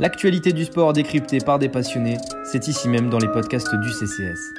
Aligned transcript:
L'actualité 0.00 0.54
du 0.54 0.64
sport 0.64 0.94
décryptée 0.94 1.40
par 1.44 1.58
des 1.58 1.68
passionnés, 1.68 2.16
c'est 2.42 2.68
ici 2.68 2.88
même 2.88 3.10
dans 3.10 3.18
les 3.18 3.28
podcasts 3.28 3.74
du 3.74 3.90
CCS. 3.90 4.54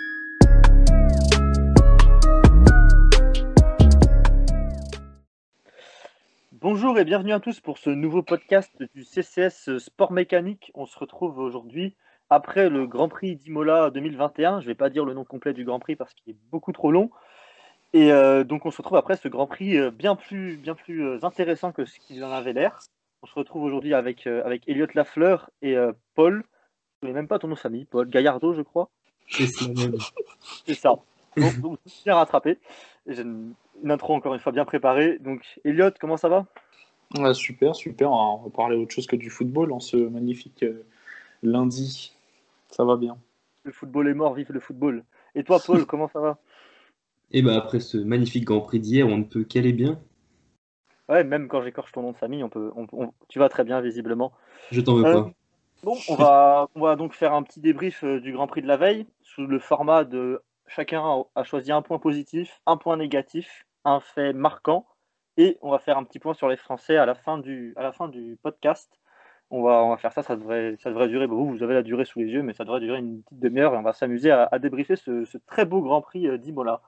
Bonjour 6.51 6.99
et 6.99 7.05
bienvenue 7.05 7.33
à 7.33 7.39
tous 7.39 7.59
pour 7.59 7.79
ce 7.79 7.89
nouveau 7.89 8.21
podcast 8.21 8.71
du 8.93 9.03
CCS 9.03 9.79
Sport 9.79 10.11
Mécanique. 10.11 10.71
On 10.75 10.85
se 10.85 10.99
retrouve 10.99 11.39
aujourd'hui 11.39 11.95
après 12.29 12.69
le 12.69 12.85
Grand 12.85 13.09
Prix 13.09 13.35
d'Imola 13.35 13.89
2021. 13.89 14.59
Je 14.59 14.65
ne 14.65 14.67
vais 14.67 14.75
pas 14.75 14.91
dire 14.91 15.05
le 15.05 15.15
nom 15.15 15.23
complet 15.23 15.53
du 15.53 15.65
Grand 15.65 15.79
Prix 15.79 15.95
parce 15.95 16.13
qu'il 16.13 16.33
est 16.33 16.37
beaucoup 16.51 16.71
trop 16.71 16.91
long. 16.91 17.09
Et 17.93 18.11
euh, 18.11 18.43
donc 18.43 18.67
on 18.67 18.71
se 18.71 18.77
retrouve 18.77 18.99
après 18.99 19.17
ce 19.17 19.27
Grand 19.27 19.47
Prix 19.47 19.75
euh, 19.79 19.89
bien 19.89 20.15
plus, 20.15 20.57
bien 20.57 20.75
plus 20.75 21.03
euh, 21.03 21.19
intéressant 21.23 21.71
que 21.71 21.85
ce 21.85 21.97
qu'il 21.97 22.23
en 22.23 22.31
avait 22.31 22.53
l'air. 22.53 22.77
On 23.23 23.27
se 23.27 23.33
retrouve 23.35 23.63
aujourd'hui 23.63 23.93
avec, 23.93 24.25
avec 24.27 24.67
Elliot 24.67 24.87
Lafleur 24.93 25.49
et 25.61 25.75
Paul. 26.15 26.43
Je 27.01 27.07
ne 27.07 27.11
connais 27.11 27.13
même 27.13 27.27
pas 27.27 27.39
ton 27.39 27.47
nom 27.47 27.55
de 27.55 27.59
famille, 27.59 27.85
Paul 27.85 28.09
Gaillardo, 28.09 28.53
je 28.53 28.61
crois. 28.61 28.89
C'est 29.27 29.47
ça. 29.47 29.65
C'est 30.65 30.73
ça. 30.73 30.95
Donc, 31.37 31.59
donc 31.59 31.79
bien 32.03 32.15
rattrapé. 32.15 32.57
J'ai 33.07 33.21
une, 33.21 33.53
une 33.83 33.91
intro 33.91 34.13
encore 34.13 34.33
une 34.33 34.39
fois 34.39 34.51
bien 34.51 34.65
préparée. 34.65 35.17
Donc 35.19 35.41
Elliot, 35.63 35.91
comment 35.99 36.17
ça 36.17 36.29
va? 36.29 36.45
Ouais, 37.17 37.33
super, 37.33 37.75
super. 37.75 38.11
On 38.11 38.37
va 38.37 38.49
parler 38.49 38.77
autre 38.77 38.93
chose 38.93 39.07
que 39.07 39.15
du 39.15 39.29
football 39.29 39.71
en 39.71 39.79
ce 39.79 39.97
magnifique 39.97 40.63
euh, 40.63 40.85
lundi. 41.43 42.13
Ça 42.69 42.85
va 42.85 42.95
bien. 42.95 43.17
Le 43.63 43.71
football 43.71 44.07
est 44.07 44.13
mort, 44.13 44.33
vive 44.33 44.51
le 44.51 44.59
football. 44.59 45.03
Et 45.35 45.43
toi, 45.43 45.59
Paul, 45.65 45.85
comment 45.87 46.07
ça 46.07 46.19
va? 46.19 46.37
Et 47.31 47.41
bah 47.41 47.55
après 47.55 47.79
ce 47.79 47.97
magnifique 47.97 48.45
Grand 48.45 48.61
Prix 48.61 48.79
d'hier, 48.79 49.07
on 49.07 49.17
ne 49.17 49.23
peut 49.23 49.43
qu'aller 49.43 49.73
bien. 49.73 49.99
Ouais, 51.11 51.23
même 51.23 51.47
quand 51.47 51.61
j'écorche 51.61 51.91
ton 51.91 52.01
nom 52.01 52.11
de 52.13 52.17
famille, 52.17 52.43
on 52.43 52.49
peut, 52.49 52.71
on- 52.75 52.87
on- 52.93 53.11
tu 53.27 53.37
vas 53.37 53.49
très 53.49 53.63
bien 53.63 53.81
visiblement. 53.81 54.31
Je 54.71 54.81
t'en 54.81 54.95
veux 54.95 55.05
Euh, 55.05 55.21
pas. 55.23 55.31
Bon, 55.83 55.97
on 56.09 56.15
va, 56.15 56.67
on 56.75 56.81
va 56.81 56.95
donc 56.95 57.13
faire 57.13 57.33
un 57.33 57.43
petit 57.43 57.59
débrief 57.59 58.03
euh, 58.03 58.19
du 58.21 58.31
Grand 58.33 58.47
Prix 58.47 58.61
de 58.61 58.67
la 58.67 58.77
veille 58.77 59.05
sous 59.21 59.45
le 59.45 59.59
format 59.59 60.03
de 60.05 60.41
chacun 60.67 61.03
a- 61.35 61.43
choisi 61.43 61.71
un 61.71 61.81
point 61.81 61.99
positif, 61.99 62.61
un 62.65 62.77
point 62.77 62.97
négatif, 62.97 63.65
un 63.83 63.99
fait 63.99 64.31
marquant, 64.31 64.85
et 65.37 65.57
on 65.61 65.71
va 65.71 65.79
faire 65.79 65.97
un 65.97 66.03
petit 66.03 66.19
point 66.19 66.33
sur 66.33 66.47
les 66.47 66.55
Français 66.57 66.97
à 66.97 67.05
la 67.05 67.15
fin 67.15 67.37
du, 67.39 67.73
à 67.77 67.83
la 67.83 67.91
fin 67.91 68.07
du 68.07 68.37
podcast. 68.41 68.89
On 69.49 69.63
va, 69.63 69.83
on 69.83 69.89
va 69.89 69.97
faire 69.97 70.13
ça, 70.13 70.23
ça 70.23 70.35
devrait, 70.37 70.75
ça 70.79 70.91
devrait 70.91 71.09
durer. 71.09 71.27
bon, 71.27 71.35
vous, 71.35 71.49
vous 71.57 71.63
avez 71.63 71.73
la 71.73 71.81
durée 71.83 72.05
sous 72.05 72.19
les 72.19 72.27
yeux, 72.27 72.41
mais 72.43 72.53
ça 72.53 72.63
devrait 72.63 72.79
durer 72.79 72.99
une 72.99 73.21
petite 73.23 73.39
demi-heure 73.39 73.73
et 73.73 73.77
on 73.77 73.81
va 73.81 73.91
s'amuser 73.91 74.31
à, 74.31 74.47
à 74.49 74.59
débriefer 74.59 74.95
ce, 74.95 75.25
ce 75.25 75.37
très 75.39 75.65
beau 75.65 75.81
Grand 75.81 76.01
Prix 76.01 76.27
euh, 76.27 76.37
d'Imola. 76.37 76.81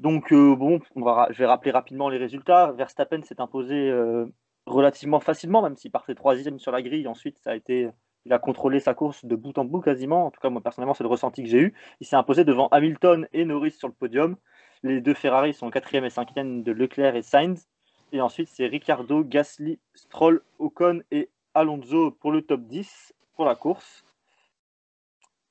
Donc, 0.00 0.32
euh, 0.32 0.56
bon, 0.56 0.80
je 0.96 1.38
vais 1.38 1.46
rappeler 1.46 1.70
rapidement 1.70 2.08
les 2.08 2.16
résultats. 2.16 2.72
Verstappen 2.72 3.20
s'est 3.22 3.40
imposé 3.40 3.90
euh, 3.90 4.24
relativement 4.64 5.20
facilement, 5.20 5.60
même 5.60 5.76
s'il 5.76 5.90
partait 5.90 6.14
troisième 6.14 6.58
sur 6.58 6.72
la 6.72 6.80
grille. 6.80 7.06
Ensuite, 7.06 7.38
ça 7.38 7.50
a 7.50 7.54
été, 7.54 7.90
il 8.24 8.32
a 8.32 8.38
contrôlé 8.38 8.80
sa 8.80 8.94
course 8.94 9.26
de 9.26 9.36
bout 9.36 9.58
en 9.58 9.66
bout 9.66 9.82
quasiment. 9.82 10.24
En 10.24 10.30
tout 10.30 10.40
cas, 10.40 10.48
moi 10.48 10.62
personnellement, 10.62 10.94
c'est 10.94 11.04
le 11.04 11.10
ressenti 11.10 11.42
que 11.42 11.50
j'ai 11.50 11.60
eu. 11.60 11.74
Il 12.00 12.06
s'est 12.06 12.16
imposé 12.16 12.44
devant 12.44 12.68
Hamilton 12.68 13.28
et 13.34 13.44
Norris 13.44 13.72
sur 13.72 13.88
le 13.88 13.94
podium. 13.94 14.36
Les 14.82 15.02
deux 15.02 15.12
Ferrari 15.12 15.52
sont 15.52 15.68
quatrième 15.68 16.06
et 16.06 16.10
cinquième 16.10 16.62
de 16.62 16.72
Leclerc 16.72 17.14
et 17.14 17.22
Sainz. 17.22 17.68
Et 18.12 18.22
ensuite, 18.22 18.48
c'est 18.48 18.66
Ricardo, 18.66 19.22
Gasly, 19.22 19.78
Stroll, 19.94 20.42
Ocon 20.58 21.02
et 21.10 21.28
Alonso 21.52 22.10
pour 22.10 22.32
le 22.32 22.40
top 22.40 22.62
10 22.62 23.12
pour 23.36 23.44
la 23.44 23.54
course. 23.54 24.02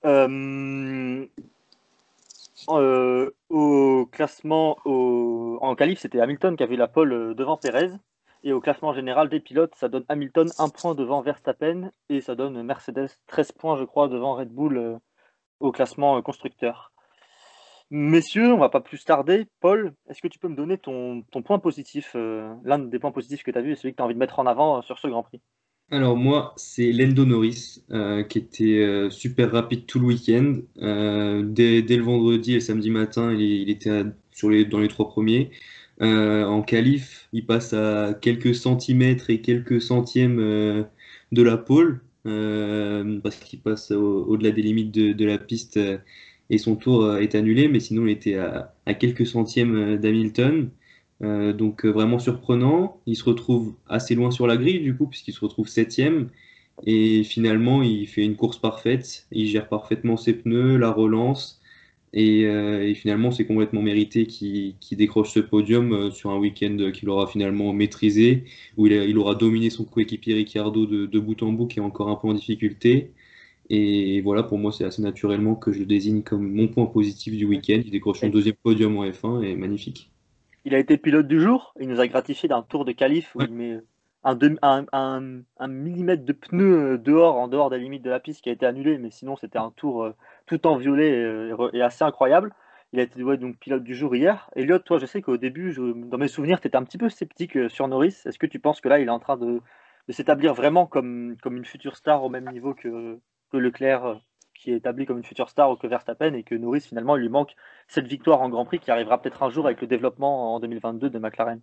Euh, 0.05 1.27
euh, 2.71 3.35
au 3.49 4.05
classement, 4.11 4.77
en 4.85 5.75
qualif, 5.75 5.99
c'était 5.99 6.19
Hamilton 6.19 6.55
qui 6.55 6.63
avait 6.63 6.75
la 6.75 6.87
pole 6.87 7.13
euh, 7.13 7.33
devant 7.33 7.57
Perez. 7.57 7.91
Et 8.43 8.53
au 8.53 8.61
classement 8.61 8.93
général 8.93 9.27
des 9.27 9.39
pilotes, 9.39 9.75
ça 9.75 9.89
donne 9.89 10.05
Hamilton 10.07 10.49
un 10.59 10.69
point 10.69 10.95
devant 10.95 11.21
Verstappen 11.21 11.91
et 12.07 12.21
ça 12.21 12.35
donne 12.35 12.61
Mercedes 12.63 13.09
13 13.27 13.51
points, 13.51 13.77
je 13.77 13.83
crois, 13.83 14.07
devant 14.07 14.35
Red 14.35 14.49
Bull 14.49 14.77
euh, 14.77 14.97
au 15.59 15.71
classement 15.71 16.21
constructeur. 16.21 16.93
Messieurs, 17.91 18.53
on 18.53 18.57
va 18.57 18.69
pas 18.69 18.81
plus 18.81 19.03
tarder. 19.03 19.47
Paul, 19.59 19.93
est-ce 20.07 20.21
que 20.21 20.27
tu 20.27 20.39
peux 20.39 20.47
me 20.47 20.55
donner 20.55 20.77
ton, 20.77 21.23
point 21.43 21.59
positif, 21.59 22.15
l'un 22.15 22.77
des 22.79 22.99
points 22.99 23.11
positifs 23.11 23.43
que 23.43 23.51
tu 23.51 23.57
as 23.57 23.61
vu 23.61 23.71
et 23.71 23.75
celui 23.75 23.93
que 23.93 23.97
tu 23.97 24.03
as 24.03 24.05
envie 24.05 24.13
de 24.13 24.19
mettre 24.19 24.39
en 24.39 24.45
avant 24.45 24.83
sur 24.83 24.99
ce 24.99 25.07
Grand 25.07 25.23
Prix? 25.23 25.41
Alors 25.91 26.15
moi, 26.17 26.53
c'est 26.55 26.91
Lando 26.91 27.25
Norris 27.25 27.81
euh, 27.91 28.23
qui 28.23 28.37
était 28.37 28.79
euh, 28.79 29.09
super 29.09 29.51
rapide 29.51 29.85
tout 29.87 29.99
le 29.99 30.05
week-end. 30.05 30.57
Euh, 30.81 31.41
dès, 31.43 31.81
le 31.81 32.03
vendredi 32.03 32.51
et 32.51 32.55
le 32.55 32.59
samedi 32.59 32.91
matin, 32.91 33.33
il, 33.33 33.69
était 33.69 34.03
sur 34.31 34.49
les, 34.51 34.65
dans 34.65 34.79
les 34.79 34.87
trois 34.87 35.07
premiers. 35.09 35.51
En 36.01 36.61
qualif, 36.61 37.27
il 37.33 37.45
passe 37.45 37.73
à 37.73 38.13
quelques 38.21 38.55
centimètres 38.55 39.29
et 39.29 39.41
quelques 39.41 39.81
centièmes 39.81 40.37
de 41.31 41.43
la 41.43 41.57
pole 41.57 42.01
parce 42.23 43.35
qu'il 43.37 43.59
passe 43.59 43.91
au- 43.91 44.25
au-delà 44.25 44.51
des 44.51 44.61
limites 44.61 44.91
de, 44.91 45.25
la 45.25 45.37
piste 45.37 45.79
et 46.49 46.57
son 46.57 46.75
tour 46.75 47.17
est 47.17 47.35
annulé. 47.35 47.67
Mais 47.67 47.79
sinon, 47.79 48.05
il 48.07 48.11
était 48.11 48.35
à, 48.37 48.73
quelques 48.99 49.27
centièmes 49.27 49.97
d'Hamilton. 49.97 50.69
Euh, 51.21 51.51
donc 51.53 51.85
euh, 51.85 51.89
vraiment 51.91 52.19
surprenant. 52.19 53.01
Il 53.05 53.15
se 53.15 53.23
retrouve 53.23 53.75
assez 53.87 54.15
loin 54.15 54.31
sur 54.31 54.47
la 54.47 54.57
grille 54.57 54.79
du 54.81 54.95
coup, 54.95 55.07
puisqu'il 55.07 55.33
se 55.33 55.41
retrouve 55.41 55.67
septième. 55.67 56.29
Et 56.85 57.23
finalement, 57.23 57.83
il 57.83 58.07
fait 58.07 58.23
une 58.23 58.35
course 58.37 58.57
parfaite. 58.59 59.27
Il 59.31 59.47
gère 59.47 59.67
parfaitement 59.69 60.17
ses 60.17 60.33
pneus, 60.33 60.77
la 60.77 60.91
relance. 60.91 61.61
Et, 62.13 62.45
euh, 62.47 62.87
et 62.87 62.95
finalement, 62.95 63.31
c'est 63.31 63.45
complètement 63.47 63.81
mérité 63.83 64.27
qu'il 64.27 64.75
décroche 64.93 65.31
ce 65.31 65.39
podium 65.39 66.11
sur 66.11 66.31
un 66.31 66.37
week-end 66.39 66.91
qu'il 66.93 67.09
aura 67.09 67.27
finalement 67.27 67.73
maîtrisé, 67.73 68.45
où 68.77 68.87
il, 68.87 68.93
a- 68.93 69.05
il 69.05 69.17
aura 69.17 69.35
dominé 69.35 69.69
son 69.69 69.85
coéquipier 69.85 70.33
Ricciardo 70.35 70.85
de, 70.87 71.05
de 71.05 71.19
bout 71.19 71.41
en 71.43 71.53
bout, 71.53 71.67
qui 71.67 71.79
est 71.79 71.81
encore 71.83 72.09
un 72.09 72.15
peu 72.15 72.27
en 72.27 72.33
difficulté. 72.33 73.13
Et 73.69 74.21
voilà, 74.21 74.43
pour 74.43 74.57
moi, 74.59 74.71
c'est 74.73 74.85
assez 74.85 75.01
naturellement 75.01 75.55
que 75.55 75.71
je 75.73 75.79
le 75.79 75.85
désigne 75.87 76.23
comme 76.23 76.51
mon 76.53 76.67
point 76.69 76.85
positif 76.87 77.35
du 77.37 77.45
week-end. 77.45 77.81
Il 77.85 77.91
décroche 77.91 78.19
son 78.21 78.29
deuxième 78.29 78.55
podium 78.63 78.97
en 78.97 79.11
F1 79.11 79.41
et 79.43 79.55
magnifique. 79.55 80.11
Il 80.65 80.75
a 80.75 80.79
été 80.79 80.97
pilote 80.97 81.27
du 81.27 81.39
jour. 81.41 81.73
Il 81.79 81.87
nous 81.89 81.99
a 81.99 82.07
gratifié 82.07 82.49
d'un 82.49 82.61
tour 82.61 82.85
de 82.85 82.91
qualif 82.91 83.35
où 83.35 83.39
Ouais. 83.39 83.45
il 83.47 83.53
met 83.53 83.79
un, 84.23 84.35
demi- 84.35 84.59
un, 84.61 84.85
un- 84.91 85.41
un 85.57 85.67
millimètre 85.67 86.25
de 86.25 86.33
pneu 86.33 86.93
euh, 86.93 86.97
dehors, 86.97 87.37
en 87.37 87.47
dehors 87.47 87.69
des 87.69 87.79
limites 87.79 88.03
de 88.03 88.09
la 88.09 88.19
piste 88.19 88.41
qui 88.43 88.49
a 88.49 88.53
été 88.53 88.65
annulé. 88.65 88.97
Mais 88.97 89.09
sinon, 89.11 89.35
c'était 89.37 89.59
un 89.59 89.71
tour 89.71 90.03
euh, 90.03 90.15
tout 90.45 90.67
en 90.67 90.75
violet 90.77 91.11
euh, 91.13 91.69
et, 91.73 91.81
assez 91.81 92.03
incroyable. 92.03 92.53
Il 92.91 92.99
a 92.99 93.03
été 93.03 93.23
ouais, 93.23 93.37
donc 93.37 93.57
pilote 93.57 93.83
du 93.83 93.95
jour 93.95 94.15
hier. 94.15 94.49
Elliot, 94.55 94.79
toi, 94.79 94.97
je 94.99 95.05
sais 95.05 95.21
qu'au 95.21 95.37
début, 95.37 95.71
je- 95.71 95.93
dans 96.07 96.17
mes 96.17 96.27
souvenirs, 96.27 96.59
tu 96.59 96.67
étais 96.67 96.77
un 96.77 96.83
petit 96.83 96.97
peu 96.97 97.09
sceptique 97.09 97.55
euh, 97.55 97.69
sur 97.69 97.87
Norris. 97.87 98.17
Est-ce 98.25 98.39
que 98.39 98.47
tu 98.47 98.59
penses 98.59 98.81
que 98.81 98.89
là, 98.89 98.99
il 98.99 99.07
est 99.07 99.11
en 99.11 99.19
train 99.19 99.37
de, 99.37 99.61
de 100.07 100.13
s'établir 100.13 100.53
vraiment 100.53 100.85
comme, 100.87 101.37
comme 101.41 101.55
une 101.57 101.65
future 101.65 101.95
star 101.95 102.23
au 102.23 102.29
même 102.29 102.49
niveau 102.49 102.73
que, 102.73 103.17
que 103.51 103.57
Leclerc, 103.57 104.05
euh, 104.05 104.15
qui 104.59 104.71
est 104.71 104.75
établi 104.75 105.05
comme 105.05 105.17
une 105.17 105.23
future 105.23 105.49
star, 105.49 105.71
ou 105.71 105.75
que 105.75 105.87
Verstappen, 105.87 106.33
et 106.33 106.43
que 106.43 106.53
Norris, 106.53 106.81
finalement, 106.81 107.15
il 107.15 107.21
lui 107.21 107.29
manque 107.29 107.55
cette 107.87 108.07
victoire 108.07 108.41
en 108.41 108.49
Grand 108.49 108.65
Prix 108.65 108.79
qui 108.79 108.91
arrivera 108.91 109.21
peut-être 109.21 109.41
un 109.41 109.49
jour 109.49 109.65
avec 109.65 109.79
le 109.81 109.87
développement 109.87 110.53
en 110.53 110.59
2022 110.59 111.09
de 111.09 111.17
McLaren. 111.17 111.61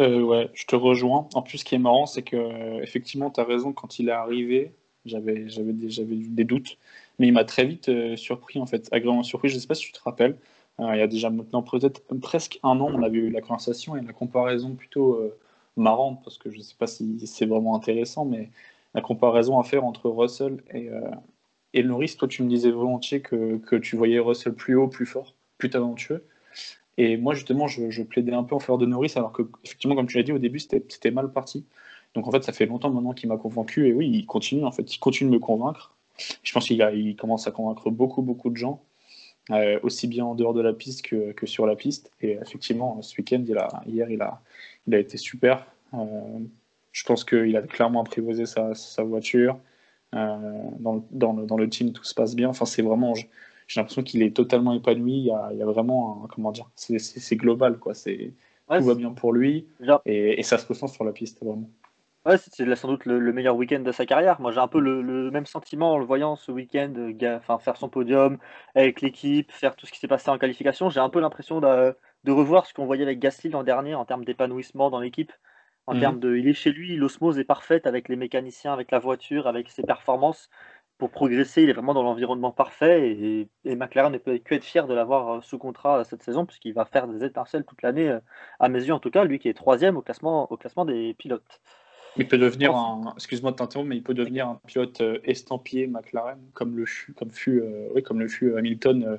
Euh, 0.00 0.22
ouais, 0.22 0.50
je 0.54 0.64
te 0.64 0.74
rejoins. 0.74 1.28
En 1.34 1.42
plus, 1.42 1.58
ce 1.58 1.64
qui 1.64 1.74
est 1.74 1.78
marrant, 1.78 2.06
c'est 2.06 2.22
que 2.22 2.36
euh, 2.36 2.82
effectivement, 2.82 3.30
tu 3.30 3.40
as 3.40 3.44
raison, 3.44 3.72
quand 3.72 3.98
il 3.98 4.08
est 4.08 4.12
arrivé, 4.12 4.74
j'avais 5.04 5.44
des, 5.44 6.04
des 6.04 6.44
doutes, 6.44 6.78
mais 7.18 7.28
il 7.28 7.32
m'a 7.32 7.44
très 7.44 7.66
vite 7.66 7.90
euh, 7.90 8.16
surpris, 8.16 8.58
en 8.58 8.66
fait, 8.66 8.88
agréablement 8.90 9.22
surpris. 9.22 9.50
Je 9.50 9.58
sais 9.58 9.66
pas 9.66 9.74
si 9.74 9.86
tu 9.86 9.92
te 9.92 10.02
rappelles, 10.02 10.36
il 10.78 10.96
y 10.98 11.00
a 11.00 11.06
déjà 11.06 11.30
maintenant 11.30 11.62
peut-être 11.62 12.02
presque 12.20 12.58
un 12.62 12.80
an, 12.80 12.90
on 12.92 13.02
avait 13.02 13.16
eu 13.16 13.30
la 13.30 13.40
conversation 13.40 13.96
et 13.96 14.02
la 14.02 14.12
comparaison 14.12 14.74
plutôt 14.74 15.18
marrante, 15.74 16.20
parce 16.22 16.36
que 16.36 16.50
je 16.50 16.60
sais 16.60 16.74
pas 16.78 16.86
si 16.86 17.26
c'est 17.26 17.46
vraiment 17.46 17.74
intéressant, 17.74 18.26
mais 18.26 18.50
la 18.96 19.02
comparaison 19.02 19.60
à 19.60 19.62
faire 19.62 19.84
entre 19.84 20.08
Russell 20.08 20.62
et, 20.72 20.88
euh, 20.88 21.82
Norris, 21.84 22.16
toi, 22.18 22.26
tu 22.26 22.42
me 22.42 22.48
disais 22.48 22.70
volontiers 22.70 23.20
que, 23.20 23.76
tu 23.76 23.94
voyais 23.94 24.18
Russell 24.18 24.54
plus 24.54 24.74
haut, 24.74 24.88
plus 24.88 25.04
fort, 25.04 25.34
plus 25.58 25.68
talentueux. 25.68 26.24
Et 26.96 27.18
moi, 27.18 27.34
justement, 27.34 27.68
je, 27.68 27.90
je 27.90 28.02
plaidais 28.02 28.32
un 28.32 28.42
peu 28.42 28.54
en 28.54 28.58
faveur 28.58 28.78
de 28.78 28.86
Norris, 28.86 29.12
alors 29.16 29.32
que, 29.32 29.42
effectivement, 29.62 29.94
comme 29.94 30.06
tu 30.06 30.16
l'as 30.16 30.22
dit 30.22 30.32
au 30.32 30.38
début, 30.38 30.58
c'était 30.58 31.10
mal 31.10 31.30
parti. 31.30 31.66
Donc, 32.14 32.26
en 32.26 32.30
fait, 32.30 32.42
ça 32.42 32.54
fait 32.54 32.64
longtemps 32.64 32.88
maintenant 32.90 33.12
qu'il 33.12 33.28
m'a 33.28 33.36
convaincu. 33.36 33.86
Et 33.86 33.92
oui, 33.92 34.08
il 34.10 34.24
continue, 34.24 34.64
en 34.64 34.72
fait, 34.72 34.94
il 34.94 34.98
continue 34.98 35.28
de 35.28 35.34
me 35.34 35.38
convaincre. 35.38 35.94
Je 36.42 36.50
pense 36.54 36.66
qu'il 36.66 37.16
commence 37.16 37.46
à 37.46 37.50
convaincre 37.50 37.90
beaucoup, 37.90 38.22
beaucoup 38.22 38.48
de 38.48 38.56
gens, 38.56 38.82
euh, 39.50 39.78
aussi 39.82 40.08
bien 40.08 40.24
en 40.24 40.34
dehors 40.34 40.54
de 40.54 40.62
la 40.62 40.72
piste 40.72 41.02
que, 41.02 41.46
sur 41.46 41.66
la 41.66 41.76
piste. 41.76 42.10
Et 42.22 42.38
effectivement, 42.40 43.02
ce 43.02 43.14
week-end, 43.18 43.44
il 43.46 43.58
a, 43.58 43.68
hier, 43.86 44.10
il 44.10 44.22
a, 44.22 44.40
il 44.86 44.94
a 44.94 44.98
été 44.98 45.18
super. 45.18 45.66
Euh, 45.92 46.38
je 46.96 47.04
pense 47.04 47.24
qu'il 47.24 47.54
a 47.58 47.62
clairement 47.62 48.00
apprivoisé 48.00 48.46
sa, 48.46 48.74
sa 48.74 49.02
voiture. 49.02 49.60
Euh, 50.14 50.38
dans, 50.78 50.94
le, 50.94 51.02
dans, 51.10 51.32
le, 51.34 51.44
dans 51.44 51.58
le 51.58 51.68
team, 51.68 51.92
tout 51.92 52.04
se 52.04 52.14
passe 52.14 52.34
bien. 52.34 52.48
Enfin, 52.48 52.64
c'est 52.64 52.80
vraiment. 52.80 53.14
J'ai 53.14 53.80
l'impression 53.80 54.02
qu'il 54.02 54.22
est 54.22 54.34
totalement 54.34 54.72
épanoui. 54.72 55.12
Il 55.12 55.24
y 55.26 55.30
a, 55.30 55.50
il 55.52 55.58
y 55.58 55.62
a 55.62 55.66
vraiment. 55.66 56.24
Un, 56.24 56.28
comment 56.28 56.52
dire 56.52 56.70
C'est 56.74 57.36
global, 57.36 57.78
quoi. 57.78 57.92
C'est 57.92 58.32
Ouais, 58.68 58.78
tout 58.78 58.84
va 58.86 58.94
bien 58.94 59.10
pour 59.12 59.34
lui. 59.34 59.68
Et, 60.06 60.40
et 60.40 60.42
ça 60.42 60.56
se 60.56 60.66
ressent 60.66 60.86
sur 60.86 61.04
la 61.04 61.12
piste, 61.12 61.44
vraiment. 61.44 61.68
Ouais, 62.24 62.38
c'est 62.38 62.74
sans 62.74 62.88
doute 62.88 63.04
le, 63.04 63.20
le 63.20 63.32
meilleur 63.32 63.54
week-end 63.56 63.80
de 63.80 63.92
sa 63.92 64.06
carrière. 64.06 64.40
Moi, 64.40 64.50
j'ai 64.50 64.58
un 64.58 64.66
peu 64.66 64.80
le, 64.80 65.02
le 65.02 65.30
même 65.30 65.46
sentiment 65.46 65.92
en 65.92 65.98
le 65.98 66.04
voyant 66.06 66.34
ce 66.34 66.50
week-end, 66.50 66.92
euh, 66.96 67.36
enfin, 67.36 67.58
faire 67.58 67.76
son 67.76 67.88
podium 67.90 68.38
avec 68.74 69.02
l'équipe, 69.02 69.52
faire 69.52 69.76
tout 69.76 69.86
ce 69.86 69.92
qui 69.92 69.98
s'est 70.00 70.08
passé 70.08 70.30
en 70.30 70.38
qualification. 70.38 70.88
J'ai 70.88 70.98
un 70.98 71.10
peu 71.10 71.20
l'impression 71.20 71.60
de, 71.60 71.94
de 72.24 72.32
revoir 72.32 72.66
ce 72.66 72.74
qu'on 72.74 72.86
voyait 72.86 73.04
avec 73.04 73.20
Gasly 73.20 73.50
l'an 73.50 73.62
dernier 73.62 73.94
en 73.94 74.04
termes 74.06 74.24
d'épanouissement 74.24 74.90
dans 74.90 74.98
l'équipe. 74.98 75.32
En 75.86 75.94
Mhm. 75.94 76.00
termes 76.00 76.20
de, 76.20 76.36
il 76.36 76.48
est 76.48 76.52
chez 76.52 76.72
lui, 76.72 76.96
l'osmose 76.96 77.38
est 77.38 77.44
parfaite 77.44 77.86
avec 77.86 78.08
les 78.08 78.16
mécaniciens, 78.16 78.72
avec 78.72 78.90
la 78.90 78.98
voiture, 78.98 79.46
avec 79.46 79.68
ses 79.70 79.82
performances. 79.82 80.50
Pour 80.98 81.10
progresser, 81.10 81.62
il 81.62 81.70
est 81.70 81.74
vraiment 81.74 81.94
dans 81.94 82.02
l'environnement 82.02 82.52
parfait 82.52 83.10
et, 83.10 83.48
et 83.64 83.76
McLaren 83.76 84.12
ne 84.12 84.18
peut 84.18 84.38
que 84.38 84.54
être 84.54 84.64
fier 84.64 84.86
de 84.86 84.94
l'avoir 84.94 85.28
euh, 85.28 85.40
sous 85.42 85.58
contrat 85.58 85.98
euh, 86.00 86.04
cette 86.04 86.22
saison 86.22 86.46
puisqu'il 86.46 86.72
va 86.72 86.86
faire 86.86 87.06
des 87.06 87.24
étincelles 87.24 87.64
toute 87.64 87.82
l'année, 87.82 88.08
euh, 88.08 88.20
à 88.60 88.68
mes 88.68 88.82
yeux 88.82 88.94
en 88.94 88.98
tout 89.00 89.10
cas, 89.10 89.24
lui 89.24 89.38
qui 89.38 89.48
est 89.48 89.54
troisième 89.54 89.96
au 89.96 90.02
classement, 90.02 90.50
au 90.50 90.56
classement 90.56 90.86
des 90.86 91.14
pilotes. 91.14 91.60
Il 92.16 92.26
peut 92.26 92.38
devenir 92.38 92.74
un, 92.74 93.12
excuse-moi 93.14 93.50
de 93.52 93.56
t'interrompre, 93.56 93.90
mais 93.90 93.96
il 93.96 94.02
peut 94.02 94.14
devenir 94.14 94.48
un 94.48 94.60
pilote 94.66 95.02
estampillé 95.24 95.86
McLaren, 95.86 96.38
comme 96.54 96.76
le 96.76 96.86
fut, 96.86 97.12
comme 97.12 97.30
fut, 97.30 97.60
euh, 97.60 97.88
oui, 97.94 98.02
comme 98.02 98.20
le 98.20 98.28
fut 98.28 98.56
Hamilton 98.56 99.04
euh, 99.04 99.16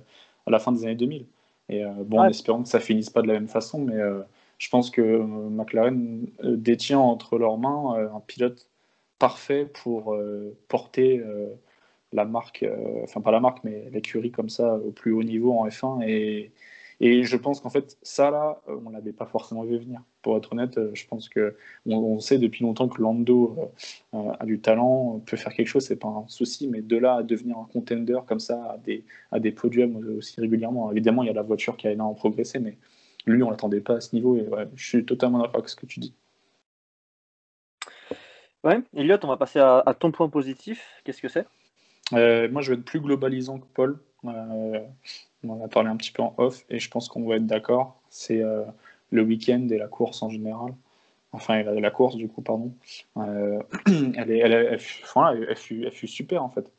à 0.47 0.51
la 0.51 0.59
fin 0.59 0.71
des 0.71 0.83
années 0.83 0.95
2000. 0.95 1.27
Et 1.69 1.85
euh, 1.85 1.89
bon, 1.99 2.21
en 2.21 2.27
espérant 2.29 2.63
que 2.63 2.69
ça 2.69 2.79
finisse 2.79 3.09
pas 3.11 3.21
de 3.21 3.27
la 3.27 3.33
même 3.33 3.47
façon, 3.49 3.79
mais 3.79 3.95
euh, 3.97 4.21
je 4.57 4.69
pense 4.69 4.89
que 4.89 5.01
euh, 5.01 5.24
McLaren 5.24 6.27
euh, 6.44 6.56
détient 6.57 7.00
entre 7.00 7.38
leurs 7.38 7.57
mains 7.57 7.95
euh, 7.98 8.09
un 8.13 8.19
pilote 8.21 8.69
parfait 9.19 9.65
pour 9.65 10.15
porter 10.68 11.24
la 12.13 12.25
marque, 12.25 12.63
enfin 13.01 13.19
pas 13.19 13.31
la 13.31 13.39
marque, 13.39 13.63
mais 13.63 13.89
l'écurie 13.92 14.30
comme 14.30 14.50
ça 14.50 14.75
au 14.75 14.92
plus 14.92 15.12
haut 15.12 15.24
niveau 15.24 15.54
en 15.54 15.68
F1. 15.68 16.07
Et, 16.07 16.51
je 17.01 17.36
pense 17.36 17.59
qu'en 17.59 17.71
fait, 17.71 17.98
ça 18.04 18.30
là, 18.30 18.62
on 18.68 18.92
l'avait 18.92 19.13
pas 19.13 19.25
forcément 19.25 19.63
vu 19.63 19.80
venir. 19.80 20.04
Pour 20.21 20.38
être 20.38 20.54
honnête, 20.54 20.80
je 20.94 21.07
pense 21.07 21.30
que 21.30 21.57
on, 21.88 22.19
sait 22.19 22.38
depuis 22.38 22.63
longtemps 22.63 22.88
que 22.88 23.01
Lando 23.01 23.71
a 24.13 24.45
du 24.45 24.60
talent, 24.60 25.19
peut 25.25 25.36
faire 25.36 25.53
quelque 25.56 25.68
chose, 25.68 25.86
c'est 25.88 25.95
pas 25.95 26.10
un 26.10 26.27
souci, 26.27 26.68
mais 26.68 26.83
de 26.83 26.98
là 26.98 27.15
à 27.15 27.24
devenir 27.24 27.57
un 27.57 27.68
contender 27.74 28.19
comme 28.27 28.39
ça, 28.39 28.63
à 28.65 28.77
des, 28.77 29.03
à 29.31 29.39
des 29.39 29.51
podiums 29.51 29.95
aussi 30.15 30.39
régulièrement. 30.39 30.92
Évidemment, 30.92 31.24
il 31.24 31.25
y 31.25 31.31
a 31.31 31.33
la 31.33 31.42
voiture 31.42 31.75
qui 31.75 31.88
a 31.88 31.92
énormément 31.92 32.13
progressé, 32.13 32.60
mais 32.60 32.77
lui, 33.27 33.44
on 33.44 33.50
l'attendait 33.50 33.81
pas 33.81 33.95
à 33.95 34.01
ce 34.01 34.15
niveau. 34.15 34.35
Et 34.38 34.47
ouais, 34.47 34.68
je 34.75 34.88
suis 34.88 35.06
totalement 35.06 35.39
d'accord 35.39 35.57
avec 35.57 35.69
ce 35.69 35.75
que 35.75 35.85
tu 35.85 36.00
dis. 36.00 36.13
Ouais, 38.63 38.81
Elliot, 38.95 39.18
on 39.24 39.27
va 39.27 39.38
passer 39.38 39.59
à, 39.59 39.83
à 39.85 39.94
ton 39.94 40.12
point 40.12 40.29
positif. 40.29 40.83
Qu'est-ce 41.03 41.21
que 41.21 41.29
c'est? 41.29 41.45
Euh, 42.13 42.50
moi, 42.50 42.62
je 42.62 42.71
vais 42.74 42.79
être 42.79 42.85
plus 42.85 43.00
globalisant 43.00 43.59
que 43.59 43.65
Paul. 43.74 44.00
Euh, 44.25 44.79
on 45.44 45.50
en 45.51 45.63
a 45.63 45.68
parlé 45.68 45.89
un 45.89 45.95
petit 45.95 46.12
peu 46.12 46.24
en 46.24 46.33
off, 46.38 46.65
et 46.69 46.79
je 46.79 46.89
pense 46.89 47.07
qu'on 47.07 47.25
va 47.27 47.35
être 47.35 47.45
d'accord. 47.45 48.01
C'est 48.09 48.41
euh, 48.41 48.63
le 49.12 49.21
week-end 49.21 49.68
et 49.69 49.77
la 49.77 49.88
course 49.88 50.24
en 50.24 50.29
général. 50.29 50.74
Enfin, 51.31 51.62
la, 51.63 51.74
la 51.74 51.91
course, 51.91 52.15
du 52.15 52.27
coup, 52.27 52.41
pardon. 52.41 52.74
Elle, 53.15 54.31
est, 54.31 54.39
elle, 54.39 54.53
est- 54.53 54.65
elle 54.71 54.79
fut- 54.79 55.03
voilà, 55.13 55.39
elle 55.50 55.56
fut- 55.56 55.83
elle 55.85 55.91
fut 55.91 56.07
super, 56.07 56.44
en 56.44 56.50
fait. 56.50 56.71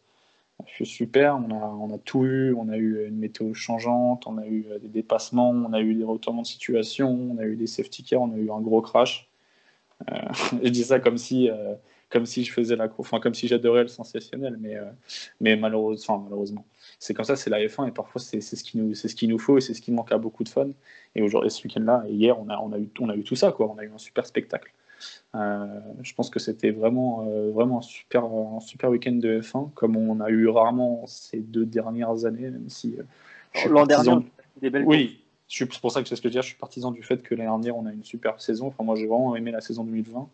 Super. 0.84 1.36
On 1.36 1.50
a, 1.50 1.66
on 1.66 1.94
a 1.94 1.98
tout 1.98 2.24
eu. 2.24 2.54
On 2.54 2.68
a 2.68 2.76
eu 2.76 3.06
une 3.06 3.18
météo 3.18 3.54
changeante, 3.54 4.26
on 4.26 4.38
a 4.38 4.46
eu 4.46 4.66
euh, 4.70 4.78
des 4.78 4.88
dépassements, 4.88 5.50
on 5.50 5.72
a 5.72 5.80
eu 5.80 5.94
des 5.94 6.04
retournements 6.04 6.42
de 6.42 6.46
situation, 6.46 7.10
on 7.10 7.38
a 7.38 7.44
eu 7.44 7.56
des 7.56 7.66
safety 7.66 8.02
cars, 8.02 8.22
on 8.22 8.32
a 8.32 8.36
eu 8.36 8.50
un 8.50 8.60
gros 8.60 8.82
crash. 8.82 9.28
Euh, 10.10 10.14
je 10.62 10.68
dis 10.68 10.84
ça 10.84 11.00
comme 11.00 11.18
si, 11.18 11.50
euh, 11.50 11.74
comme 12.10 12.26
si 12.26 12.44
je 12.44 12.52
faisais 12.52 12.76
la 12.76 12.88
course, 12.88 13.08
enfin 13.08 13.20
comme 13.20 13.34
si 13.34 13.48
j'adorais 13.48 13.82
le 13.82 13.88
sensationnel, 13.88 14.56
mais, 14.60 14.76
mais 15.40 15.56
malheureusement, 15.56 16.14
enfin, 16.16 16.24
malheureusement, 16.24 16.64
c'est 16.98 17.14
comme 17.14 17.24
ça, 17.24 17.36
c'est 17.36 17.50
la 17.50 17.58
F1 17.60 17.88
et 17.88 17.92
parfois 17.92 18.20
c'est 18.20 18.40
ce 18.40 18.64
qui 18.64 18.78
nous, 18.78 18.94
ce 18.94 19.08
qu'il 19.08 19.28
nous 19.30 19.38
faut 19.38 19.58
et 19.58 19.60
c'est 19.60 19.74
ce 19.74 19.82
qui 19.82 19.92
manque 19.92 20.12
à 20.12 20.18
beaucoup 20.18 20.44
de 20.44 20.48
fans. 20.48 20.70
Et 21.14 21.22
aujourd'hui, 21.22 21.50
ce 21.50 21.62
week-end-là, 21.64 22.04
hier, 22.08 22.38
on 22.38 22.48
a, 22.48 22.58
on 22.58 22.72
a 22.72 22.78
eu, 22.78 22.88
on 23.00 23.08
a 23.08 23.16
eu 23.16 23.24
tout 23.24 23.36
ça, 23.36 23.52
quoi. 23.52 23.68
On 23.70 23.78
a 23.78 23.84
eu 23.84 23.90
un 23.92 23.98
super 23.98 24.26
spectacle. 24.26 24.72
Euh, 25.34 25.66
je 26.02 26.14
pense 26.14 26.30
que 26.30 26.38
c'était 26.38 26.70
vraiment, 26.70 27.26
euh, 27.28 27.50
vraiment 27.50 27.78
un 27.78 27.82
super, 27.82 28.24
un 28.24 28.60
super 28.60 28.90
week-end 28.90 29.12
de 29.12 29.40
F1, 29.40 29.70
comme 29.74 29.96
on 29.96 30.20
a 30.20 30.30
eu 30.30 30.48
rarement 30.48 31.04
ces 31.06 31.38
deux 31.38 31.66
dernières 31.66 32.24
années, 32.24 32.50
même 32.50 32.68
si 32.68 32.96
euh, 32.98 33.68
L'an 33.68 33.86
dernier, 33.86 34.08
on 34.10 34.18
a 34.18 34.20
fait 34.20 34.60
des 34.62 34.70
belles 34.70 34.84
oui, 34.86 35.20
je 35.48 35.54
suis- 35.54 35.68
c'est 35.70 35.80
pour 35.80 35.92
ça 35.92 36.02
que 36.02 36.08
c'est 36.08 36.16
ce 36.16 36.20
que 36.22 36.28
je 36.28 36.30
veux 36.30 36.32
dire. 36.32 36.42
Je 36.42 36.48
suis 36.48 36.56
partisan 36.58 36.90
du 36.90 37.02
fait 37.02 37.22
que 37.22 37.34
l'année 37.34 37.48
dernière, 37.48 37.76
on 37.76 37.86
a 37.86 37.92
une 37.92 38.04
super 38.04 38.40
saison. 38.40 38.66
Enfin, 38.68 38.84
moi, 38.84 38.94
j'ai 38.96 39.06
vraiment 39.06 39.34
aimé 39.36 39.50
la 39.50 39.60
saison 39.60 39.84
2020. 39.84 40.28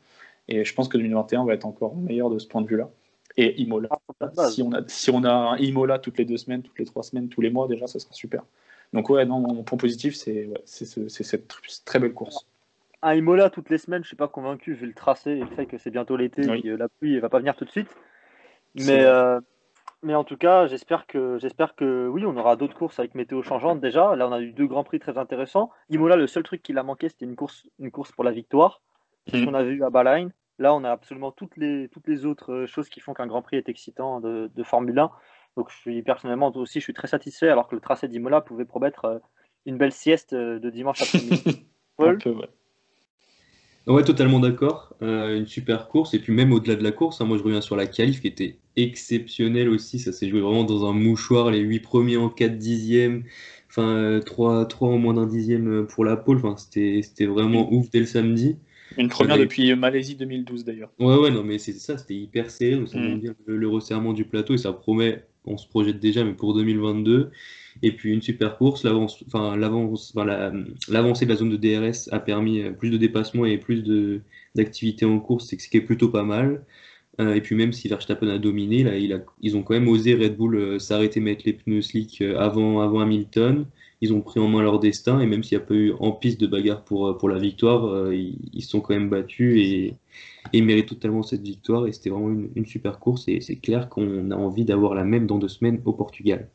Et 0.49 0.65
je 0.65 0.75
pense 0.75 0.89
que 0.89 0.99
2021 0.99 1.45
va 1.45 1.55
être 1.55 1.65
encore 1.65 1.97
meilleur 1.97 2.29
de 2.31 2.39
ce 2.39 2.47
point 2.47 2.61
de 2.61 2.67
vue-là. 2.67 2.91
Et 3.37 3.61
Imola. 3.63 3.89
Ah. 4.21 4.49
Si 4.51 4.63
on, 4.63 4.73
a, 4.73 4.81
si 4.89 5.11
on 5.11 5.25
a 5.25 5.33
un 5.33 5.57
Imola 5.57 5.99
toutes 5.99 6.19
les 6.19 6.25
deux 6.25 6.37
semaines, 6.37 6.63
toutes 6.63 6.79
les 6.79 6.85
trois 6.85 7.03
semaines, 7.03 7.29
tous 7.29 7.41
les 7.41 7.51
mois, 7.51 7.67
déjà, 7.67 7.87
ça 7.87 7.99
sera 7.99 8.13
super. 8.13 8.45
Donc, 8.93 9.09
ouais, 9.11 9.25
non, 9.25 9.41
mon 9.41 9.63
point 9.63 9.79
positif, 9.79 10.15
c'est 10.15 10.47
ouais, 10.47 10.61
cette 10.65 11.49
tr- 11.49 11.83
très 11.85 11.99
belle 11.99 12.13
course. 12.13 12.47
Un 13.07 13.15
Imola 13.15 13.51
toutes 13.51 13.69
les 13.69 13.77
semaines, 13.77 14.03
je 14.03 14.09
suis 14.09 14.17
pas 14.17 14.29
convaincu 14.29 14.73
vu 14.73 14.87
le 14.87 14.95
tracé 14.95 15.33
et 15.33 15.41
le 15.41 15.47
fait 15.55 15.67
que 15.67 15.77
c'est 15.77 15.91
bientôt 15.91 16.17
l'été 16.17 16.49
Oui. 16.49 16.59
et 16.61 16.63
que 16.63 16.69
la 16.69 16.89
pluie 16.89 17.15
ne 17.17 17.21
va 17.21 17.29
pas 17.29 17.39
venir 17.39 17.55
tout 17.55 17.67
de 17.67 17.71
suite. 17.71 17.95
Mais, 18.77 19.05
euh, 19.05 19.41
mais 20.03 20.15
en 20.15 20.25
tout 20.25 20.39
cas, 20.39 20.67
j'espère 20.69 21.07
que, 21.07 21.37
j'espère 21.39 21.75
que 21.75 22.09
oui, 22.09 22.25
on 22.25 22.35
aura 22.39 22.57
d'autres 22.57 22.75
courses 22.75 22.99
avec 22.99 23.15
météo 23.15 23.43
changeante 23.43 23.79
déjà. 23.79 24.17
Là, 24.17 24.27
on 24.27 24.33
a 24.33 24.41
eu 24.41 24.53
deux 24.53 24.67
grands 24.67 24.85
prix 24.85 25.01
très 25.01 25.19
intéressants. 25.19 25.71
Imola, 25.91 26.17
le 26.17 26.27
seul 26.27 26.45
truc 26.45 26.63
qui 26.63 26.73
l'a 26.73 26.83
manqué, 26.83 27.11
c'était 27.11 27.27
une 27.27 27.37
course, 27.37 27.69
une 27.79 27.91
course 27.91 28.11
pour 28.11 28.25
la 28.25 28.31
victoire. 28.33 28.81
C'est 29.27 29.37
ce 29.37 29.43
Mhm. 29.43 29.47
qu'on 29.49 29.55
avait 29.55 29.71
eu 29.73 29.85
à 29.85 29.91
Bahreïn. 29.91 30.31
Là, 30.59 30.75
on 30.75 30.83
a 30.83 30.91
absolument 30.91 31.31
toutes 31.31 31.59
les, 31.59 31.89
toutes 31.91 32.09
les 32.09 32.25
autres 32.25 32.53
euh, 32.53 32.67
choses 32.67 32.89
qui 32.89 33.01
font 33.01 33.13
qu'un 33.13 33.27
Grand 33.27 33.43
Prix 33.43 33.59
est 33.59 33.69
excitant 33.69 34.21
de, 34.21 34.51
de 34.55 34.63
Formule 34.63 34.99
1. 34.99 35.11
Donc, 35.59 35.71
je 35.71 35.77
suis 35.77 36.03
personnellement 36.03 36.51
aussi, 36.57 36.81
je 36.81 36.85
suis 36.85 36.95
très 36.95 37.09
satisfait, 37.09 37.49
alors 37.51 37.69
que 37.69 37.75
le 37.75 37.83
tracé 37.83 38.09
d'Imola 38.09 38.41
pouvait 38.41 38.65
promettre 38.65 39.05
euh, 39.05 39.19
une 39.67 39.77
belle 39.77 39.93
sieste 39.93 40.33
euh, 40.33 40.59
de 40.59 40.71
dimanche 40.71 41.03
après-midi. 41.03 41.43
Paul 41.97 42.19
peu, 42.19 42.31
ouais. 42.31 42.49
Ouais, 43.87 44.03
totalement 44.03 44.41
d'accord. 44.41 44.95
Euh, 45.03 45.37
une 45.37 45.47
super 45.47 45.89
course. 45.89 46.15
Et 46.15 46.19
puis 46.19 46.33
même 46.33 46.53
au-delà 46.53 46.75
de 46.75 46.83
la 46.83 46.91
course, 46.93 47.21
hein, 47.21 47.27
moi 47.27 47.37
je 47.37 47.43
reviens 47.43 47.61
sur 47.61 47.77
la 47.77 47.87
qualif 47.87 48.21
qui 48.21 48.29
était 48.29 48.57
exceptionnelle 48.77 49.69
aussi. 49.69 49.99
Ça 49.99 50.13
s'est 50.13 50.29
joué 50.29 50.41
vraiment 50.41 50.65
dans 50.65 50.87
un 50.89 50.93
mouchoir. 50.93 51.51
Les 51.51 51.59
8 51.61 51.81
premiers 51.81 52.17
en 52.17 52.31
4 52.31 52.57
dixièmes. 52.59 53.25
Enfin, 53.69 53.89
euh, 53.89 54.21
3, 54.21 54.69
en 54.81 54.99
moins 54.99 55.15
d'un 55.15 55.27
dixième 55.27 55.69
euh, 55.69 55.83
pour 55.83 56.05
la 56.05 56.17
pole. 56.17 56.39
Enfin, 56.39 56.57
c'était, 56.57 57.01
c'était 57.03 57.27
vraiment 57.27 57.73
ouf 57.73 57.91
dès 57.91 58.01
le 58.01 58.07
samedi. 58.07 58.57
Une 58.97 59.09
première 59.09 59.37
depuis 59.39 59.75
Malaisie 59.75 60.15
2012, 60.15 60.65
d'ailleurs. 60.65 60.91
Ouais, 61.01 61.17
ouais, 61.17 61.31
non, 61.31 61.43
mais 61.43 61.59
c'est 61.59 61.73
ça, 61.73 61.99
c'était 61.99 62.15
hyper 62.15 62.51
serré. 62.51 62.77
Donc 62.77 62.89
ça 62.89 62.99
Mm. 62.99 63.19
bien 63.19 63.35
le, 63.47 63.57
le 63.57 63.69
resserrement 63.69 64.13
du 64.13 64.25
plateau 64.25 64.55
et 64.55 64.59
ça 64.59 64.73
promet, 64.73 65.25
on 65.45 65.59
se 65.59 65.67
projette 65.69 65.99
déjà, 65.99 66.25
mais 66.25 66.33
pour 66.35 66.55
2022. 66.55 67.31
Et 67.83 67.93
puis 67.93 68.13
une 68.13 68.23
super 68.23 68.57
course, 68.59 68.85
l'avance, 68.85 69.23
enfin, 69.27 69.57
enfin, 69.61 70.25
la- 70.25 70.53
l'avancée 70.89 71.25
de 71.27 71.31
la 71.31 71.37
zone 71.37 71.51
de 71.51 71.57
DRS 71.57 72.09
a 72.13 72.21
permis 72.21 72.61
euh, 72.63 72.73
plus 72.73 72.91
de 72.91 72.97
dépassements 72.97 73.45
et 73.47 73.59
plus 73.59 73.83
d'activité 74.55 75.05
en 75.05 75.19
course, 75.21 75.47
ce 75.49 75.69
qui 75.69 75.77
est 75.77 75.81
plutôt 75.81 76.09
pas 76.09 76.23
mal. 76.25 76.65
Euh, 77.21 77.35
et 77.35 77.41
puis 77.41 77.57
même 77.57 77.73
si 77.73 77.89
Verstappen 77.89 78.29
a 78.29 78.39
dominé, 78.39 78.83
là, 78.85 78.97
ils 79.41 79.57
ont 79.57 79.63
quand 79.63 79.75
même 79.75 79.89
osé 79.89 80.15
Red 80.15 80.37
Bull 80.37 80.57
euh, 80.57 80.79
s'arrêter, 80.79 81.21
mettre 81.21 81.45
les 81.47 81.53
pneus 81.55 81.83
slick 81.83 82.23
avant, 82.23 82.81
avant 82.81 83.01
Hamilton. 83.01 83.67
Ils 84.01 84.13
ont 84.13 84.21
pris 84.21 84.41
en 84.41 84.49
main 84.49 84.63
leur 84.63 84.81
destin 84.81 85.21
et 85.21 85.27
même 85.27 85.43
s'il 85.45 85.57
n'y 85.59 85.65
a 85.65 85.67
pas 85.67 85.75
eu 85.75 85.93
en 86.01 86.13
piste 86.13 86.41
de 86.41 86.47
bagarre 86.47 86.85
pour, 86.85 87.17
pour 87.19 87.29
la 87.29 87.39
victoire, 87.39 88.13
ils, 88.13 88.63
se 88.63 88.69
sont 88.71 88.81
quand 88.81 88.95
même 88.95 89.09
battus 89.09 89.59
et, 89.59 89.95
et 90.53 90.63
méritent 90.63 90.89
totalement 90.89 91.23
cette 91.23 91.43
victoire 91.43 91.87
et 91.87 91.93
c'était 91.93 92.11
vraiment 92.11 92.31
une, 92.31 92.51
une 92.57 92.67
super 92.67 92.99
course 92.99 93.29
et 93.29 93.41
c'est 93.41 93.57
clair 93.57 93.89
qu'on 93.89 94.31
a 94.31 94.37
envie 94.37 94.65
d'avoir 94.65 94.95
la 94.95 95.05
même 95.05 95.27
dans 95.27 95.39
deux 95.39 95.49
semaines 95.49 95.81
au 95.85 95.93
Portugal. 95.93 96.51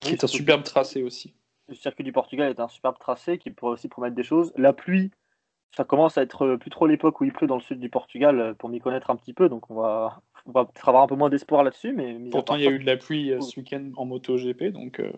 Qui 0.00 0.12
est 0.12 0.24
un 0.24 0.28
superbe 0.28 0.62
tracé 0.62 1.02
aussi. 1.02 1.34
Le 1.68 1.74
circuit 1.74 2.04
du 2.04 2.12
Portugal 2.12 2.50
est 2.50 2.60
un 2.60 2.68
superbe 2.68 2.96
tracé 2.98 3.38
qui 3.38 3.50
pourrait 3.50 3.72
aussi 3.72 3.88
promettre 3.88 4.14
des 4.14 4.22
choses. 4.22 4.52
La 4.56 4.72
pluie, 4.72 5.10
ça 5.76 5.84
commence 5.84 6.16
à 6.16 6.22
être 6.22 6.56
plus 6.56 6.70
trop 6.70 6.86
l'époque 6.86 7.20
où 7.20 7.24
il 7.24 7.32
pleut 7.32 7.46
dans 7.46 7.56
le 7.56 7.62
sud 7.62 7.78
du 7.78 7.90
Portugal 7.90 8.40
euh, 8.40 8.54
pour 8.54 8.68
m'y 8.70 8.80
connaître 8.80 9.10
un 9.10 9.16
petit 9.16 9.34
peu, 9.34 9.48
donc 9.48 9.70
on 9.70 9.74
va, 9.74 10.22
on 10.46 10.52
va 10.52 10.64
peut-être 10.64 10.88
avoir 10.88 11.02
un 11.02 11.06
peu 11.06 11.14
moins 11.16 11.28
d'espoir 11.28 11.62
là-dessus. 11.62 11.92
Mais 11.92 12.16
Pourtant, 12.30 12.54
il 12.56 12.62
y 12.62 12.66
a 12.66 12.70
ça- 12.70 12.74
eu 12.74 12.78
de 12.78 12.86
la 12.86 12.96
pluie 12.96 13.32
euh, 13.32 13.40
ce 13.40 13.60
week-end 13.60 13.90
en 13.96 14.06
MotoGP, 14.06 14.70
donc 14.72 14.98
euh, 15.00 15.12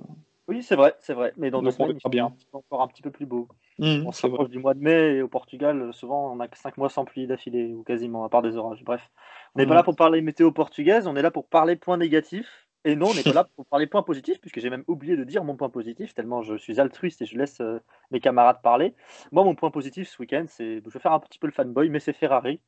Oui, 0.49 0.63
c'est 0.65 0.75
vrai, 0.75 0.97
c'est 0.99 1.15
vrai. 1.15 1.33
Mais 1.37 1.51
dans 1.53 1.63
deux 1.63 1.71
semaines, 1.71 1.99
il 2.05 2.11
bien. 2.11 2.35
encore 2.53 2.83
un 2.83 2.89
petit 2.89 3.03
peu 3.03 3.13
plus 3.13 3.27
beau. 3.27 3.47
hmm, 3.79 4.05
On 4.07 4.11
rapproche 4.11 4.49
du 4.51 4.59
mois 4.59 4.75
de 4.75 4.81
mai 4.81 5.15
et 5.17 5.23
au 5.23 5.29
Portugal, 5.29 5.81
euh, 5.81 5.93
souvent, 5.93 6.33
on 6.35 6.41
a 6.41 6.49
que 6.49 6.59
5 6.59 6.77
mois 6.79 6.89
sans 6.89 7.05
pluie 7.05 7.29
d'affilée, 7.29 7.73
ou 7.73 7.85
quasiment, 7.85 8.25
à 8.25 8.29
part 8.29 8.43
des 8.43 8.57
orages. 8.57 8.83
Bref, 8.83 9.09
on 9.55 9.59
n'est 9.61 9.67
pas 9.67 9.75
Mhm. 9.75 9.77
là 9.79 9.83
pour 9.85 9.95
parler 9.95 10.21
météo 10.21 10.51
portugaise, 10.51 11.07
on 11.07 11.15
est 11.15 11.23
là 11.23 11.31
pour 11.31 11.47
parler 11.47 11.77
points 11.77 11.97
négatifs. 11.97 12.67
Et 12.85 12.97
non, 12.97 13.09
on 13.11 13.15
n'est 13.15 13.23
pas 13.23 13.35
là 13.35 13.45
pour 13.45 13.67
parler 13.67 13.87
points 13.87 14.03
positifs, 14.03 14.41
puisque 14.41 14.59
j'ai 14.59 14.71
même 14.71 14.85
oublié 14.87 15.17
de 15.17 15.25
dire 15.25 15.45
mon 15.45 15.57
point 15.57 15.69
positif, 15.69 16.15
tellement 16.15 16.43
je 16.43 16.57
suis 16.57 16.81
altruiste 16.81 17.21
et 17.21 17.27
je 17.27 17.37
laisse 17.37 17.61
euh, 17.61 17.79
mes 18.11 18.21
camarades 18.21 18.63
parler. 18.63 18.95
Moi, 19.33 19.45
mon 19.45 19.55
point 19.55 19.71
positif 19.71 20.09
ce 20.09 20.21
week-end, 20.21 20.47
c'est. 20.49 20.81
Je 20.83 20.89
vais 20.89 20.99
faire 20.99 21.13
un 21.13 21.21
petit 21.21 21.39
peu 21.39 21.47
le 21.47 21.53
fanboy, 21.53 21.91
mais 21.91 22.01
c'est 22.01 22.15
Ferrari, 22.15 22.61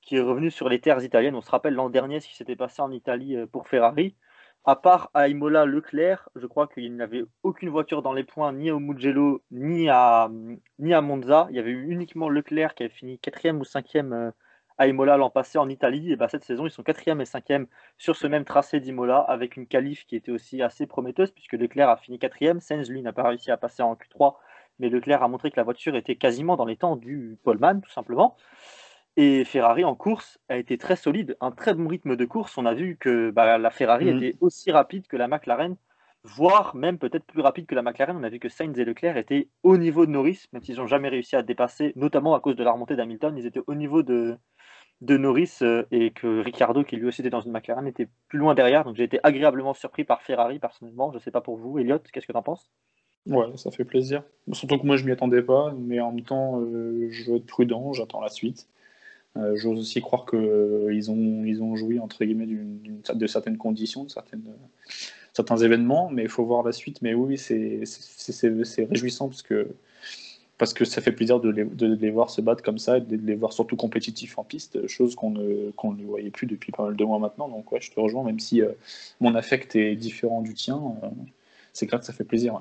qui 0.00 0.16
est 0.16 0.20
revenu 0.20 0.50
sur 0.50 0.68
les 0.68 0.80
terres 0.80 1.04
italiennes. 1.04 1.36
On 1.36 1.40
se 1.40 1.50
rappelle 1.50 1.74
l'an 1.74 1.88
dernier 1.88 2.18
ce 2.20 2.28
qui 2.28 2.36
s'était 2.36 2.56
passé 2.56 2.82
en 2.82 2.90
Italie 2.90 3.36
euh, 3.36 3.46
pour 3.46 3.68
Ferrari. 3.68 4.16
À 4.64 4.76
part 4.76 5.10
à 5.14 5.28
Imola 5.28 5.64
Leclerc, 5.64 6.28
je 6.34 6.46
crois 6.46 6.66
qu'il 6.66 6.94
n'y 6.94 7.00
avait 7.00 7.24
aucune 7.42 7.70
voiture 7.70 8.02
dans 8.02 8.12
les 8.12 8.24
points, 8.24 8.52
ni 8.52 8.70
au 8.70 8.78
Mugello, 8.78 9.42
ni 9.50 9.88
à, 9.88 10.30
ni 10.78 10.92
à 10.92 11.00
Monza. 11.00 11.46
Il 11.50 11.56
y 11.56 11.58
avait 11.58 11.70
eu 11.70 11.90
uniquement 11.90 12.28
Leclerc 12.28 12.74
qui 12.74 12.82
avait 12.82 12.92
fini 12.92 13.18
quatrième 13.18 13.60
ou 13.60 13.64
cinquième 13.64 14.12
euh, 14.12 14.30
à 14.80 14.86
Imola 14.88 15.18
l'an 15.18 15.28
passé 15.30 15.58
en 15.58 15.68
Italie. 15.68 16.10
Et 16.10 16.16
bah, 16.16 16.28
cette 16.28 16.42
saison, 16.42 16.66
ils 16.66 16.70
sont 16.70 16.82
quatrième 16.82 17.20
et 17.20 17.26
cinquième 17.26 17.66
sur 17.98 18.16
ce 18.16 18.26
même 18.26 18.44
tracé 18.46 18.80
d'Imola, 18.80 19.18
avec 19.18 19.56
une 19.56 19.66
qualif 19.66 20.06
qui 20.06 20.16
était 20.16 20.32
aussi 20.32 20.62
assez 20.62 20.86
prometteuse, 20.86 21.30
puisque 21.32 21.52
Leclerc 21.52 21.90
a 21.90 21.96
fini 21.98 22.18
quatrième. 22.18 22.60
Sainz, 22.60 22.88
lui, 22.90 23.02
n'a 23.02 23.12
pas 23.12 23.22
réussi 23.28 23.50
à 23.50 23.58
passer 23.58 23.82
en 23.82 23.94
Q3, 23.94 24.36
mais 24.78 24.88
Leclerc 24.88 25.22
a 25.22 25.28
montré 25.28 25.50
que 25.50 25.58
la 25.58 25.64
voiture 25.64 25.96
était 25.96 26.16
quasiment 26.16 26.56
dans 26.56 26.64
les 26.64 26.76
temps 26.76 26.96
du 26.96 27.38
poleman, 27.44 27.82
tout 27.82 27.90
simplement. 27.90 28.36
Et 29.16 29.44
Ferrari 29.44 29.84
en 29.84 29.94
course 29.94 30.38
a 30.48 30.56
été 30.56 30.78
très 30.78 30.96
solide, 30.96 31.36
un 31.42 31.50
très 31.50 31.74
bon 31.74 31.86
rythme 31.88 32.16
de 32.16 32.24
course. 32.24 32.56
On 32.56 32.64
a 32.64 32.74
vu 32.74 32.96
que 32.96 33.30
bah, 33.30 33.58
la 33.58 33.70
Ferrari 33.70 34.06
Mhm. 34.06 34.16
était 34.16 34.36
aussi 34.40 34.72
rapide 34.72 35.06
que 35.08 35.16
la 35.18 35.28
McLaren 35.28 35.76
voire 36.24 36.76
même 36.76 36.98
peut-être 36.98 37.24
plus 37.24 37.40
rapide 37.40 37.66
que 37.66 37.74
la 37.74 37.82
McLaren. 37.82 38.16
On 38.16 38.22
a 38.22 38.28
vu 38.28 38.38
que 38.38 38.48
Sainz 38.48 38.78
et 38.78 38.84
Leclerc 38.84 39.16
étaient 39.16 39.48
au 39.62 39.76
niveau 39.76 40.06
de 40.06 40.10
Norris, 40.10 40.46
même 40.52 40.62
s'ils 40.62 40.76
n'ont 40.76 40.86
jamais 40.86 41.08
réussi 41.08 41.36
à 41.36 41.42
dépasser, 41.42 41.92
notamment 41.96 42.34
à 42.34 42.40
cause 42.40 42.56
de 42.56 42.64
la 42.64 42.72
remontée 42.72 42.96
d'Hamilton, 42.96 43.36
ils 43.36 43.46
étaient 43.46 43.62
au 43.66 43.74
niveau 43.74 44.02
de, 44.02 44.36
de 45.00 45.16
Norris 45.16 45.58
euh, 45.62 45.84
et 45.90 46.10
que 46.10 46.40
Ricciardo, 46.40 46.84
qui 46.84 46.96
lui 46.96 47.06
aussi 47.06 47.22
était 47.22 47.30
dans 47.30 47.40
une 47.40 47.52
McLaren, 47.52 47.86
était 47.86 48.08
plus 48.28 48.38
loin 48.38 48.54
derrière. 48.54 48.84
Donc 48.84 48.96
j'ai 48.96 49.04
été 49.04 49.18
agréablement 49.22 49.74
surpris 49.74 50.04
par 50.04 50.22
Ferrari 50.22 50.58
personnellement. 50.58 51.10
Je 51.10 51.16
ne 51.16 51.22
sais 51.22 51.30
pas 51.30 51.40
pour 51.40 51.56
vous, 51.56 51.78
Elliot, 51.78 51.98
qu'est-ce 52.12 52.26
que 52.26 52.32
tu 52.32 52.38
en 52.38 52.42
penses? 52.42 52.70
Ouais, 53.26 53.46
ça 53.56 53.70
fait 53.70 53.84
plaisir. 53.84 54.22
Surtout 54.52 54.78
que 54.78 54.86
moi 54.86 54.96
je 54.96 55.04
m'y 55.04 55.12
attendais 55.12 55.42
pas, 55.42 55.74
mais 55.78 56.00
en 56.00 56.12
même 56.12 56.24
temps, 56.24 56.60
euh, 56.60 57.08
je 57.10 57.30
veux 57.30 57.36
être 57.36 57.46
prudent, 57.46 57.92
j'attends 57.92 58.20
la 58.20 58.30
suite. 58.30 58.68
Euh, 59.36 59.54
j'ose 59.56 59.78
aussi 59.78 60.00
croire 60.00 60.26
qu'ils 60.26 61.10
ont, 61.10 61.44
ils 61.44 61.62
ont 61.62 61.76
joui 61.76 62.00
entre 62.00 62.24
guillemets 62.24 62.48
de 62.48 63.26
certaines 63.26 63.58
conditions, 63.58 64.04
de 64.04 64.10
certaines, 64.10 64.42
certains 65.32 65.56
événements, 65.56 66.10
mais 66.10 66.22
il 66.22 66.28
faut 66.28 66.44
voir 66.44 66.62
la 66.62 66.72
suite. 66.72 67.02
Mais 67.02 67.14
oui, 67.14 67.38
c'est 67.38 67.82
réjouissant 68.90 69.28
parce 69.28 69.42
que 69.42 69.68
parce 70.60 70.74
que 70.74 70.84
ça 70.84 71.00
fait 71.00 71.12
plaisir 71.12 71.40
de 71.40 71.48
les, 71.48 71.64
de 71.64 71.94
les, 71.94 72.10
voir 72.10 72.28
se 72.28 72.42
battre 72.42 72.62
comme 72.62 72.76
ça 72.76 72.98
et 72.98 73.00
de 73.00 73.16
les 73.16 73.34
voir 73.34 73.54
surtout 73.54 73.76
compétitifs 73.76 74.38
en 74.38 74.44
piste, 74.44 74.86
chose 74.88 75.14
qu'on 75.14 75.30
ne, 75.30 75.70
qu'on 75.70 75.92
ne 75.92 76.04
voyait 76.04 76.28
plus 76.28 76.46
depuis 76.46 76.70
pas 76.70 76.84
mal 76.84 76.96
de 76.96 77.02
mois 77.02 77.18
maintenant. 77.18 77.48
Donc 77.48 77.72
ouais, 77.72 77.80
je 77.80 77.90
te 77.90 77.98
rejoins, 77.98 78.24
même 78.24 78.38
si 78.38 78.60
euh, 78.60 78.72
mon 79.20 79.34
affect 79.36 79.74
est 79.74 79.96
différent 79.96 80.42
du 80.42 80.52
tien, 80.52 80.78
euh, 81.02 81.08
c'est 81.72 81.86
clair 81.86 81.98
que 81.98 82.04
ça 82.04 82.12
fait 82.12 82.24
plaisir. 82.24 82.60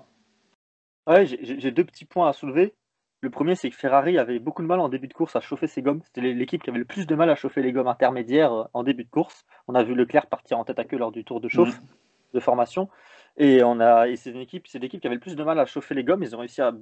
Ouais, 1.08 1.26
j'ai 1.26 1.72
deux 1.72 1.84
petits 1.84 2.06
points 2.06 2.30
à 2.30 2.34
soulever. 2.34 2.74
Le 3.20 3.30
premier, 3.30 3.56
c'est 3.56 3.70
que 3.70 3.76
Ferrari 3.76 4.18
avait 4.18 4.40
beaucoup 4.40 4.62
de 4.62 4.68
mal 4.68 4.80
en 4.80 4.88
début 4.88 5.10
de 5.10 5.14
course 5.14 5.36
à 5.36 5.42
chauffer 5.42 5.68
ses 5.68 5.82
gommes. 5.82 6.02
C'était 6.06 6.22
l'équipe 6.22 6.64
qui 6.64 6.70
avait 6.70 6.80
le 6.80 6.86
plus 6.86 7.06
de 7.06 7.16
mal 7.16 7.30
à 7.30 7.36
chauffer 7.36 7.62
les 7.62 7.74
gommes 7.74 7.90
intermédiaires 7.90 8.54
euh, 8.54 8.64
en 8.74 8.84
début 8.84 9.04
de 9.04 9.10
course. 9.10 9.44
On 9.68 9.76
a 9.76 9.84
vu 9.84 9.94
Leclerc 9.94 10.28
partir 10.28 10.58
en 10.58 10.64
tête 10.64 10.80
à 10.80 10.86
queue 10.86 10.98
lors 10.98 11.12
du 11.12 11.26
tour 11.26 11.42
de 11.42 11.50
chauffe 11.50 11.82
mmh. 11.82 11.86
De 12.34 12.40
formation. 12.40 12.90
Et, 13.38 13.58
et 13.58 14.16
c'est 14.16 14.32
une 14.32 14.42
équipe, 14.42 14.68
l'équipe 14.74 15.02
qui 15.02 15.08
avait 15.08 15.16
le 15.16 15.22
plus 15.22 15.36
de 15.36 15.44
mal 15.44 15.60
à 15.60 15.66
chauffer 15.66 15.96
les 15.96 16.04
gommes. 16.04 16.24
Ils 16.24 16.36
ont 16.36 16.40
réussi 16.40 16.62
à 16.62 16.74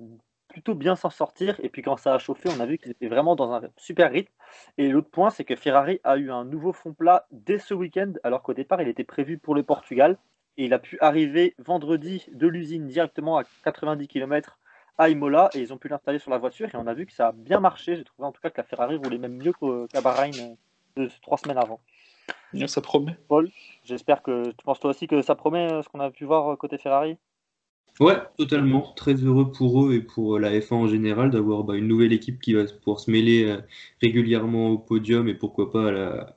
plutôt 0.47 0.75
bien 0.75 0.95
s'en 0.95 1.09
sortir. 1.09 1.59
Et 1.61 1.69
puis 1.69 1.81
quand 1.81 1.97
ça 1.97 2.13
a 2.15 2.17
chauffé, 2.17 2.49
on 2.49 2.59
a 2.59 2.65
vu 2.65 2.77
qu'ils 2.77 2.91
étaient 2.91 3.07
vraiment 3.07 3.35
dans 3.35 3.51
un 3.53 3.61
super 3.77 4.11
rythme. 4.11 4.31
Et 4.77 4.89
l'autre 4.89 5.09
point, 5.09 5.29
c'est 5.29 5.43
que 5.43 5.55
Ferrari 5.55 5.99
a 6.03 6.17
eu 6.17 6.31
un 6.31 6.45
nouveau 6.45 6.73
fond 6.73 6.93
plat 6.93 7.27
dès 7.31 7.59
ce 7.59 7.73
week-end, 7.73 8.13
alors 8.23 8.41
qu'au 8.41 8.53
départ, 8.53 8.81
il 8.81 8.87
était 8.87 9.03
prévu 9.03 9.37
pour 9.37 9.55
le 9.55 9.63
Portugal. 9.63 10.17
Et 10.57 10.65
il 10.65 10.73
a 10.73 10.79
pu 10.79 10.97
arriver 11.01 11.53
vendredi 11.59 12.25
de 12.31 12.47
l'usine 12.47 12.87
directement 12.87 13.37
à 13.37 13.43
90 13.63 14.07
km 14.07 14.57
à 14.97 15.09
Imola. 15.09 15.49
Et 15.53 15.59
ils 15.59 15.73
ont 15.73 15.77
pu 15.77 15.87
l'installer 15.87 16.19
sur 16.19 16.31
la 16.31 16.39
voiture. 16.39 16.67
Et 16.73 16.77
on 16.77 16.87
a 16.87 16.93
vu 16.93 17.05
que 17.05 17.13
ça 17.13 17.27
a 17.27 17.31
bien 17.31 17.59
marché. 17.59 17.95
J'ai 17.95 18.03
trouvé 18.03 18.27
en 18.27 18.31
tout 18.31 18.41
cas 18.41 18.49
que 18.49 18.57
la 18.57 18.63
Ferrari 18.63 18.95
roulait 18.95 19.19
même 19.19 19.37
mieux 19.37 19.53
qu'à 19.53 20.01
Bahreïn 20.01 20.57
euh, 20.97 21.05
de 21.05 21.11
trois 21.21 21.37
semaines 21.37 21.59
avant. 21.59 21.79
Ça 22.67 22.81
promet. 22.81 23.17
Paul, 23.27 23.49
j'espère 23.83 24.23
que 24.23 24.49
tu 24.51 24.63
penses 24.63 24.79
toi 24.79 24.91
aussi 24.91 25.07
que 25.07 25.21
ça 25.21 25.35
promet 25.35 25.71
euh, 25.71 25.81
ce 25.81 25.89
qu'on 25.89 25.99
a 25.99 26.09
pu 26.09 26.25
voir 26.25 26.53
euh, 26.53 26.55
côté 26.55 26.77
Ferrari? 26.77 27.17
Ouais, 27.99 28.17
totalement. 28.37 28.93
Très 28.95 29.15
heureux 29.15 29.51
pour 29.51 29.85
eux 29.85 29.95
et 29.95 30.01
pour 30.01 30.35
euh, 30.35 30.39
la 30.39 30.57
F1 30.57 30.73
en 30.75 30.87
général 30.87 31.29
d'avoir 31.29 31.63
bah, 31.63 31.75
une 31.75 31.87
nouvelle 31.87 32.13
équipe 32.13 32.39
qui 32.39 32.53
va 32.53 32.63
pouvoir 32.65 32.99
se 32.99 33.11
mêler 33.11 33.57
régulièrement 34.01 34.69
au 34.69 34.77
podium 34.77 35.27
et 35.27 35.33
pourquoi 35.33 35.71
pas 35.71 36.29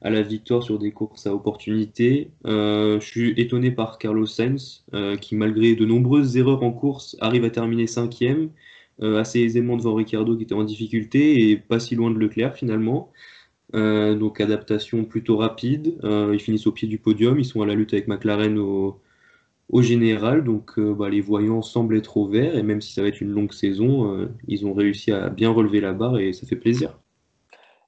à 0.00 0.10
la, 0.10 0.22
victoire 0.22 0.62
sur 0.62 0.78
des 0.78 0.90
courses 0.90 1.26
à 1.26 1.34
opportunité. 1.34 2.30
Euh, 2.46 2.98
je 2.98 3.06
suis 3.06 3.30
étonné 3.40 3.70
par 3.70 3.98
Carlos 3.98 4.26
Sainz 4.26 4.84
qui, 5.20 5.36
malgré 5.36 5.76
de 5.76 5.84
nombreuses 5.84 6.36
erreurs 6.36 6.62
en 6.62 6.72
course, 6.72 7.16
arrive 7.20 7.44
à 7.44 7.50
terminer 7.50 7.86
cinquième, 7.86 8.50
assez 9.00 9.40
aisément 9.40 9.76
devant 9.76 9.94
Ricciardo 9.94 10.36
qui 10.36 10.44
était 10.44 10.54
en 10.54 10.64
difficulté 10.64 11.50
et 11.50 11.56
pas 11.56 11.78
si 11.78 11.94
loin 11.94 12.10
de 12.10 12.18
Leclerc 12.18 12.56
finalement. 12.56 13.12
Donc 13.72 14.40
adaptation 14.40 15.04
plutôt 15.04 15.36
rapide. 15.36 15.98
ils 16.02 16.40
finissent 16.40 16.66
au 16.66 16.72
pied 16.72 16.88
du 16.88 16.98
podium. 16.98 17.38
Ils 17.38 17.44
sont 17.44 17.62
à 17.62 17.66
la 17.66 17.74
lutte 17.74 17.92
avec 17.92 18.08
McLaren 18.08 18.58
au 18.58 19.00
au 19.72 19.82
général. 19.82 20.44
Donc 20.44 20.78
euh, 20.78 20.94
bah, 20.94 21.08
les 21.08 21.20
voyants 21.20 21.62
semblent 21.62 21.96
être 21.96 22.16
au 22.16 22.28
vert 22.28 22.56
et 22.56 22.62
même 22.62 22.80
si 22.80 22.92
ça 22.92 23.02
va 23.02 23.08
être 23.08 23.20
une 23.20 23.32
longue 23.32 23.52
saison, 23.52 24.14
euh, 24.14 24.32
ils 24.46 24.64
ont 24.64 24.74
réussi 24.74 25.10
à 25.10 25.28
bien 25.30 25.50
relever 25.50 25.80
la 25.80 25.92
barre 25.92 26.18
et 26.18 26.32
ça 26.32 26.46
fait 26.46 26.56
plaisir. 26.56 26.98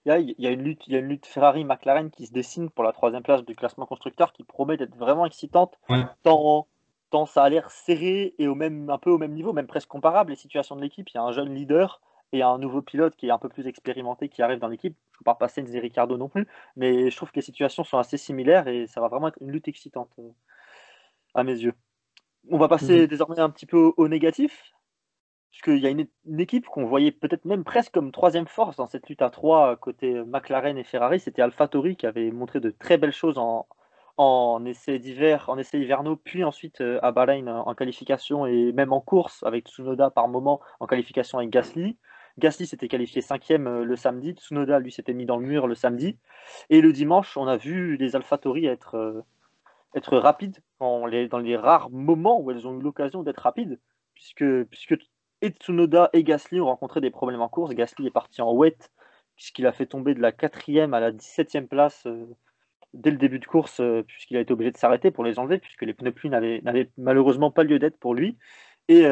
Il 0.06 0.34
y 0.36 0.46
a, 0.46 0.50
une 0.50 0.62
lutte, 0.62 0.82
il 0.86 0.92
y 0.92 0.96
a 0.96 0.98
une 0.98 1.08
lutte 1.08 1.24
Ferrari-McLaren 1.24 2.10
qui 2.10 2.26
se 2.26 2.32
dessine 2.32 2.68
pour 2.68 2.84
la 2.84 2.92
troisième 2.92 3.22
place 3.22 3.42
du 3.42 3.54
classement 3.54 3.86
constructeur 3.86 4.34
qui 4.34 4.44
promet 4.44 4.76
d'être 4.76 4.94
vraiment 4.96 5.24
excitante, 5.24 5.78
tant, 6.22 6.66
tant, 7.08 7.24
ça 7.24 7.42
a 7.42 7.48
l'air 7.48 7.70
serré 7.70 8.34
et 8.38 8.46
au 8.46 8.54
même, 8.54 8.90
un 8.90 8.98
peu 8.98 9.08
au 9.08 9.16
même 9.16 9.32
niveau, 9.32 9.54
même 9.54 9.66
presque 9.66 9.88
comparable 9.88 10.32
les 10.32 10.36
situations 10.36 10.76
de 10.76 10.82
l'équipe. 10.82 11.08
Il 11.08 11.14
y 11.14 11.18
a 11.18 11.22
un 11.22 11.32
jeune 11.32 11.54
leader 11.54 12.02
et 12.34 12.42
un 12.42 12.58
nouveau 12.58 12.82
pilote 12.82 13.14
qui 13.14 13.28
est 13.28 13.30
un 13.30 13.38
peu 13.38 13.48
plus 13.48 13.68
expérimenté 13.68 14.28
qui 14.28 14.42
arrive 14.42 14.58
dans 14.58 14.68
l'équipe. 14.68 14.96
Je 15.12 15.18
ne 15.20 15.24
parle 15.24 15.38
pas 15.38 15.46
Sainz 15.46 15.72
et 15.72 15.78
Ricardo 15.78 16.16
non 16.16 16.28
plus, 16.28 16.48
mais 16.74 17.08
je 17.10 17.16
trouve 17.16 17.30
que 17.30 17.36
les 17.36 17.42
situations 17.42 17.84
sont 17.84 17.96
assez 17.96 18.16
similaires 18.16 18.66
et 18.66 18.88
ça 18.88 19.00
va 19.00 19.06
vraiment 19.06 19.28
être 19.28 19.38
une 19.40 19.52
lutte 19.52 19.68
excitante 19.68 20.10
à 21.34 21.44
mes 21.44 21.52
yeux. 21.56 21.74
On 22.50 22.58
va 22.58 22.66
passer 22.66 23.02
mhm. 23.02 23.06
désormais 23.06 23.38
un 23.38 23.50
petit 23.50 23.66
peu 23.66 23.92
au, 23.96 24.08
négatif, 24.08 24.74
puisqu'il 25.52 25.78
y 25.78 25.86
a 25.86 25.90
une, 25.90 26.08
équipe 26.40 26.66
qu'on 26.66 26.86
voyait 26.86 27.12
peut-être 27.12 27.44
même 27.44 27.62
presque 27.62 27.92
comme 27.92 28.10
troisième 28.10 28.48
force 28.48 28.76
dans 28.76 28.86
cette 28.86 29.08
lutte 29.08 29.22
à 29.22 29.30
trois 29.30 29.76
côté 29.76 30.12
McLaren 30.24 30.76
et 30.76 30.84
Ferrari. 30.84 31.20
C'était 31.20 31.40
AlphaTauri 31.40 31.96
qui 31.96 32.06
avait 32.06 32.32
montré 32.32 32.58
de 32.58 32.70
très 32.70 32.98
belles 32.98 33.12
choses 33.12 33.38
en, 33.38 33.68
en 34.16 34.64
essais 34.64 34.98
d'hiver, 34.98 35.48
en 35.48 35.56
essais 35.56 35.78
hivernaux, 35.78 36.16
puis 36.16 36.42
ensuite 36.42 36.80
euh, 36.80 36.98
à 37.02 37.12
Bahreïn 37.12 37.48
en 37.48 37.74
qualification 37.74 38.44
et 38.44 38.72
même 38.72 38.92
en 38.92 39.00
course 39.00 39.44
avec 39.44 39.68
Tsunoda 39.68 40.10
par 40.10 40.26
moment 40.26 40.60
en 40.80 40.86
qualification 40.86 41.38
avec 41.38 41.50
Gasly. 41.50 41.96
Gasly 42.38 42.66
s'était 42.66 42.88
qualifié 42.88 43.22
cinquième 43.22 43.66
euh, 43.66 43.84
le 43.84 43.96
samedi, 43.96 44.32
Tsunoda 44.32 44.78
lui 44.80 44.92
s'était 44.92 45.14
mis 45.14 45.26
dans 45.26 45.36
le 45.36 45.46
mur 45.46 45.66
le 45.66 45.74
samedi. 45.74 46.18
Et 46.70 46.80
le 46.80 46.92
dimanche, 46.92 47.36
on 47.36 47.46
a 47.46 47.56
vu 47.56 47.96
les 47.96 48.16
AlphaTauri 48.16 48.66
être 48.66 48.96
euh, 48.96 49.22
être 49.94 50.18
rapide 50.18 50.58
dans 50.80 51.06
les, 51.06 51.28
dans 51.28 51.38
les 51.38 51.56
rares 51.56 51.90
moments 51.90 52.40
où 52.40 52.50
elles 52.50 52.66
ont 52.66 52.76
eu 52.76 52.82
l'occasion 52.82 53.22
d'être 53.22 53.42
rapides, 53.42 53.78
puisque, 54.14 54.64
puisque 54.64 54.96
et 55.40 55.50
Tsunoda 55.50 56.10
et 56.12 56.24
Gasly 56.24 56.60
ont 56.60 56.66
rencontré 56.66 57.00
des 57.00 57.10
problèmes 57.10 57.42
en 57.42 57.48
course. 57.48 57.72
Gasly 57.74 58.06
est 58.06 58.10
parti 58.10 58.42
en 58.42 58.52
wet, 58.52 58.76
puisqu'il 59.36 59.66
a 59.66 59.72
fait 59.72 59.86
tomber 59.86 60.14
de 60.14 60.20
la 60.20 60.32
quatrième 60.32 60.94
à 60.94 61.00
la 61.00 61.12
17e 61.12 61.68
place 61.68 62.06
euh, 62.06 62.26
dès 62.94 63.10
le 63.10 63.18
début 63.18 63.38
de 63.38 63.46
course, 63.46 63.80
puisqu'il 64.06 64.36
a 64.36 64.40
été 64.40 64.52
obligé 64.52 64.70
de 64.72 64.76
s'arrêter 64.76 65.10
pour 65.10 65.24
les 65.24 65.38
enlever, 65.38 65.58
puisque 65.58 65.82
les 65.82 65.94
pneus 65.94 66.12
pluie 66.12 66.30
n'avaient 66.30 66.90
malheureusement 66.96 67.50
pas 67.50 67.64
lieu 67.64 67.78
d'être 67.78 67.98
pour 67.98 68.14
lui. 68.14 68.36
Et, 68.88 69.04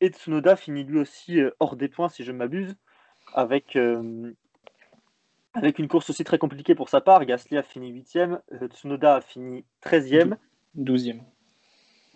et, 0.00 0.08
Tsunoda 0.08 0.56
finit 0.56 0.84
lui 0.84 0.98
aussi 0.98 1.40
hors 1.60 1.76
des 1.76 1.88
points, 1.88 2.08
si 2.08 2.24
je 2.24 2.32
ne 2.32 2.38
m'abuse, 2.38 2.76
avec, 3.34 3.76
avec 5.58 5.78
une 5.78 5.88
course 5.88 6.10
aussi 6.10 6.24
très 6.24 6.38
compliquée 6.38 6.74
pour 6.74 6.88
sa 6.88 7.00
part, 7.00 7.24
Gasly 7.24 7.56
a 7.56 7.62
fini 7.62 7.92
8ème, 7.92 8.40
euh, 8.52 8.68
Tsunoda 8.68 9.16
a 9.16 9.20
fini 9.20 9.64
13ème. 9.82 10.36
12e. 10.76 11.20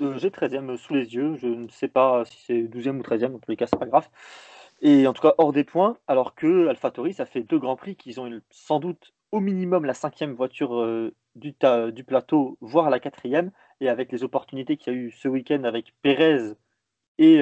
Euh, 0.01 0.17
j'ai 0.19 0.31
13ème 0.31 0.77
sous 0.77 0.95
les 0.95 1.15
yeux, 1.15 1.37
je 1.37 1.49
ne 1.49 1.69
sais 1.69 1.89
pas 1.89 2.25
si 2.25 2.39
c'est 2.47 2.63
12e 2.63 2.99
ou 2.99 3.03
13ème, 3.03 3.33
dans 3.33 3.39
tous 3.39 3.51
les 3.51 3.57
cas, 3.57 3.67
c'est 3.67 3.79
pas 3.79 3.87
grave. 3.87 4.09
Et 4.81 5.07
en 5.07 5.13
tout 5.13 5.23
cas, 5.23 5.35
hors 5.39 5.53
des 5.53 5.65
points, 5.65 5.97
alors 6.07 6.35
que 6.35 6.69
AlphaTauri, 6.69 7.15
ça 7.15 7.27
fait 7.27 7.43
deux 7.43 7.59
grands 7.59 7.77
prix 7.77 7.97
qu'ils 7.97 8.21
ont 8.21 8.31
sans 8.51 8.81
doute 8.81 9.13
au 9.31 9.41
minimum 9.41 9.85
la 9.85 9.95
cinquième 9.95 10.35
voiture 10.35 10.77
euh, 10.77 11.15
du, 11.35 11.55
du, 11.93 12.05
plateau, 12.05 12.59
voire 12.61 12.91
la 12.91 13.01
quatrième. 13.01 13.51
Et 13.81 13.89
avec 13.89 14.13
les 14.13 14.23
opportunités 14.23 14.77
qu'il 14.77 14.93
y 14.93 14.97
a 14.97 14.99
eu 14.99 15.11
ce 15.11 15.27
week-end 15.27 15.65
avec 15.65 15.95
Perez 16.03 16.55
et, 17.19 17.41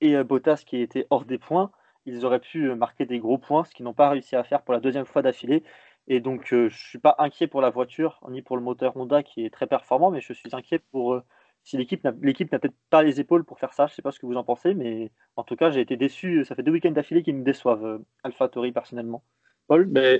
et 0.00 0.24
Bottas 0.24 0.62
qui 0.66 0.80
étaient 0.80 1.06
hors 1.10 1.24
des 1.24 1.38
points, 1.38 1.70
ils 2.06 2.24
auraient 2.24 2.40
pu 2.40 2.68
euh, 2.68 2.76
marquer 2.76 3.06
des 3.06 3.18
gros 3.18 3.38
points, 3.38 3.64
ce 3.64 3.72
qu'ils 3.74 3.84
n'ont 3.84 3.94
pas 3.94 4.10
réussi 4.10 4.36
à 4.36 4.44
faire 4.44 4.62
pour 4.62 4.74
la 4.74 4.80
deuxième 4.80 5.06
fois 5.06 5.22
d'affilée. 5.22 5.62
Et 6.06 6.20
donc, 6.20 6.52
euh, 6.52 6.68
je 6.68 6.74
ne 6.74 6.88
suis 6.88 6.98
pas 6.98 7.14
inquiet 7.18 7.46
pour 7.46 7.62
la 7.62 7.70
voiture, 7.70 8.20
ni 8.28 8.42
pour 8.42 8.56
le 8.56 8.62
moteur 8.62 8.96
Honda 8.96 9.22
qui 9.22 9.44
est 9.44 9.50
très 9.50 9.66
performant, 9.66 10.10
mais 10.10 10.20
je 10.20 10.34
suis 10.34 10.50
inquiet 10.52 10.80
pour 10.90 11.14
euh, 11.14 11.22
si 11.62 11.78
l'équipe 11.78 12.04
n'a 12.04 12.12
peut-être 12.12 12.74
pas 12.90 13.02
les 13.02 13.20
épaules 13.20 13.44
pour 13.44 13.58
faire 13.58 13.72
ça. 13.72 13.86
Je 13.86 13.92
ne 13.92 13.94
sais 13.96 14.02
pas 14.02 14.12
ce 14.12 14.18
que 14.18 14.26
vous 14.26 14.36
en 14.36 14.44
pensez, 14.44 14.74
mais 14.74 15.10
en 15.36 15.44
tout 15.44 15.56
cas, 15.56 15.70
j'ai 15.70 15.80
été 15.80 15.96
déçu. 15.96 16.44
Ça 16.44 16.54
fait 16.54 16.62
deux 16.62 16.72
week-ends 16.72 16.90
d'affilée 16.90 17.22
qui 17.22 17.32
me 17.32 17.42
déçoivent, 17.42 18.02
Alpha 18.22 18.48
Tori 18.48 18.70
personnellement. 18.70 19.24
Paul? 19.66 19.88
Mais... 19.90 20.18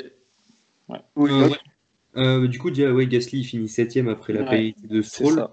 Du 0.88 2.58
coup, 2.58 2.70
ouais, 2.70 3.06
Gasly 3.06 3.44
finit 3.44 3.68
septième 3.68 4.08
après 4.08 4.32
la 4.32 4.50
ouais, 4.50 4.74
de 4.84 5.02
Stroll. 5.02 5.48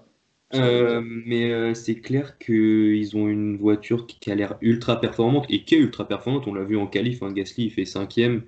Euh, 0.54 1.00
mais 1.02 1.50
euh, 1.50 1.72
c'est 1.74 2.00
clair 2.00 2.38
qu'ils 2.38 3.16
ont 3.16 3.28
une 3.28 3.56
voiture 3.56 4.06
qui, 4.06 4.30
a 4.30 4.34
l'air 4.34 4.58
ultra 4.60 5.00
performante 5.00 5.46
et 5.48 5.64
qui 5.64 5.74
est 5.76 5.78
ultra 5.78 6.06
performante. 6.06 6.46
On 6.46 6.54
l'a 6.54 6.64
vu 6.64 6.76
en 6.76 6.86
qualif, 6.86 7.22
hein, 7.22 7.32
Gasly 7.32 7.66
il 7.66 7.70
fait 7.70 7.86
cinquième 7.86 8.42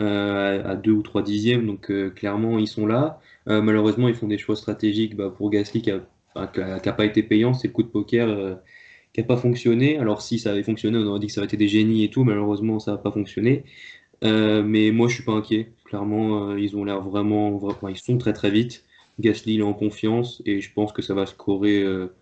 euh, 0.00 0.62
à 0.64 0.76
2 0.76 0.90
ou 0.92 1.02
3 1.02 1.22
dixièmes, 1.22 1.66
donc 1.66 1.92
clairement 2.14 2.58
ils 2.58 2.66
sont 2.68 2.86
là. 2.86 3.20
malheureusement, 3.46 4.08
ils 4.08 4.14
font 4.14 4.28
des 4.28 4.38
choix 4.38 4.56
stratégiques 4.56 5.16
bah, 5.16 5.32
pour 5.36 5.50
Gasly 5.50 5.82
qui 5.82 5.90
n'a 6.36 6.92
pas 6.92 7.04
été 7.04 7.22
payant, 7.22 7.54
c'est 7.54 7.68
le 7.68 7.72
coup 7.72 7.82
de 7.84 7.88
poker 7.88 8.58
qui 9.12 9.20
n'a 9.20 9.26
pas 9.26 9.36
fonctionné. 9.36 9.98
Alors 9.98 10.22
si 10.22 10.38
ça 10.40 10.50
avait 10.50 10.64
fonctionné, 10.64 10.98
on 10.98 11.06
aurait 11.06 11.20
dit 11.20 11.28
que 11.28 11.32
ça 11.32 11.40
aurait 11.40 11.46
été 11.46 11.56
des 11.56 11.68
génies 11.68 12.04
et 12.04 12.10
tout, 12.10 12.24
malheureusement 12.24 12.80
ça 12.80 12.92
n'a 12.92 12.98
pas 12.98 13.12
fonctionné. 13.12 13.64
mais 14.22 14.90
moi 14.92 15.08
je 15.08 15.14
suis 15.14 15.24
pas 15.24 15.32
inquiet. 15.32 15.72
Clairement, 15.84 16.56
ils 16.56 16.76
ont 16.76 16.84
l'air 16.84 17.00
vraiment, 17.02 17.56
vraiment, 17.58 17.88
ils 17.88 17.96
sont 17.96 18.18
très 18.18 18.32
très 18.32 18.50
vite. 18.50 18.84
Gasly 19.20 19.58
est 19.58 19.62
en 19.62 19.74
confiance 19.74 20.42
et 20.46 20.60
je 20.60 20.72
pense 20.72 20.92
que 20.92 21.02
ça 21.02 21.14
va 21.14 21.26
scorer, 21.26 21.82
euh, 21.82 22.14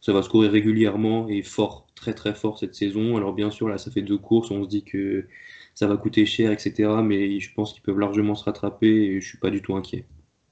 ça 0.00 0.12
va 0.12 0.22
scorer 0.22 0.48
régulièrement 0.48 1.28
et 1.28 1.42
fort, 1.42 1.86
très 1.94 2.14
très 2.14 2.34
fort 2.34 2.58
cette 2.58 2.74
saison. 2.74 3.16
Alors 3.16 3.32
bien 3.32 3.50
sûr 3.50 3.68
là 3.68 3.78
ça 3.78 3.90
fait 3.90 4.02
deux 4.02 4.18
courses, 4.18 4.50
on 4.50 4.64
se 4.64 4.68
dit 4.68 4.84
que 4.84 5.26
ça 5.74 5.86
va 5.86 5.96
coûter 5.96 6.26
cher, 6.26 6.50
etc. 6.52 6.90
Mais 7.02 7.38
je 7.40 7.52
pense 7.54 7.72
qu'ils 7.72 7.82
peuvent 7.82 7.98
largement 7.98 8.34
se 8.34 8.44
rattraper 8.44 8.88
et 8.88 9.20
je 9.20 9.28
suis 9.28 9.38
pas 9.38 9.50
du 9.50 9.62
tout 9.62 9.76
inquiet. 9.76 10.06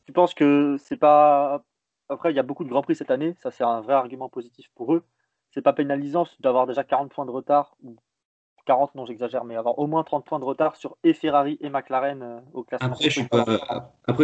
Tu 0.07 0.13
penses 0.13 0.35
que 0.35 0.77
c'est 0.79 0.99
pas 0.99 1.65
après, 2.09 2.33
il 2.33 2.37
y 2.37 2.39
a 2.39 2.43
beaucoup 2.43 2.65
de 2.65 2.69
Grands 2.69 2.83
Prix 2.83 2.97
cette 2.97 3.11
année. 3.11 3.35
Ça, 3.43 3.51
c'est 3.51 3.65
un 3.65 3.81
vrai 3.81 3.95
argument 3.95 4.29
positif 4.29 4.71
pour 4.75 4.95
eux. 4.95 5.05
C'est 5.51 5.63
pas 5.63 5.73
pénalisant 5.73 6.27
d'avoir 6.41 6.67
déjà 6.67 6.85
40 6.85 7.11
points 7.13 7.25
de 7.25 7.31
retard, 7.31 7.77
ou 7.83 7.97
40, 8.65 8.95
non, 8.95 9.07
j'exagère, 9.07 9.45
mais 9.45 9.57
avoir 9.57 9.79
au 9.79 9.87
moins 9.87 10.03
30 10.05 10.25
points 10.25 10.39
de 10.39 10.45
retard 10.45 10.77
sur 10.77 10.97
et 11.05 11.13
Ferrari 11.15 11.59
et 11.61 11.69
McLaren 11.69 12.23
euh, 12.23 12.41
au 12.53 12.63
classement. 12.63 12.89
Après, 12.89 13.11
je 13.11 13.21
suis 13.21 13.29
pas, 13.29 13.45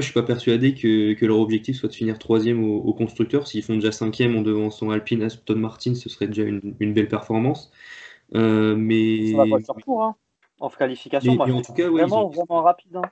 suis 0.00 0.12
pas 0.12 0.23
persuadé 0.23 0.75
que, 0.75 1.14
que, 1.14 1.26
leur 1.26 1.38
objectif 1.38 1.76
soit 1.76 1.88
de 1.88 1.94
finir 1.94 2.18
troisième 2.18 2.64
au, 2.64 2.78
au 2.78 2.94
constructeur. 2.94 3.47
S'ils 3.47 3.62
font 3.62 3.75
déjà 3.75 3.92
cinquième 3.92 4.37
en 4.37 4.42
devançant 4.42 4.90
Alpine, 4.90 5.23
Aston 5.23 5.56
Martin, 5.56 5.94
ce 5.94 6.09
serait 6.09 6.26
déjà 6.26 6.42
une, 6.42 6.75
une 6.80 6.92
belle 6.94 7.09
performance. 7.09 7.70
Euh, 8.35 8.76
mais... 8.76 9.32
Ça 9.32 9.38
va 9.38 9.59
pas 9.59 10.04
hein. 10.04 10.16
En 10.61 10.68
qualification, 10.68 11.32
Mais- 11.32 11.38
moi, 11.38 11.47
mais 11.47 11.52
en 11.52 11.62
tout 11.62 11.73
cas, 11.73 11.88
vraiment, 11.88 12.26
ont- 12.26 12.30
vraiment 12.30 12.62
rapide. 12.62 12.97
hein. 12.97 13.02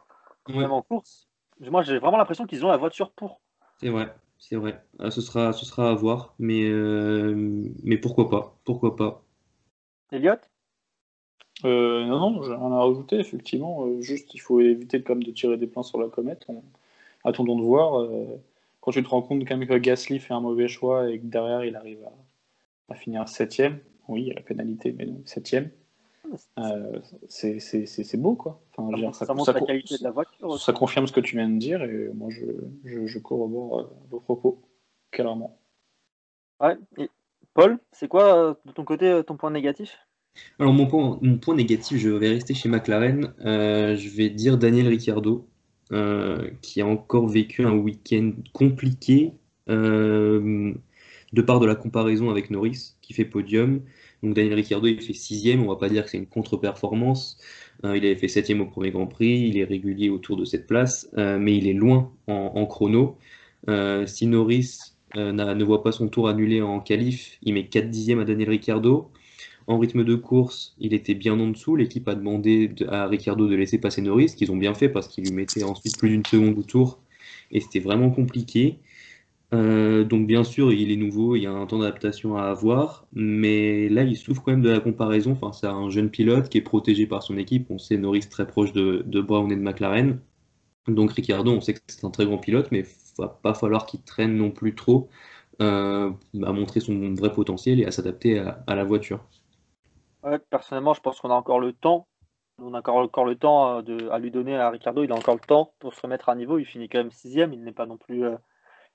Ouais, 0.49 0.57
Même 0.57 0.73
en 0.73 0.83
course. 0.83 1.29
Moi, 1.61 1.83
j'ai 1.83 1.99
vraiment 1.99 2.19
l'impression 2.19 2.47
qu'ils 2.47 2.65
ont 2.65 2.69
la 2.69 2.77
voiture 2.77 3.11
pour. 3.13 3.41
c'est 3.81 3.89
vrai, 3.89 4.15
c'est 4.39 4.57
vrai. 4.57 4.85
Ah, 4.99 5.11
ce 5.11 5.21
sera, 5.21 5.53
ce 5.53 5.65
sera 5.65 5.91
à 5.91 5.95
voir, 5.95 6.35
mais, 6.39 6.65
euh, 6.65 7.35
mais 7.83 7.99
pourquoi 7.99 8.29
pas, 8.31 8.59
pourquoi 8.65 8.97
pas. 8.97 9.25
Elliot 10.13 10.51
Euh, 11.65 12.05
non, 12.07 12.19
non, 12.19 12.43
j'ai 12.43 12.55
rien 12.55 12.73
à 12.73 12.79
rajouter, 12.85 13.17
effectivement. 13.19 13.87
Euh, 13.87 14.01
juste, 14.01 14.33
il 14.35 14.39
faut 14.39 14.61
éviter 14.61 15.03
quand 15.03 15.15
même 15.15 15.25
de 15.25 15.33
tirer 15.33 15.57
des 15.57 15.67
plans 15.67 15.83
sur 15.83 16.01
la 16.01 16.09
comète. 16.09 16.45
On... 16.49 16.63
Attendons 17.25 17.57
de 17.57 17.63
voir. 17.63 18.01
euh, 18.01 18.41
quand 18.81 18.93
tu 18.93 19.03
te 19.03 19.09
rends 19.09 19.23
compte 19.23 19.45
quand 19.47 19.57
même 19.57 19.69
que 19.69 19.75
Gasly 19.75 20.21
fait 20.21 20.33
un 20.33 20.41
mauvais 20.41 20.69
choix 20.69 21.11
et 21.11 21.19
que 21.19 21.27
derrière 21.27 21.65
il 21.65 21.75
arrive 21.77 21.99
à, 22.05 22.93
à 22.93 22.95
finir 22.95 23.29
septième, 23.29 23.81
oui, 24.07 24.23
il 24.23 24.29
y 24.29 24.31
a 24.31 24.35
la 24.35 24.41
pénalité, 24.41 24.93
mais 24.97 25.05
donc 25.05 25.29
septième, 25.29 25.71
euh, 26.59 27.01
c'est 27.29 28.17
beau, 28.17 28.35
quoi. 28.35 28.61
Enfin, 28.77 28.97
dire, 28.97 29.15
ça, 29.15 29.27
ça, 29.27 29.35
montre 29.35 29.47
ça- 29.53 29.53
la 29.53 29.67
qualité 29.67 29.99
de 29.99 30.05
la 30.05 30.13
voiture. 30.13 30.59
ça 30.59 30.73
confirme 30.73 31.07
ce 31.07 31.13
que 31.13 31.21
tu 31.21 31.37
viens 31.37 31.49
de 31.51 31.59
dire 31.59 31.83
et 31.83 32.09
moi 32.15 32.31
je, 32.31 32.45
je, 32.85 33.07
je 33.07 33.19
corrobore 33.19 33.91
vos 34.09 34.21
propos, 34.21 34.63
clairement. 35.11 35.59
Ouais. 36.61 36.77
Et 36.97 37.11
Paul, 37.53 37.79
c'est 37.93 38.09
quoi 38.09 38.57
de 38.65 38.73
ton 38.73 38.85
côté 38.85 39.23
ton 39.27 39.37
point 39.37 39.51
négatif? 39.51 39.99
Alors 40.59 40.73
mon 40.73 40.87
point, 40.87 41.55
négatif, 41.55 41.99
je 41.99 42.09
vais 42.11 42.31
rester 42.31 42.53
chez 42.55 42.69
McLaren. 42.69 43.33
Euh, 43.45 43.97
je 43.97 44.09
vais 44.09 44.29
dire 44.29 44.59
Daniel 44.59 44.89
Ricciardo, 44.89 45.47
euh, 45.93 46.51
qui 46.63 46.81
a 46.81 46.87
encore 46.87 47.29
vécu 47.29 47.65
un 47.65 47.75
week-end 47.75 48.33
compliqué 48.53 49.35
euh, 49.69 50.73
de 51.33 51.43
part 51.43 51.61
de 51.61 51.67
la 51.67 51.77
comparaison 51.77 52.31
avec 52.31 52.51
Norris, 52.51 52.95
qui 53.03 53.13
fait 53.15 53.25
podium. 53.25 53.83
Donc 54.25 54.35
Daniel 54.35 54.55
Ricciardo, 54.55 54.89
il 54.89 55.01
fait 55.01 55.13
sixième. 55.13 55.63
On 55.63 55.69
va 55.69 55.77
pas 55.77 55.89
dire 55.89 56.05
que 56.05 56.11
c'est 56.11 56.19
une 56.19 56.27
contre-performance. 56.27 57.39
Il 57.85 57.89
avait 58.05 58.17
fait 58.17 58.27
septième 58.27 58.61
au 58.61 58.67
premier 58.67 58.91
Grand 58.91 59.07
Prix. 59.07 59.49
Il 59.49 59.59
est 59.59 59.65
régulier 59.65 60.11
autour 60.11 60.37
de 60.37 60.45
cette 60.45 60.67
place, 60.67 61.09
mais 61.15 61.57
il 61.57 61.69
est 61.69 61.75
loin 61.75 62.11
en, 62.27 62.67
chrono. 62.67 63.17
Si 64.07 64.27
Norris 64.27 64.95
ne 65.15 65.65
voit 65.65 65.85
pas 65.85 65.93
son 65.93 66.09
tour 66.09 66.29
annulé 66.29 66.61
en 66.61 66.81
qualif, 66.81 67.39
il 67.43 67.55
met 67.55 67.69
4 67.69 67.89
dixièmes 67.89 68.19
à 68.19 68.25
Daniel 68.25 68.51
Ricciardo. 68.51 69.13
En 69.69 69.79
rythme 69.79 70.03
de 70.03 70.15
course, 70.17 70.75
il 70.79 70.95
était 70.95 71.15
bien 71.15 71.39
en 71.39 71.49
dessous. 71.49 71.77
L'équipe 71.77 72.09
a 72.09 72.15
demandé 72.15 72.69
de- 72.69 72.87
à 72.89 73.07
Ricciardo 73.07 73.47
de 73.49 73.55
laisser 73.55 73.79
passer 73.79 74.01
Norris, 74.03 74.35
qu'ils 74.35 74.51
ont 74.51 74.57
bien 74.57 74.75
fait 74.75 74.89
parce 74.89 75.09
qu'il 75.09 75.25
lui 75.25 75.31
mettait 75.33 75.63
ensuite 75.63 75.97
plus 75.99 76.09
d'une 76.09 76.25
seconde 76.25 76.59
au 76.59 76.63
tour. 76.63 77.01
Et 77.51 77.61
c'était 77.61 77.81
vraiment 77.81 78.11
compliqué. 78.11 78.79
Euh, 79.55 80.05
donc 80.05 80.27
bien 80.27 80.45
sûr, 80.45 80.73
il 80.73 80.91
est 80.93 80.97
nouveau, 80.97 81.37
il 81.37 81.43
y 81.43 81.47
a 81.47 81.53
un 81.53 81.67
temps 81.67 81.79
d'adaptation 81.79 82.37
à 82.37 82.45
avoir, 82.45 83.07
mais 83.13 83.89
là, 83.89 84.03
il 84.05 84.17
souffre 84.17 84.43
quand 84.45 84.53
même 84.53 84.63
de 84.63 84.71
la 84.71 84.81
comparaison. 84.81 85.33
Enfin, 85.33 85.53
c'est 85.53 85.67
un 85.67 85.91
jeune 85.91 86.11
pilote 86.11 86.49
qui 86.51 86.59
est 86.59 86.63
protégé 86.63 87.07
par 87.07 87.23
son 87.23 87.39
équipe. 87.39 87.71
On 87.71 87.79
sait 87.79 87.99
Norris 87.99 88.29
très 88.31 88.47
proche 88.47 88.73
de, 88.73 89.03
Brown 89.23 89.51
et 89.53 89.57
de 89.57 89.63
McLaren. 89.63 90.21
Donc 90.89 91.13
Ricciardo, 91.13 91.53
on 91.53 91.61
sait 91.61 91.75
que 91.75 91.81
c'est 91.89 92.05
un 92.07 92.11
très 92.11 92.27
grand 92.27 92.39
pilote, 92.39 92.69
mais 92.73 92.81
il 92.81 92.87
va 93.23 93.29
pas 93.29 93.55
falloir 93.55 93.87
qu'il 93.87 94.03
traîne 94.03 94.37
non 94.37 94.51
plus 94.51 94.75
trop 94.75 95.09
euh, 95.63 96.11
à 96.45 96.53
montrer 96.53 96.81
son 96.81 97.15
vrai 97.15 97.33
potentiel 97.33 97.81
et 97.81 97.87
à 97.87 97.91
s'adapter 97.93 98.39
à 98.39 98.75
la 98.75 98.85
voiture. 98.85 99.21
Ouais, 100.29 100.39
personnellement, 100.51 100.95
je 100.95 101.01
pense 101.01 101.21
qu'on 101.21 101.31
a 101.31 101.35
encore 101.35 101.61
le 101.61 101.73
temps. 101.73 102.07
On 102.59 102.75
a 102.75 102.79
encore, 102.79 102.97
encore 102.97 103.25
le 103.25 103.37
temps 103.37 103.79
euh, 103.79 103.83
de, 103.83 104.09
à 104.11 104.19
lui 104.19 104.31
donner 104.31 104.57
à 104.57 104.69
Ricardo. 104.71 105.05
Il 105.05 105.13
a 105.13 105.15
encore 105.15 105.35
le 105.35 105.41
temps 105.41 105.73
pour 105.79 105.95
se 105.95 106.01
remettre 106.03 106.29
à 106.29 106.35
niveau. 106.35 106.59
Il 106.59 106.65
finit 106.67 106.89
quand 106.89 106.99
même 106.99 107.11
sixième. 107.13 107.53
Il 107.53 107.63
n'est 107.63 107.73
pas 107.73 107.87
non 107.87 107.97
plus, 107.97 108.25
euh, 108.25 108.37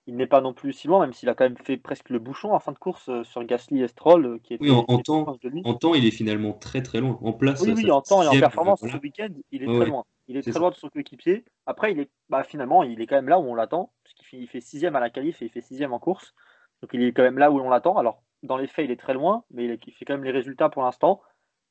il 0.05 0.15
n'est 0.17 0.27
pas 0.27 0.41
non 0.41 0.53
plus 0.53 0.73
si 0.73 0.87
loin, 0.87 0.99
même 0.99 1.13
s'il 1.13 1.29
a 1.29 1.33
quand 1.33 1.45
même 1.45 1.57
fait 1.57 1.77
presque 1.77 2.09
le 2.09 2.19
bouchon 2.19 2.53
en 2.53 2.59
fin 2.59 2.73
de 2.73 2.77
course 2.77 3.07
euh, 3.09 3.23
sur 3.23 3.43
Gasly 3.45 3.81
et 3.81 3.87
Stroll, 3.87 4.25
euh, 4.25 4.37
qui 4.43 4.53
était 4.53 4.69
Oui, 4.69 4.71
en- 4.71 4.83
temps-. 4.99 5.37
En 5.63 5.73
temps, 5.75 5.93
il 5.95 6.05
est 6.05 6.11
finalement 6.11 6.53
très 6.53 6.81
très 6.83 6.99
loin. 6.99 7.17
En 7.21 7.31
place, 7.33 7.61
Oui, 7.61 7.73
oui, 7.73 7.89
en 7.89 8.01
temps 8.01 8.21
et 8.21 8.27
en 8.27 8.39
performance 8.39 8.81
voilà. 8.81 8.95
ce 8.95 9.01
week-end, 9.01 9.29
il 9.51 9.63
est 9.63 9.67
Ouais, 9.67 9.75
très 9.75 9.85
loin. 9.85 10.03
Il 10.27 10.37
est 10.37 10.41
très 10.41 10.51
ça. 10.51 10.59
loin 10.59 10.69
de 10.69 10.75
son 10.75 10.89
coéquipier. 10.89 11.45
Après, 11.65 11.91
il 11.93 11.99
est, 11.99 12.09
bah, 12.29 12.43
finalement, 12.43 12.83
il 12.83 13.01
est 13.01 13.07
quand 13.07 13.15
même 13.15 13.29
là 13.29 13.39
où 13.39 13.43
on 13.43 13.55
l'attend, 13.55 13.91
puisqu'il 14.03 14.25
fait, 14.25 14.37
il 14.37 14.47
fait 14.47 14.61
sixième 14.61 14.95
à 14.95 14.99
la 14.99 15.09
qualif 15.09 15.41
et 15.41 15.45
il 15.45 15.49
fait 15.51 15.61
sixième 15.61 15.93
en 15.93 15.99
course. 15.99 16.33
Donc 16.81 16.91
il 16.93 17.01
est 17.03 17.13
quand 17.13 17.23
même 17.23 17.37
là 17.37 17.49
où 17.51 17.59
on 17.59 17.69
l'attend. 17.69 17.97
Alors, 17.97 18.21
dans 18.43 18.57
les 18.57 18.67
faits, 18.67 18.85
il 18.85 18.91
est 18.91 18.99
très 18.99 19.13
loin, 19.13 19.43
mais 19.51 19.65
il, 19.65 19.71
est- 19.71 19.87
il 19.87 19.93
fait 19.93 20.05
quand 20.05 20.13
même 20.13 20.23
les 20.23 20.31
résultats 20.31 20.69
pour 20.69 20.83
l'instant. 20.83 21.21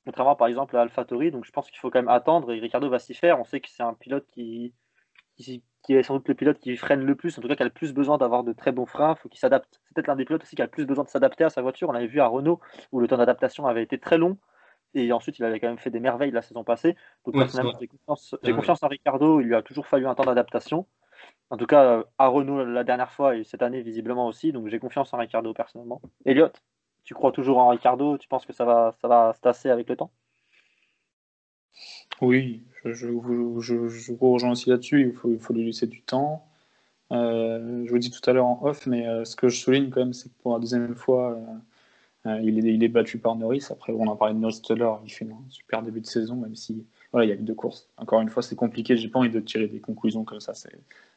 Contrairement 0.05 0.35
par 0.37 0.49
exemple 0.49 0.77
à 0.77 0.81
AlphaTauri, 0.83 1.31
donc 1.31 1.45
je 1.45 1.53
pense 1.53 1.71
qu'il 1.71 1.79
faut 1.79 1.91
quand 1.91 2.01
même 2.01 2.09
attendre 2.09 2.53
et 2.53 2.59
Ricardo 2.59 2.89
va 2.91 2.99
s'y 2.99 3.15
faire. 3.15 3.39
On 3.41 3.45
sait 3.45 3.61
que 3.61 3.69
c'est 3.71 3.85
un 3.85 3.95
pilote 3.95 4.27
qui, 4.33 4.75
qui, 5.37 5.63
qui 5.83 5.95
est 5.95 6.03
sans 6.03 6.15
doute 6.17 6.29
le 6.29 6.35
pilote 6.35 6.59
qui 6.59 6.77
freine 6.77 7.03
le 7.05 7.15
plus, 7.17 7.39
en 7.39 7.43
tout 7.43 7.49
cas 7.49 7.57
qui 7.57 7.63
a 7.63 7.67
le 7.67 7.71
plus 7.73 7.93
besoin 7.95 8.19
d'avoir 8.19 8.45
de 8.45 8.53
très 8.53 8.73
bons 8.73 8.87
freins, 8.87 9.15
faut 9.15 9.29
qu'il 9.29 9.39
s'adapte. 9.41 9.81
C'est 9.85 9.95
peut-être 9.95 10.09
l'un 10.09 10.17
des 10.17 10.25
pilotes 10.25 10.43
aussi 10.43 10.57
qui 10.57 10.63
a 10.63 10.65
le 10.67 10.71
plus 10.71 10.87
besoin 10.87 11.05
de 11.05 11.09
s'adapter 11.09 11.45
à 11.45 11.51
sa 11.51 11.63
voiture. 11.63 11.89
On 11.89 11.93
l'avait 11.93 12.07
vu 12.09 12.21
à 12.21 12.27
Renault 12.27 12.61
où 12.91 13.01
le 13.01 13.09
temps 13.09 13.17
d'adaptation 13.19 13.67
avait 13.67 13.83
été 13.83 13.99
très 13.99 14.19
long 14.19 14.39
et 14.95 15.13
ensuite 15.13 15.39
il 15.39 15.45
avait 15.45 15.61
quand 15.61 15.69
même 15.69 15.79
fait 15.79 15.91
des 15.91 16.01
merveilles 16.01 16.33
la 16.33 16.43
saison 16.43 16.65
passée. 16.65 16.97
Donc 17.25 17.35
Ouais, 17.35 17.43
personnellement, 17.45 17.73
j'ai 17.81 17.87
confiance, 17.87 18.35
Ouais. 18.43 18.53
confiance 18.53 18.83
en 18.83 18.89
Ricardo, 18.89 19.41
il 19.41 19.47
lui 19.47 19.55
a 19.55 19.63
toujours 19.63 19.87
fallu 19.87 20.07
un 20.07 20.15
temps 20.15 20.25
d'adaptation. 20.25 20.87
En 21.51 21.59
tout 21.59 21.67
cas, 21.67 21.85
euh, 21.85 22.05
à 22.19 22.29
Renault 22.29 22.65
la 22.65 22.83
dernière 22.83 23.13
fois 23.13 23.37
et 23.37 23.45
cette 23.45 23.61
année 23.61 23.83
visiblement 23.83 24.27
aussi, 24.27 24.53
donc 24.53 24.69
j'ai 24.69 24.79
confiance 24.79 25.13
en 25.13 25.19
Ricardo 25.19 25.53
personnellement. 25.53 26.01
Elliot, 26.25 26.49
tu 27.05 27.13
crois 27.13 27.31
toujours 27.31 27.59
en 27.59 27.69
Ricardo? 27.69 28.17
Tu 28.17 28.27
penses 28.27 28.47
que 28.47 28.55
ça 28.55 28.65
va, 28.65 28.93
ça 29.03 29.09
va 29.09 29.35
se 29.35 29.41
tasser 29.41 29.69
avec 29.69 29.89
le 29.89 29.97
temps? 29.97 30.11
Oui, 32.23 32.63
je, 32.85 32.93
je, 32.93 33.09
vous- 33.09 33.61
rejoins 34.33 34.53
aussi 34.53 34.71
là-dessus. 34.71 35.13
Il 35.29 35.39
faut, 35.39 35.53
lui 35.53 35.67
laisser 35.67 35.87
du 35.87 36.01
temps. 36.01 36.47
Euh, 37.11 37.85
je 37.85 37.91
vous 37.91 37.99
dis 37.99 38.11
tout 38.11 38.31
à 38.31 38.33
l'heure 38.33 38.47
en 38.47 38.61
off, 38.63 38.87
mais 38.87 39.07
euh, 39.07 39.25
ce 39.27 39.37
que 39.37 39.51
je 39.51 39.61
souligne 39.61 39.91
quand 39.91 40.01
même, 40.01 40.15
c'est 40.15 40.31
que 40.31 40.43
pour 40.43 40.55
la 40.55 40.59
deuxième 40.59 40.95
fois, 40.95 41.39
il, 42.25 42.67
est, 42.67 42.75
il 42.75 42.83
est 42.83 42.89
battu 42.89 43.19
par 43.19 43.37
Norris. 43.37 43.67
Après, 43.71 43.93
on 43.93 44.07
en 44.07 44.17
parlait 44.17 44.35
de 44.35 44.39
Norris 44.39 44.63
tout 44.65 44.73
à 44.73 44.77
l'heure, 44.77 45.03
il 45.05 45.11
fait 45.11 45.27
un 45.27 45.51
super 45.51 45.83
début 45.83 46.01
de 46.01 46.07
saison, 46.07 46.37
même 46.37 46.55
si 46.55 46.87
voilà, 47.13 47.27
il 47.27 47.29
y 47.29 47.33
a 47.33 47.35
eu 47.37 47.43
deux 47.43 47.55
courses. 47.55 47.89
Encore 47.99 48.21
une 48.21 48.31
fois, 48.31 48.43
c'est 48.43 48.57
compliqué. 48.57 48.97
J'ai 48.97 49.09
pas 49.09 49.19
envie 49.19 49.31
de 49.31 49.41
tirer 49.41 49.69
des 49.69 49.81
conclusions 49.81 50.25
comme 50.25 50.41
ça. 50.41 50.53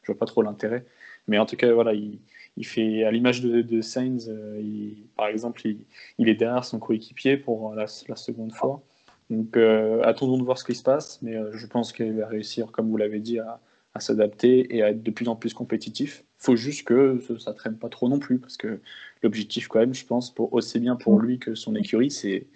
Je 0.02 0.06
vois 0.12 0.18
pas 0.18 0.26
trop 0.26 0.42
l'intérêt. 0.42 0.84
Mais 1.26 1.38
en 1.38 1.46
tout 1.46 1.56
cas, 1.56 1.72
voilà, 1.72 1.94
il, 1.94 2.20
il 2.56 2.66
fait 2.66 3.04
à 3.04 3.10
l'image 3.10 3.40
de, 3.40 3.62
de 3.62 3.80
Sainz, 3.80 4.28
euh, 4.28 4.60
il- 4.60 5.06
par 5.16 5.26
exemple, 5.28 5.66
il, 5.66 5.78
il 6.18 6.28
est 6.28 6.34
derrière 6.34 6.64
son 6.64 6.78
coéquipier 6.78 7.36
pour 7.36 7.74
la, 7.74 7.86
la 8.08 8.16
seconde 8.16 8.52
fois. 8.52 8.82
Donc, 9.30 9.56
euh, 9.56 10.02
attendons 10.04 10.38
de 10.38 10.44
voir 10.44 10.58
ce 10.58 10.64
qui 10.64 10.74
se 10.74 10.82
passe, 10.82 11.20
mais 11.22 11.34
euh, 11.36 11.50
je 11.52 11.66
pense 11.66 11.92
qu'il 11.92 12.12
va 12.12 12.26
réussir, 12.28 12.70
comme 12.72 12.88
vous 12.90 12.96
l'avez 12.96 13.18
dit, 13.20 13.38
à, 13.40 13.60
à 13.94 14.00
s'adapter 14.00 14.74
et 14.76 14.82
à 14.82 14.90
être 14.90 15.02
de 15.02 15.10
plus 15.10 15.28
en 15.28 15.34
plus 15.36 15.52
compétitif. 15.54 16.24
faut 16.38 16.54
juste 16.56 16.86
que 16.86 17.18
ça, 17.20 17.38
ça 17.38 17.52
traîne 17.54 17.76
pas 17.78 17.88
trop 17.88 18.08
non 18.08 18.18
plus, 18.20 18.38
parce 18.38 18.56
que 18.56 18.80
l'objectif, 19.22 19.66
quand 19.68 19.80
même, 19.80 19.94
je 19.94 20.06
pense, 20.06 20.32
pour, 20.32 20.52
aussi 20.52 20.78
bien 20.78 20.94
pour 20.96 21.18
lui 21.18 21.38
que 21.38 21.54
son 21.54 21.74
écurie, 21.74 22.10
c'est 22.10 22.46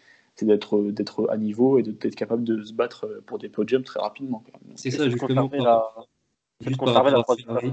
c'est 0.41 0.47
d'être 0.47 0.91
d'être 0.91 1.29
à 1.31 1.37
niveau 1.37 1.79
et 1.79 1.83
d'être 1.83 2.15
capable 2.17 2.45
de 2.45 2.63
se 2.63 2.73
battre 2.73 3.23
pour 3.27 3.39
des 3.39 3.49
podiums 3.51 3.83
très 3.83 4.01
rapidement. 4.01 4.43
C'est 4.75 4.91
ça, 4.91 5.09
justement. 5.09 5.49
par- 5.49 5.63
la- 5.65 6.67
juste 6.67 6.79
par 6.79 6.95
rapport 6.95 7.31
à 7.31 7.37
Ferrari. 7.37 7.71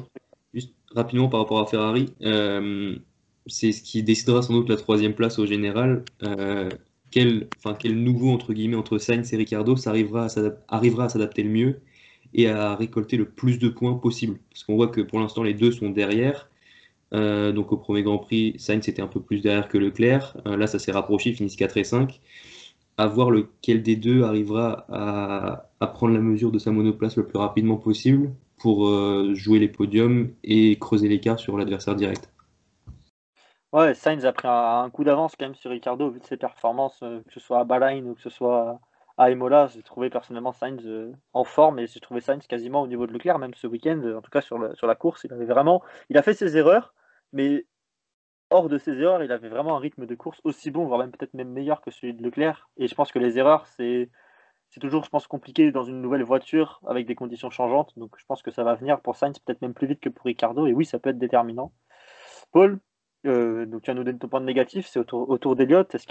Juste 0.53 0.73
rapidement 0.93 1.29
par 1.29 1.39
rapport 1.41 1.59
à 1.59 1.65
Ferrari, 1.65 2.13
euh, 2.23 2.95
c'est 3.47 3.71
ce 3.71 3.81
qui 3.81 4.03
décidera 4.03 4.41
sans 4.41 4.53
doute 4.53 4.69
la 4.69 4.75
troisième 4.77 5.13
place 5.13 5.39
au 5.39 5.45
général. 5.45 6.03
Euh, 6.23 6.69
quel, 7.11 7.47
enfin, 7.57 7.73
quel 7.79 7.95
nouveau 8.03 8.31
entre 8.31 8.53
guillemets 8.53 8.75
entre 8.75 8.97
Sainz 8.97 9.33
et 9.33 9.37
Ricardo 9.37 9.75
ça 9.77 9.91
arrivera 9.91 10.25
à 10.25 10.27
s'adap- 10.27 10.63
arrivera 10.67 11.05
à 11.05 11.09
s'adapter 11.09 11.43
le 11.43 11.49
mieux 11.49 11.79
et 12.33 12.49
à 12.49 12.75
récolter 12.75 13.15
le 13.15 13.29
plus 13.29 13.59
de 13.59 13.69
points 13.69 13.93
possible. 13.93 14.39
Parce 14.51 14.65
qu'on 14.65 14.75
voit 14.75 14.89
que 14.89 14.99
pour 15.01 15.19
l'instant 15.19 15.43
les 15.43 15.53
deux 15.53 15.71
sont 15.71 15.89
derrière. 15.89 16.49
Euh, 17.13 17.53
donc 17.53 17.71
au 17.71 17.77
premier 17.77 18.03
Grand 18.03 18.17
Prix, 18.17 18.55
Sainz 18.57 18.89
était 18.89 19.01
un 19.01 19.07
peu 19.07 19.21
plus 19.21 19.39
derrière 19.41 19.69
que 19.69 19.77
Leclerc. 19.77 20.35
Euh, 20.45 20.57
là, 20.57 20.67
ça 20.67 20.77
s'est 20.79 20.91
rapproché, 20.91 21.29
ils 21.29 21.35
finissent 21.37 21.55
4 21.55 21.77
et 21.77 21.85
5. 21.85 22.19
À 22.97 23.07
voir 23.07 23.29
lequel 23.29 23.83
des 23.83 23.95
deux 23.95 24.23
arrivera 24.23 24.85
à, 24.89 25.87
prendre 25.87 26.13
la 26.13 26.19
mesure 26.19 26.51
de 26.51 26.59
sa 26.59 26.71
monoplace 26.71 27.15
le 27.15 27.27
plus 27.27 27.37
rapidement 27.37 27.77
possible 27.77 28.31
pour 28.57 28.87
euh, 28.87 29.33
jouer 29.35 29.59
les 29.59 29.67
podiums 29.67 30.33
et 30.43 30.77
creuser 30.79 31.07
l'écart 31.07 31.39
sur 31.39 31.57
l'adversaire 31.57 31.95
direct. 31.95 32.29
Ouais, 33.73 33.93
Sainz 33.93 34.25
a 34.25 34.31
pris 34.31 34.47
un, 34.47 34.89
coup 34.89 35.03
d'avance 35.03 35.35
quand 35.37 35.45
même 35.45 35.55
sur 35.55 35.71
Ricardo 35.71 36.09
vu 36.09 36.19
de 36.19 36.25
ses 36.25 36.37
performances, 36.37 37.03
euh, 37.03 37.21
que 37.27 37.33
ce 37.33 37.39
soit 37.39 37.59
à 37.59 37.63
Bahreïn 37.65 38.07
ou 38.07 38.15
que 38.15 38.21
ce 38.21 38.29
soit 38.29 38.79
à 39.17 39.29
Imola. 39.29 39.67
J'ai 39.67 39.83
trouvé 39.83 40.09
personnellement 40.09 40.53
Sainz 40.53 40.81
euh, 40.85 41.11
en 41.33 41.43
forme 41.43 41.79
et 41.79 41.87
j'ai 41.87 41.99
trouvé 41.99 42.21
Sainz 42.21 42.47
quasiment 42.47 42.81
au 42.81 42.87
niveau 42.87 43.05
de 43.05 43.13
Leclerc, 43.13 43.39
même 43.39 43.53
ce 43.53 43.67
week-end, 43.67 44.01
en 44.17 44.21
tout 44.21 44.31
cas 44.31 44.41
sur, 44.41 44.57
le- 44.57 44.73
sur 44.75 44.87
la 44.87 44.95
course. 44.95 45.25
Il 45.25 45.33
avait 45.33 45.45
vraiment, 45.45 45.83
il 46.09 46.17
a 46.17 46.23
fait 46.23 46.33
ses 46.33 46.55
erreurs, 46.57 46.93
mais 47.33 47.65
hors 48.49 48.69
de 48.69 48.77
ses 48.77 48.93
erreurs, 48.99 49.23
il 49.23 49.31
avait 49.31 49.49
vraiment 49.49 49.75
un 49.77 49.79
rythme 49.79 50.05
de 50.05 50.15
course 50.15 50.39
aussi 50.43 50.71
bon, 50.71 50.85
voire 50.85 50.99
même 50.99 51.11
peut-être 51.11 51.33
même 51.33 51.49
meilleur 51.49 51.81
que 51.81 51.91
celui 51.91 52.13
de 52.13 52.23
Leclerc. 52.23 52.69
Et 52.77 52.87
je 52.87 52.95
pense 52.95 53.11
que 53.11 53.19
les 53.19 53.37
erreurs, 53.37 53.67
c'est 53.67 54.09
c'est 54.69 54.81
toujours, 54.81 55.03
je 55.05 55.09
pense, 55.09 55.27
compliqué 55.27 55.71
dans 55.71 55.83
une 55.83 56.01
nouvelle 56.01 56.23
voiture 56.23 56.81
avec 56.87 57.07
des 57.07 57.15
conditions 57.15 57.49
changeantes. 57.49 57.93
Donc 57.97 58.15
je 58.17 58.25
pense 58.25 58.41
que 58.41 58.51
ça 58.51 58.63
va 58.63 58.75
venir 58.75 58.99
pour 59.01 59.15
Sainz 59.15 59.39
peut-être 59.39 59.61
même 59.61 59.73
plus 59.73 59.87
vite 59.87 60.01
que 60.01 60.09
pour 60.09 60.25
Ricardo. 60.25 60.67
Et 60.67 60.73
oui, 60.73 60.85
ça 60.85 60.99
peut 60.99 61.09
être 61.09 61.17
déterminant. 61.17 61.71
Paul, 62.51 62.79
donc 63.23 63.81
tu 63.81 63.91
as 63.91 63.93
nous 63.93 64.03
donné 64.03 64.19
ton 64.19 64.27
point 64.27 64.41
négatif, 64.41 64.87
c'est 64.87 64.99
autour, 64.99 65.29
autour 65.29 65.55
d'Eliott. 65.55 65.93
Est-ce 65.95 66.05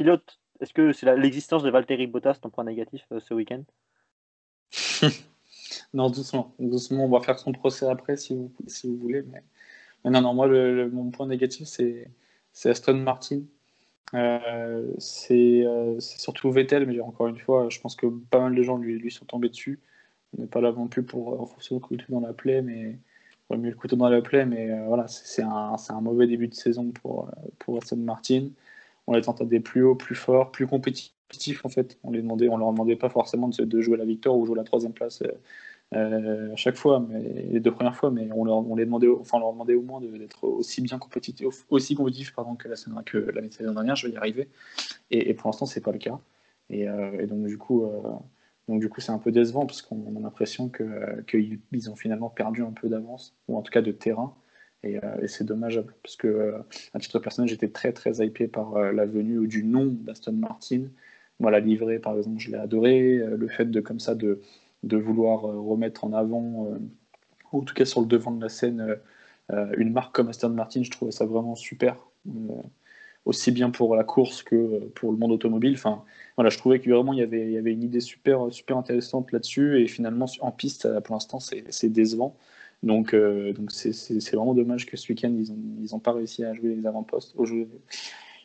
est-ce 0.60 0.72
que 0.72 0.92
c'est 0.92 1.16
l'existence 1.16 1.62
de 1.62 1.70
Valtteri 1.70 2.06
Bottas 2.06 2.38
ton 2.40 2.48
point 2.48 2.64
négatif 2.64 3.06
ce 3.18 3.34
week-end? 3.34 3.62
Non, 5.92 6.10
doucement, 6.10 6.54
doucement. 6.58 7.06
On 7.06 7.08
va 7.08 7.20
faire 7.20 7.38
son 7.38 7.52
procès 7.52 7.88
après 7.88 8.16
si 8.16 8.34
vous, 8.34 8.52
si 8.66 8.88
vous 8.88 8.98
voulez. 8.98 9.22
Mais, 9.22 10.10
non, 10.10 10.20
non, 10.20 10.34
moi, 10.34 10.46
mon 10.46 11.10
point 11.10 11.26
négatif, 11.26 11.66
c'est 11.66 12.08
Aston 12.64 12.94
Martin. 12.94 13.42
Euh, 14.14 14.92
euh, 15.30 16.00
c'est 16.00 16.18
surtout 16.18 16.50
Vettel, 16.50 16.86
mais 16.86 17.00
encore 17.00 17.28
une 17.28 17.38
fois, 17.38 17.68
je 17.70 17.80
pense 17.80 17.96
que 17.96 18.06
pas 18.06 18.40
mal 18.40 18.54
de 18.54 18.62
gens 18.62 18.78
lui, 18.78 19.10
sont 19.10 19.24
tombés 19.24 19.48
dessus. 19.48 19.80
On 20.36 20.42
n'est 20.42 20.48
pas 20.48 20.60
là 20.60 20.72
non 20.72 20.88
plus 20.88 21.02
pour 21.02 21.36
renforcer 21.36 21.74
le 21.74 21.80
couteau 21.80 22.04
dans 22.08 22.20
la 22.20 22.32
plaie, 22.32 22.62
mais 22.62 22.98
mieux 23.50 23.70
le 23.70 23.76
couteau 23.76 23.96
dans 23.96 24.08
la 24.08 24.22
plaie, 24.22 24.44
mais 24.46 24.70
euh, 24.70 24.84
voilà, 24.86 25.06
c'est 25.08 25.42
un, 25.42 26.00
mauvais 26.00 26.26
début 26.26 26.48
de 26.48 26.54
saison 26.54 26.90
pour, 26.92 27.30
Aston 27.78 27.96
Martin. 27.96 28.48
On 29.06 29.14
les 29.14 29.22
tentait 29.22 29.60
plus 29.60 29.84
haut, 29.84 29.94
plus 29.94 30.16
fort, 30.16 30.50
plus 30.50 30.66
compétitif 30.66 31.64
en 31.64 31.68
fait. 31.68 31.98
On 32.02 32.10
les 32.10 32.22
demandait, 32.22 32.48
on 32.48 32.56
leur 32.56 32.72
demandait 32.72 32.96
pas 32.96 33.08
forcément 33.08 33.48
de, 33.48 33.64
de 33.64 33.80
jouer 33.80 33.96
la 33.96 34.04
victoire 34.04 34.36
ou 34.36 34.46
jouer 34.46 34.56
la 34.56 34.64
troisième 34.64 34.92
place 34.92 35.22
euh, 35.94 36.52
à 36.52 36.56
chaque 36.56 36.76
fois, 36.76 37.06
les 37.10 37.60
deux 37.60 37.70
premières 37.72 37.94
fois, 37.94 38.10
mais 38.10 38.28
on 38.32 38.44
leur, 38.44 38.56
on 38.56 38.74
les 38.74 38.84
demandait, 38.84 39.08
enfin, 39.08 39.38
leur 39.38 39.52
demandait 39.52 39.74
au 39.74 39.82
moins 39.82 40.00
d'être 40.00 40.44
aussi 40.44 40.82
bien 40.82 40.98
compétitif, 40.98 41.64
aussi 41.70 41.94
compétitif 41.94 42.34
pardon, 42.34 42.56
que 42.56 42.68
la 42.68 43.02
que 43.04 43.18
l'année 43.18 43.50
dernière. 43.60 43.96
Je 43.96 44.08
vais 44.08 44.14
y 44.14 44.16
arriver. 44.16 44.48
Et, 45.10 45.34
pour 45.34 45.48
l'instant, 45.48 45.66
c'est 45.66 45.80
pas 45.80 45.92
le 45.92 45.98
cas. 45.98 46.18
Et, 46.70 46.88
euh, 46.88 47.26
donc 47.26 47.46
du 47.46 47.58
coup, 47.58 47.84
euh, 47.84 48.02
donc 48.68 48.80
du 48.80 48.88
coup, 48.88 49.00
c'est 49.00 49.12
un 49.12 49.18
peu 49.18 49.30
décevant 49.32 49.66
parce 49.66 49.82
qu'on 49.82 50.16
a 50.16 50.20
l'impression 50.20 50.68
que 50.68 51.22
qu'ils 51.22 51.60
ils 51.72 51.90
ont 51.90 51.96
finalement 51.96 52.30
perdu 52.30 52.62
un 52.62 52.72
peu 52.72 52.88
d'avance 52.88 53.36
ou 53.48 53.56
en 53.56 53.62
tout 53.62 53.70
cas 53.70 53.82
de 53.82 53.92
terrain. 53.92 54.34
Et, 54.82 54.98
c'est 55.26 55.44
dommageable 55.44 55.94
parce 56.02 56.16
que 56.16 56.54
à 56.94 56.98
titre 56.98 57.18
personnel, 57.18 57.48
j'étais 57.48 57.68
très 57.68 57.92
très 57.92 58.24
hypé 58.24 58.48
par 58.48 58.92
la 58.92 59.06
venue 59.06 59.38
ou 59.38 59.46
du 59.46 59.64
nom 59.64 59.86
d'Aston 59.86 60.32
Martin. 60.32 60.84
Moi, 61.40 61.50
la 61.50 61.60
livrée, 61.60 61.98
par 61.98 62.16
exemple, 62.16 62.38
je 62.38 62.50
l'ai 62.50 62.56
adoré. 62.56 63.16
le 63.18 63.48
fait 63.48 63.66
de 63.66 63.80
comme 63.80 64.00
ça 64.00 64.14
de 64.14 64.40
de 64.86 64.96
vouloir 64.96 65.44
euh, 65.44 65.60
remettre 65.60 66.04
en 66.04 66.12
avant, 66.12 66.68
euh, 66.70 66.78
ou 67.52 67.60
en 67.60 67.62
tout 67.62 67.74
cas 67.74 67.84
sur 67.84 68.00
le 68.00 68.06
devant 68.06 68.30
de 68.30 68.40
la 68.40 68.48
scène, 68.48 68.98
euh, 69.52 69.74
une 69.76 69.92
marque 69.92 70.14
comme 70.14 70.28
Aston 70.28 70.50
Martin, 70.50 70.82
je 70.82 70.90
trouvais 70.90 71.12
ça 71.12 71.26
vraiment 71.26 71.54
super 71.54 71.96
aussi 73.24 73.52
bien 73.52 73.70
pour 73.70 73.94
la 73.94 74.04
course 74.04 74.42
que 74.42 74.78
pour 74.94 75.12
le 75.12 75.18
monde 75.18 75.32
automobile. 75.32 75.74
Enfin, 75.74 76.04
voilà, 76.36 76.50
je 76.50 76.58
trouvais 76.58 76.80
qu'il 76.80 76.90
y 76.90 77.22
avait, 77.22 77.52
y 77.52 77.58
avait 77.58 77.72
une 77.72 77.82
idée 77.82 78.00
super, 78.00 78.52
super 78.52 78.76
intéressante 78.76 79.30
là-dessus 79.32 79.80
et 79.80 79.86
finalement 79.86 80.26
en 80.40 80.50
piste 80.50 80.88
pour 81.00 81.14
l'instant 81.14 81.38
c'est 81.40 81.88
décevant. 81.88 82.36
Donc 82.82 83.14
donc 83.14 83.70
c'est 83.70 84.34
vraiment 84.34 84.54
dommage 84.54 84.86
que 84.86 84.96
ce 84.96 85.12
week-end 85.12 85.32
ils 85.36 85.52
n'ont 85.52 85.58
ils 85.82 85.94
ont 85.94 86.00
pas 86.00 86.12
réussi 86.12 86.44
à 86.44 86.52
jouer 86.54 86.74
les 86.74 86.86
avant-postes, 86.86 87.36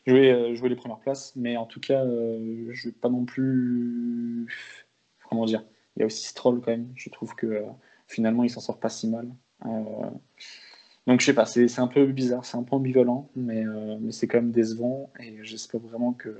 jouer, 0.05 0.55
jouer, 0.55 0.69
les 0.69 0.75
premières 0.75 0.99
places. 0.99 1.33
Mais 1.35 1.57
en 1.57 1.65
tout 1.65 1.79
cas, 1.79 2.03
je 2.03 2.87
vais 2.87 2.93
pas 2.93 3.09
non 3.09 3.25
plus 3.25 4.47
comment 5.29 5.45
dire. 5.45 5.63
Il 5.95 6.01
y 6.01 6.03
a 6.03 6.05
aussi 6.05 6.25
Stroll 6.25 6.61
quand 6.61 6.71
même. 6.71 6.91
Je 6.95 7.09
trouve 7.09 7.35
que 7.35 7.47
euh, 7.47 7.65
finalement, 8.07 8.43
il 8.43 8.49
s'en 8.49 8.61
sort 8.61 8.79
pas 8.79 8.89
si 8.89 9.07
mal. 9.07 9.29
Euh, 9.65 10.09
donc 11.07 11.19
je 11.19 11.25
sais 11.25 11.33
pas, 11.33 11.45
c'est 11.45 11.79
un 11.79 11.87
peu 11.87 12.05
bizarre, 12.05 12.45
c'est 12.45 12.57
un 12.57 12.63
peu 12.63 12.75
ambivalent, 12.75 13.29
mais, 13.35 13.65
euh, 13.65 13.97
mais 13.99 14.11
c'est 14.11 14.27
quand 14.27 14.37
même 14.37 14.51
décevant 14.51 15.11
et 15.19 15.43
j'espère 15.43 15.81
vraiment 15.81 16.13
que 16.13 16.35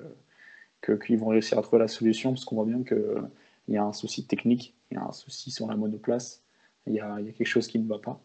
qu'ils 1.06 1.18
vont 1.18 1.28
réussir 1.28 1.60
à 1.60 1.62
trouver 1.62 1.80
la 1.80 1.88
solution 1.88 2.32
parce 2.32 2.46
qu'on 2.46 2.56
voit 2.56 2.66
bien 2.66 2.84
qu'il 2.84 3.30
y 3.68 3.78
a 3.78 3.84
un 3.84 3.94
souci 3.94 4.26
technique, 4.26 4.76
il 4.90 4.96
y 4.96 4.98
a 4.98 5.04
un 5.04 5.12
souci 5.12 5.52
sur 5.52 5.68
la 5.68 5.76
monoplace, 5.76 6.44
il 6.88 6.94
y 6.94 7.00
a, 7.00 7.20
y 7.20 7.30
a 7.30 7.32
quelque 7.32 7.48
chose 7.48 7.68
qui 7.68 7.80
ne 7.80 7.88
va 7.88 8.00
pas. 8.00 8.20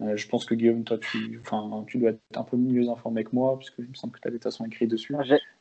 je 0.00 0.28
pense 0.28 0.44
que 0.44 0.54
Guillaume, 0.54 0.84
toi, 0.84 0.98
tu, 0.98 1.40
tu 1.86 1.98
dois 1.98 2.10
être 2.10 2.20
un 2.34 2.42
peu 2.42 2.56
mieux 2.56 2.88
informé 2.88 3.24
que 3.24 3.30
moi, 3.32 3.54
parce 3.56 3.70
que 3.70 3.80
il 3.82 3.88
me 3.88 3.94
semble 3.94 4.12
que 4.14 4.20
tu 4.20 4.28
as 4.28 4.30
des 4.30 4.38
façons 4.38 4.64
écrites 4.66 4.90
dessus. 4.90 5.14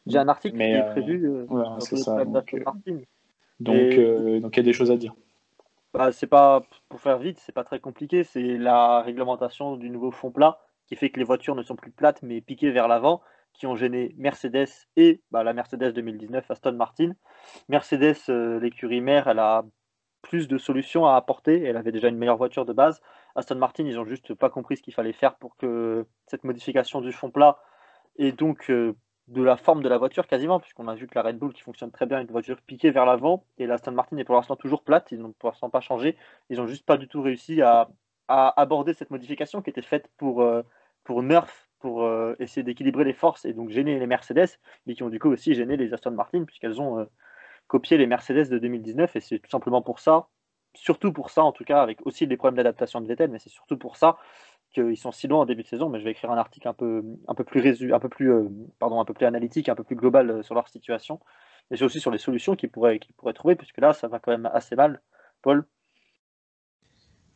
J'ai 0.08 0.18
un 0.18 0.28
article 0.28 0.58
qui 0.58 0.64
est 0.64 0.86
prévu. 0.92 1.30
c'est 1.80 1.98
ça. 1.98 2.24
Donc, 2.26 2.54
euh, 3.68 4.40
donc 4.40 4.56
il 4.56 4.58
y 4.58 4.60
a 4.60 4.64
des 4.64 4.74
choses 4.74 4.92
à 4.92 4.98
dire. 4.98 5.16
Bah, 5.94 6.12
c'est 6.12 6.28
pas 6.28 6.62
pour 6.90 7.00
faire 7.00 7.18
vite, 7.18 7.40
c'est 7.40 7.54
pas 7.54 7.64
très 7.64 7.80
compliqué. 7.80 8.24
C'est 8.24 8.58
la 8.58 9.02
réglementation 9.02 9.78
du 9.78 9.90
nouveau 9.90 10.12
fond 10.12 10.32
plat 10.32 10.60
qui 10.88 10.96
fait 10.96 11.10
que 11.10 11.20
les 11.20 11.26
voitures 11.26 11.56
ne 11.56 11.64
sont 11.64 11.76
plus 11.76 11.92
plates 11.92 12.22
mais 12.22 12.42
piquées 12.42 12.72
vers 12.72 12.88
l'avant, 12.88 13.22
qui 13.54 13.66
ont 13.66 13.76
gêné 13.76 14.14
Mercedes 14.18 14.68
et 14.98 15.22
bah, 15.32 15.44
la 15.44 15.54
Mercedes 15.54 15.94
2019 15.94 16.52
Aston 16.52 16.74
Martin. 16.74 17.14
Mercedes, 17.70 18.18
euh, 18.30 18.60
l'écurie 18.60 19.02
mère, 19.02 19.28
elle 19.28 19.40
a 19.40 19.64
plus 20.22 20.48
de 20.48 20.58
solutions 20.58 21.06
à 21.06 21.16
apporter. 21.16 21.64
Elle 21.64 21.78
avait 21.78 21.92
déjà 21.92 22.10
une 22.10 22.18
meilleure 22.18 22.38
voiture 22.38 22.66
de 22.66 22.74
base. 22.74 23.02
Aston 23.36 23.56
Martin, 23.56 23.86
ils 23.86 24.00
ont 24.00 24.06
juste 24.06 24.34
pas 24.34 24.50
compris 24.50 24.78
ce 24.78 24.82
qu'il 24.82 24.94
fallait 24.94 25.14
faire 25.14 25.36
pour 25.36 25.56
que 25.56 26.06
cette 26.28 26.44
modification 26.44 27.02
du 27.02 27.12
fond 27.12 27.32
plat 27.32 27.60
et 28.18 28.32
donc 28.32 28.70
euh, 28.70 28.96
de 29.28 29.42
la 29.42 29.58
forme 29.58 29.82
de 29.82 29.90
la 29.90 29.98
voiture 29.98 30.28
quasiment, 30.28 30.60
puisqu'on 30.60 30.88
a 30.88 30.96
vu 30.96 31.08
que 31.08 31.16
la 31.16 31.24
Red 31.24 31.38
Bull 31.38 31.54
qui 31.54 31.62
fonctionne 31.62 31.92
très 31.92 32.06
bien, 32.06 32.22
une 32.22 32.28
voiture 32.28 32.62
piquée 32.62 32.92
vers 32.92 33.06
l'avant, 33.06 33.46
et 33.58 33.66
la 33.66 33.76
Aston 33.76 33.92
Martin 33.92 34.18
est 34.18 34.24
pour 34.24 34.36
l'instant 34.36 34.56
toujours 34.56 34.84
plate, 34.84 35.12
ils 35.12 35.20
n'ont 35.20 35.34
pour 35.34 35.50
l'instant 35.50 35.70
pas 35.70 35.82
changé, 35.82 36.16
ils 36.50 36.58
n'ont 36.58 36.68
juste 36.68 36.86
pas 36.86 36.98
du 36.98 37.08
tout 37.08 37.22
réussi 37.22 37.62
à, 37.62 37.90
aborder 38.28 38.94
cette 38.94 39.12
modification 39.12 39.62
qui 39.62 39.70
était 39.70 39.84
faite 39.84 40.10
pour, 40.18 40.42
euh, 40.42 40.64
pour 41.04 41.22
Nerf, 41.22 41.70
pour 41.80 42.04
euh, 42.04 42.36
essayer 42.40 42.64
d'équilibrer 42.64 43.04
les 43.04 43.14
forces 43.14 43.46
et 43.46 43.54
donc 43.54 43.70
gêner 43.70 44.00
les 44.00 44.08
Mercedes, 44.08 44.58
mais 44.88 44.96
qui 44.96 45.04
ont 45.04 45.10
du 45.10 45.20
coup 45.20 45.30
aussi 45.30 45.54
gêné 45.54 45.78
les 45.78 45.94
Aston 45.94 46.12
Martin, 46.12 46.44
puisqu'elles 46.44 46.82
ont 46.82 47.00
euh, 47.00 47.06
copié 47.68 47.98
les 47.98 48.08
Mercedes 48.08 48.50
de 48.50 48.58
2019, 48.58 49.16
et 49.16 49.20
c'est 49.20 49.40
tout 49.40 49.50
simplement 49.50 49.84
pour 49.84 50.00
ça, 50.00 50.28
surtout 50.74 51.14
pour 51.14 51.30
ça 51.30 51.44
en 51.44 51.52
tout 51.52 51.64
cas, 51.64 51.82
avec 51.82 52.06
aussi 52.06 52.28
des 52.28 52.38
problèmes 52.38 52.58
d'adaptation 52.58 53.02
de 53.02 53.08
Vettel, 53.08 53.30
mais 53.30 53.40
c'est 53.40 53.50
surtout 53.50 53.78
pour 53.78 53.96
ça 53.98 54.18
qu'ils 54.76 54.98
sont 54.98 55.12
si 55.12 55.28
loin 55.28 55.40
en 55.40 55.46
début 55.46 55.64
de 55.64 55.68
saison, 55.68 55.90
mais 55.90 56.00
je 56.00 56.06
vais 56.06 56.12
écrire 56.12 56.32
un 56.32 56.38
article 56.38 56.68
un 56.68 56.74
peu, 56.74 57.04
un 57.28 57.34
peu 57.34 57.44
plus 57.44 57.62
résu, 57.62 57.94
un 57.94 58.00
peu 58.00 58.10
plus, 58.10 58.32
euh, 58.32 58.50
pardon, 58.80 59.00
un 59.00 59.06
peu 59.06 59.14
plus 59.14 59.26
analytique, 59.26 59.70
un 59.70 59.76
peu 59.76 59.84
plus 59.84 59.96
global 59.96 60.30
euh, 60.30 60.44
sur 60.44 60.54
leur 60.54 60.68
situation, 60.68 61.20
et 61.72 61.82
aussi 61.84 62.00
sur 62.00 62.12
les 62.12 62.18
solutions 62.18 62.56
qu'ils 62.56 62.70
pourraient, 62.70 63.00
qu'ils 63.00 63.14
pourraient 63.16 63.34
trouver, 63.34 63.56
puisque 63.56 63.80
là, 63.80 63.94
ça 63.94 64.08
va 64.08 64.20
quand 64.20 64.32
même 64.32 64.50
assez 64.54 64.76
mal. 64.76 65.02
Paul? 65.42 65.66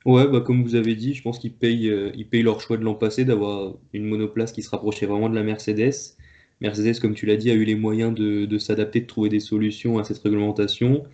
Ouais, 0.06 0.28
bah, 0.28 0.42
comme 0.42 0.64
vous 0.64 0.76
avez 0.76 0.96
dit, 0.96 1.14
je 1.14 1.24
pense 1.24 1.40
qu'ils 1.40 1.54
payent, 1.54 1.90
euh, 1.90 2.12
payent 2.30 2.44
leur 2.44 2.62
choix 2.62 2.78
de 2.78 2.84
l'an 2.84 2.96
passé 2.96 3.26
d'avoir 3.26 3.74
une 3.94 4.06
monoplace 4.06 4.52
qui 4.52 4.62
se 4.62 4.70
rapprochait 4.70 5.06
vraiment 5.06 5.30
de 5.30 5.36
la 5.36 5.44
Mercedes. 5.44 6.16
Mercedes, 6.62 7.00
comme 7.00 7.16
tu 7.16 7.26
l'as 7.26 7.38
dit, 7.38 7.50
a 7.50 7.54
eu 7.54 7.64
les 7.64 7.76
moyens 7.76 8.14
de, 8.14 8.46
de 8.46 8.58
s'adapter, 8.58 9.02
de 9.02 9.08
trouver 9.08 9.30
des 9.30 9.40
solutions 9.40 9.98
à 9.98 10.04
cette 10.04 10.20
réglementation. 10.20 11.06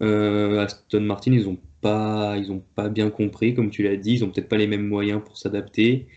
Aston 0.00 1.00
Martin, 1.00 1.32
ils 1.32 1.48
ont 1.48 1.58
pas, 1.82 2.36
ils 2.38 2.50
ont 2.52 2.62
pas 2.74 2.88
bien 2.88 3.10
compris, 3.10 3.54
comme 3.54 3.70
tu 3.70 3.82
l'as 3.82 3.96
dit, 3.96 4.14
ils 4.14 4.24
ont 4.24 4.30
peut-être 4.30 4.48
pas 4.48 4.56
les 4.56 4.66
mêmes 4.66 4.86
moyens 4.86 5.20
pour 5.24 5.36
s'adapter. 5.36 6.08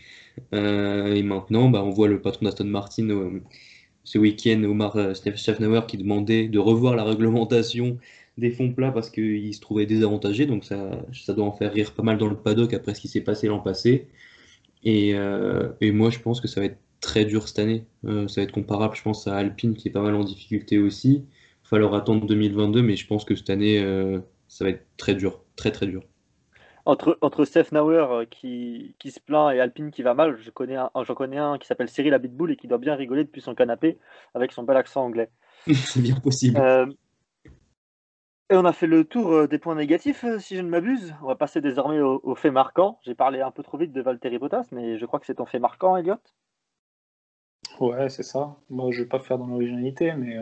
Euh, 0.53 1.13
et 1.13 1.23
maintenant, 1.23 1.69
bah, 1.69 1.83
on 1.83 1.89
voit 1.89 2.07
le 2.07 2.21
patron 2.21 2.45
d'Aston 2.45 2.65
Martin 2.65 3.09
euh, 3.09 3.41
ce 4.03 4.17
week-end, 4.17 4.63
Omar 4.63 4.95
euh, 4.97 5.13
Schaffnauer, 5.13 5.81
qui 5.87 5.97
demandait 5.97 6.47
de 6.47 6.59
revoir 6.59 6.95
la 6.95 7.03
réglementation 7.03 7.97
des 8.37 8.51
fonds 8.51 8.73
plats 8.73 8.91
parce 8.91 9.09
qu'il 9.09 9.53
se 9.53 9.61
trouvait 9.61 9.85
désavantagé. 9.85 10.45
Donc 10.45 10.65
ça, 10.65 11.05
doit 11.29 11.45
en 11.45 11.51
faire 11.53 11.73
rire 11.73 11.93
pas 11.93 12.03
mal 12.03 12.17
dans 12.17 12.27
le 12.27 12.35
paddock 12.35 12.73
après 12.73 12.93
ce 12.95 13.01
qui 13.01 13.07
s'est 13.07 13.21
passé 13.21 13.47
l'an 13.47 13.59
passé. 13.59 14.07
Et, 14.83 15.11
et, 15.81 15.91
moi, 15.91 16.09
je 16.11 16.19
pense 16.19 16.41
que 16.41 16.47
ça 16.47 16.59
va 16.61 16.67
être 16.67 16.77
très 17.01 17.25
dur 17.25 17.47
cette 17.47 17.59
année. 17.59 17.85
ça 18.03 18.35
va 18.37 18.41
être 18.43 18.51
comparable, 18.51 18.95
je 18.95 19.01
pense, 19.01 19.27
à 19.27 19.35
Alpine 19.37 19.73
qui 19.73 19.87
est 19.87 19.91
pas 19.91 20.01
mal 20.01 20.15
en 20.15 20.23
difficulté 20.23 20.77
aussi. 20.77 21.09
Il 21.13 21.63
va 21.63 21.69
falloir 21.69 21.95
attendre 21.95 22.27
2022, 22.27 22.81
mais 22.81 22.95
je 22.95 23.07
pense 23.07 23.25
que 23.25 23.35
cette 23.35 23.49
année, 23.49 23.79
ça 24.47 24.65
va 24.65 24.71
être 24.71 24.85
très 24.97 25.15
dur, 25.15 25.44
très 25.55 25.71
très 25.71 25.87
dur. 25.87 26.03
Entre, 26.87 27.17
entre 27.21 27.45
Steph 27.45 27.71
Nauer 27.71 28.05
euh, 28.11 28.25
qui, 28.25 28.95
qui, 28.99 29.09
se 29.09 29.19
plaint 29.19 29.51
et 29.51 29.59
Alpine 29.59 29.89
qui 29.89 30.03
va 30.03 30.13
mal, 30.13 30.37
je 30.37 30.51
connais 30.51 30.75
un, 30.75 30.91
j'en 31.01 31.15
connais 31.15 31.39
un 31.39 31.57
qui 31.57 31.65
s'appelle 31.65 31.89
Cyril 31.89 32.13
Abitboul 32.13 32.51
et 32.51 32.55
qui 32.55 32.67
doit 32.67 32.77
bien 32.77 32.95
rigoler 32.95 33.23
depuis 33.23 33.41
son 33.41 33.55
canapé 33.55 33.97
avec 34.35 34.51
son 34.51 34.61
bel 34.61 34.77
accent 34.77 35.03
anglais. 35.03 35.31
C'est 35.73 36.01
bien 36.01 36.15
possible. 36.19 36.59
Euh, 36.59 36.85
et 38.51 38.55
on 38.55 38.65
a 38.65 38.73
fait 38.73 38.85
le 38.85 39.03
tour 39.03 39.31
euh, 39.31 39.47
des 39.47 39.57
points 39.57 39.73
négatifs, 39.73 40.25
si 40.37 40.55
je 40.55 40.61
ne 40.61 40.69
m'abuse. 40.69 41.15
On 41.23 41.27
va 41.27 41.35
passer 41.35 41.59
désormais 41.59 41.99
aux, 41.99 42.35
faits 42.35 42.53
marquants. 42.53 42.99
J'ai 43.03 43.15
parlé 43.15 43.41
un 43.41 43.49
peu 43.49 43.63
trop 43.63 43.79
vite 43.79 43.91
de 43.91 44.01
Valtteri 44.03 44.37
Bottas, 44.37 44.67
mais 44.71 44.99
je 44.99 45.05
crois 45.07 45.19
que 45.19 45.25
c'est 45.25 45.35
ton 45.35 45.47
fait 45.47 45.57
marquant, 45.57 45.97
Elliot. 45.97 46.19
Ouais, 47.79 48.09
c'est 48.09 48.21
ça. 48.21 48.55
Moi, 48.69 48.91
je 48.91 49.01
vais 49.01 49.09
pas 49.09 49.19
faire 49.19 49.39
dans 49.39 49.47
l'originalité, 49.47 50.13
mais 50.13 50.37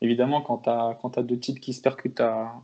évidemment, 0.00 0.40
quand 0.42 0.58
tu 0.58 0.70
as, 1.18 1.22
deux 1.22 1.38
types 1.38 1.60
qui 1.60 1.72
se 1.72 1.82
percutent 1.82 2.20
à, 2.20 2.62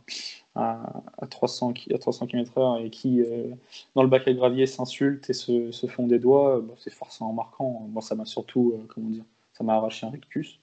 à, 0.55 1.27
300, 1.29 1.73
à 1.93 1.97
300 1.97 2.27
km/h 2.27 2.85
et 2.85 2.89
qui, 2.89 3.21
euh, 3.21 3.47
dans 3.95 4.03
le 4.03 4.09
bac 4.09 4.27
à 4.27 4.33
gravier, 4.33 4.65
s'insultent 4.65 5.29
et 5.29 5.33
se, 5.33 5.87
font 5.87 6.07
des 6.07 6.19
doigts, 6.19 6.61
bah, 6.61 6.73
c'est 6.77 6.93
forcément 6.93 7.33
marquant. 7.33 7.87
Moi, 7.89 8.01
ça 8.01 8.15
m'a 8.15 8.25
surtout, 8.25 8.73
euh, 8.75 8.85
comment 8.87 9.09
dire, 9.09 9.25
ça 9.53 9.63
m'a 9.63 9.75
arraché 9.75 10.05
un 10.05 10.09
rictus. 10.09 10.59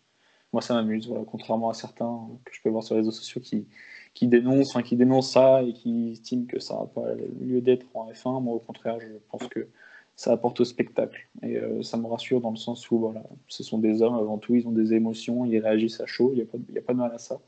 Moi, 0.53 0.61
ça 0.63 0.75
m'amuse, 0.75 1.09
voilà, 1.09 1.25
contrairement 1.25 1.71
à 1.71 1.75
certains 1.75 2.29
que 2.45 2.55
je 2.55 2.61
peux 2.63 2.69
voir 2.69 2.83
sur 2.83 2.95
les 2.95 3.01
réseaux 3.01 3.11
sociaux 3.11 3.41
qui, 3.41 4.27
dénoncent, 4.27 4.77
qui 4.83 4.97
dénoncent 4.97 5.33
ça 5.33 5.63
et 5.63 5.73
qui 5.73 6.13
estiment 6.13 6.45
que 6.47 6.59
ça 6.59 6.75
n'a 6.75 6.87
pas 6.87 7.15
lieu 7.41 7.63
d'être 7.63 7.87
en 7.95 8.11
F1. 8.11 8.43
Moi, 8.43 8.55
au 8.55 8.59
contraire, 8.59 8.99
je 9.01 9.07
pense 9.31 9.49
que 9.49 9.67
ça 10.16 10.33
apporte 10.33 10.61
au 10.61 10.64
spectacle. 10.64 11.29
Et 11.42 11.57
euh, 11.57 11.83
ça 11.83 11.96
me 11.96 12.07
rassure 12.07 12.40
dans 12.40 12.51
le 12.51 12.57
sens 12.57 12.90
où 12.90 12.98
voilà, 12.98 13.22
ce 13.48 13.62
sont 13.62 13.79
des 13.79 14.03
hommes 14.03 14.14
avant 14.14 14.38
tout, 14.38 14.55
ils 14.55 14.66
ont 14.66 14.72
des 14.72 14.94
émotions, 14.94 15.44
ils 15.44 15.59
réagissent 15.59 16.01
à 16.01 16.07
chaud, 16.07 16.31
il 16.33 16.37
n'y 16.37 16.42
a, 16.42 16.44
pas, 16.44 16.59
a 16.59 16.83
pas 16.83 16.92
de 16.92 16.98
mal 16.98 17.12
à 17.12 17.18
ça. 17.18 17.40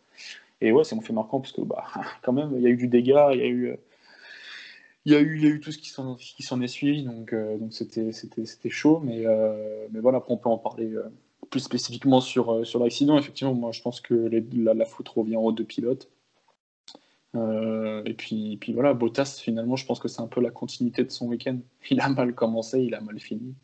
Et 0.60 0.72
ouais, 0.72 0.84
c'est 0.84 0.94
mon 0.96 1.02
fait 1.02 1.12
marquant 1.12 1.40
parce 1.40 1.52
que 1.52 1.60
bah, 1.60 1.84
quand 2.22 2.32
même, 2.32 2.52
il 2.56 2.62
y 2.62 2.66
a 2.66 2.70
eu 2.70 2.76
du 2.76 2.88
dégât, 2.88 3.32
il 3.34 3.40
y 3.40 3.42
a 3.42 3.48
eu, 3.48 3.76
il 5.04 5.12
y 5.12 5.16
a 5.16 5.20
eu, 5.20 5.36
il 5.36 5.44
y 5.44 5.46
a 5.46 5.50
eu 5.50 5.60
tout 5.60 5.72
ce 5.72 5.78
qui 5.78 5.90
s'en, 5.90 6.16
est 6.60 6.68
suivi, 6.68 7.02
donc, 7.04 7.32
euh, 7.32 7.58
c'était, 7.70 8.12
c'était, 8.12 8.70
chaud, 8.70 9.00
mais, 9.04 9.26
euh, 9.26 9.86
mais 9.92 10.00
voilà, 10.00 10.24
on 10.28 10.36
peut 10.38 10.48
en 10.48 10.58
parler 10.58 10.90
plus 11.50 11.60
spécifiquement 11.60 12.20
sur, 12.20 12.66
sur 12.66 12.82
l'accident. 12.82 13.18
Effectivement, 13.18 13.54
moi 13.54 13.70
je 13.72 13.82
pense 13.82 14.00
que 14.00 14.14
la 14.14 14.84
faute 14.86 15.08
revient 15.10 15.36
aux 15.36 15.52
deux 15.52 15.64
pilotes. 15.64 16.08
Euh, 17.34 18.02
et 18.04 18.14
puis, 18.14 18.56
puis 18.60 18.72
voilà, 18.72 18.94
Bottas, 18.94 19.40
finalement, 19.42 19.76
je 19.76 19.86
pense 19.86 19.98
que 19.98 20.08
c'est 20.08 20.22
un 20.22 20.26
peu 20.26 20.40
la 20.40 20.50
continuité 20.50 21.04
de 21.04 21.10
son 21.10 21.26
week-end. 21.28 21.58
Il 21.90 22.00
a 22.00 22.08
mal 22.08 22.34
commencé, 22.34 22.80
il 22.80 22.94
a 22.94 23.00
mal 23.00 23.18
fini. 23.18 23.54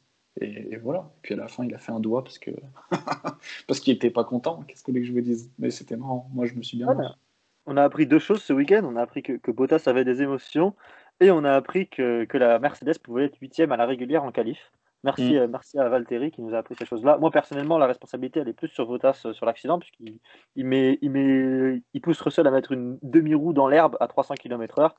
Et, 0.40 0.74
et 0.74 0.76
voilà. 0.76 1.10
Et 1.16 1.20
puis 1.22 1.34
à 1.34 1.36
la 1.36 1.48
fin, 1.48 1.64
il 1.64 1.74
a 1.74 1.78
fait 1.78 1.92
un 1.92 2.00
doigt 2.00 2.22
parce 2.22 2.38
que 2.38 2.50
parce 3.66 3.80
qu'il 3.80 3.94
était 3.94 4.10
pas 4.10 4.24
content. 4.24 4.62
Qu'est-ce 4.66 4.82
que 4.82 4.90
vous 4.90 4.92
voulez 4.92 5.00
que 5.02 5.08
je 5.08 5.12
vous 5.12 5.20
dise? 5.20 5.50
Mais 5.58 5.70
c'était 5.70 5.96
marrant. 5.96 6.30
Moi, 6.32 6.46
je 6.46 6.54
me 6.54 6.62
suis 6.62 6.76
bien. 6.76 6.86
Voilà. 6.86 7.16
On 7.66 7.76
a 7.76 7.82
appris 7.82 8.06
deux 8.06 8.18
choses 8.18 8.42
ce 8.42 8.52
week-end. 8.52 8.82
On 8.84 8.96
a 8.96 9.02
appris 9.02 9.22
que, 9.22 9.34
que 9.34 9.50
Bottas 9.50 9.82
avait 9.86 10.04
des 10.04 10.22
émotions 10.22 10.74
et 11.20 11.30
on 11.30 11.44
a 11.44 11.52
appris 11.52 11.88
que, 11.88 12.24
que 12.24 12.38
la 12.38 12.58
Mercedes 12.58 12.98
pouvait 13.02 13.26
être 13.26 13.38
huitième 13.40 13.72
à 13.72 13.76
la 13.76 13.86
régulière 13.86 14.24
en 14.24 14.32
qualif. 14.32 14.72
Merci, 15.02 15.34
Mm. 15.34 15.36
euh, 15.38 15.48
merci 15.48 15.78
à 15.78 15.88
Valtteri 15.88 16.30
qui 16.30 16.42
nous 16.42 16.54
a 16.54 16.58
appris 16.58 16.74
ces 16.74 16.84
choses-là. 16.84 17.16
Moi, 17.16 17.30
personnellement, 17.30 17.78
la 17.78 17.86
responsabilité, 17.86 18.40
elle 18.40 18.48
est 18.48 18.52
plus 18.52 18.68
sur 18.68 18.86
Bottas 18.86 19.22
euh, 19.24 19.32
sur 19.32 19.46
l'accident, 19.46 19.78
puisqu'il 19.78 20.18
il 20.56 20.66
met, 20.66 20.98
il 21.00 21.10
met, 21.10 21.82
il 21.94 22.00
pousse 22.02 22.20
Russell 22.20 22.46
à 22.46 22.50
mettre 22.50 22.72
une 22.72 22.98
demi-roue 23.02 23.54
dans 23.54 23.66
l'herbe 23.66 23.96
à 24.00 24.08
300 24.08 24.34
km/h. 24.34 24.90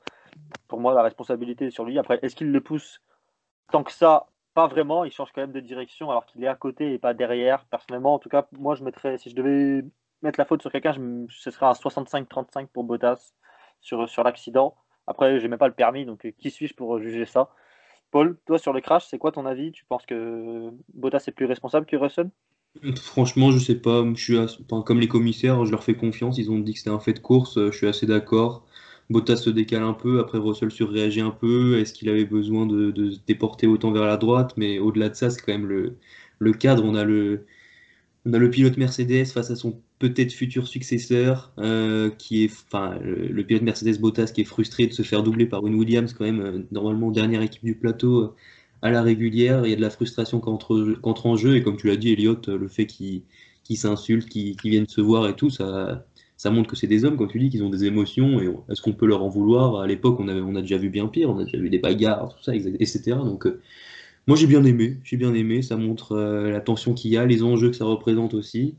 Pour 0.66 0.80
moi, 0.80 0.92
la 0.94 1.02
responsabilité 1.02 1.66
est 1.66 1.70
sur 1.70 1.84
lui. 1.84 1.98
Après, 1.98 2.18
est-ce 2.22 2.34
qu'il 2.34 2.50
le 2.50 2.60
pousse 2.60 3.00
tant 3.70 3.84
que 3.84 3.92
ça? 3.92 4.26
Pas 4.54 4.66
vraiment. 4.66 5.04
Il 5.04 5.12
change 5.12 5.30
quand 5.32 5.40
même 5.40 5.52
de 5.52 5.60
direction 5.60 6.10
alors 6.10 6.26
qu'il 6.26 6.42
est 6.42 6.48
à 6.48 6.56
côté 6.56 6.92
et 6.92 6.98
pas 6.98 7.14
derrière. 7.14 7.64
Personnellement, 7.66 8.14
en 8.14 8.18
tout 8.18 8.28
cas, 8.28 8.46
moi, 8.58 8.74
je 8.74 8.82
mettrais, 8.84 9.18
si 9.18 9.30
je 9.30 9.36
devais 9.36 9.84
mettre 10.20 10.38
la 10.38 10.44
faute 10.44 10.62
sur 10.62 10.70
quelqu'un, 10.72 10.92
je 10.92 11.00
ce 11.30 11.50
serait 11.50 11.66
un 11.66 11.72
65-35 11.72 12.66
pour 12.66 12.84
Bottas 12.84 13.32
sur, 13.80 14.08
sur 14.08 14.24
l'accident. 14.24 14.74
Après, 15.06 15.38
j'ai 15.38 15.48
même 15.48 15.58
pas 15.58 15.68
le 15.68 15.74
permis, 15.74 16.04
donc 16.04 16.26
euh, 16.26 16.32
qui 16.32 16.50
suis-je 16.50 16.74
pour 16.74 16.98
juger 16.98 17.24
ça? 17.24 17.50
Paul, 18.12 18.36
toi 18.46 18.58
sur 18.58 18.72
le 18.72 18.80
crash, 18.80 19.06
c'est 19.08 19.18
quoi 19.18 19.32
ton 19.32 19.46
avis? 19.46 19.72
Tu 19.72 19.84
penses 19.86 20.06
que 20.06 20.70
Bottas 20.94 21.24
est 21.26 21.32
plus 21.32 21.46
responsable 21.46 21.86
que 21.86 21.96
Russell? 21.96 22.30
Franchement, 22.96 23.50
je 23.50 23.58
sais 23.58 23.74
pas. 23.74 24.04
Je 24.14 24.46
suis 24.46 24.64
comme 24.84 25.00
les 25.00 25.08
commissaires, 25.08 25.64
je 25.64 25.70
leur 25.70 25.82
fais 25.82 25.94
confiance. 25.94 26.38
Ils 26.38 26.50
ont 26.50 26.58
dit 26.58 26.74
que 26.74 26.78
c'était 26.78 26.90
un 26.90 27.00
fait 27.00 27.14
de 27.14 27.20
course. 27.20 27.58
Je 27.58 27.76
suis 27.76 27.86
assez 27.86 28.06
d'accord. 28.06 28.66
Bottas 29.10 29.36
se 29.36 29.50
décale 29.50 29.82
un 29.82 29.94
peu. 29.94 30.20
Après, 30.20 30.38
Russell 30.38 30.70
surréagit 30.70 31.22
un 31.22 31.30
peu. 31.30 31.78
Est-ce 31.78 31.94
qu'il 31.94 32.08
avait 32.10 32.26
besoin 32.26 32.66
de, 32.66 33.10
se 33.10 33.18
déporter 33.26 33.66
autant 33.66 33.92
vers 33.92 34.04
la 34.06 34.18
droite? 34.18 34.54
Mais 34.58 34.78
au-delà 34.78 35.08
de 35.08 35.14
ça, 35.14 35.30
c'est 35.30 35.40
quand 35.40 35.52
même 35.52 35.66
le, 35.66 35.98
le 36.38 36.52
cadre. 36.52 36.84
On 36.84 36.94
a 36.94 37.04
le, 37.04 37.46
on 38.26 38.34
a 38.34 38.38
le 38.38 38.50
pilote 38.50 38.76
Mercedes 38.76 39.26
face 39.26 39.50
à 39.50 39.56
son 39.56 39.80
peut-être 40.02 40.32
futur 40.32 40.66
successeur, 40.66 41.52
euh, 41.58 42.10
qui 42.10 42.42
est, 42.42 42.52
le, 42.72 43.42
pilote 43.42 43.62
Mercedes 43.62 44.00
Bottas 44.00 44.32
qui 44.34 44.40
est 44.40 44.44
frustré 44.44 44.88
de 44.88 44.92
se 44.92 45.02
faire 45.02 45.22
doubler 45.22 45.46
par 45.46 45.64
une 45.64 45.76
Williams, 45.76 46.12
quand 46.12 46.24
même, 46.24 46.40
euh, 46.40 46.58
normalement 46.72 47.12
dernière 47.12 47.40
équipe 47.40 47.64
du 47.64 47.76
plateau 47.76 48.20
euh, 48.20 48.34
à 48.82 48.90
la 48.90 49.00
régulière. 49.00 49.64
Il 49.64 49.70
y 49.70 49.72
a 49.72 49.76
de 49.76 49.80
la 49.80 49.90
frustration 49.90 50.40
qui 50.40 50.48
entre, 50.48 50.94
qui 50.94 50.98
entre 51.04 51.26
en 51.26 51.36
jeu, 51.36 51.54
et 51.56 51.62
comme 51.62 51.76
tu 51.76 51.86
l'as 51.86 51.96
dit, 51.96 52.12
Elliot, 52.12 52.40
le 52.48 52.66
fait 52.66 52.86
qu'ils 52.86 53.22
s'insultent, 53.76 54.28
qu'ils 54.28 54.56
viennent 54.64 54.88
se 54.88 55.00
voir 55.00 55.28
et 55.28 55.36
tout, 55.36 55.50
ça, 55.50 56.04
ça 56.36 56.50
montre 56.50 56.68
que 56.68 56.74
c'est 56.74 56.88
des 56.88 57.04
hommes, 57.04 57.16
comme 57.16 57.28
tu 57.28 57.38
dis, 57.38 57.48
qu'ils 57.48 57.62
ont 57.62 57.70
des 57.70 57.84
émotions, 57.84 58.40
et 58.40 58.52
est-ce 58.70 58.82
qu'on 58.82 58.94
peut 58.94 59.06
leur 59.06 59.22
en 59.22 59.28
vouloir? 59.28 59.76
À 59.82 59.86
l'époque, 59.86 60.18
on 60.18 60.26
avait, 60.26 60.40
a 60.40 60.62
déjà 60.62 60.78
vu 60.78 60.90
bien 60.90 61.06
pire, 61.06 61.30
on 61.30 61.38
a 61.38 61.44
déjà 61.44 61.58
vu 61.58 61.70
des 61.70 61.78
bagarres, 61.78 62.34
tout 62.34 62.42
ça, 62.42 62.56
etc. 62.56 63.02
Donc, 63.24 63.46
moi, 64.26 64.36
j'ai 64.36 64.48
bien 64.48 64.64
aimé, 64.64 64.96
j'ai 65.04 65.16
bien 65.16 65.32
aimé, 65.32 65.62
ça 65.62 65.76
montre 65.76 66.16
la 66.16 66.60
tension 66.60 66.92
qu'il 66.92 67.12
y 67.12 67.16
a, 67.16 67.24
les 67.24 67.44
enjeux 67.44 67.70
que 67.70 67.76
ça 67.76 67.84
représente 67.84 68.34
aussi, 68.34 68.74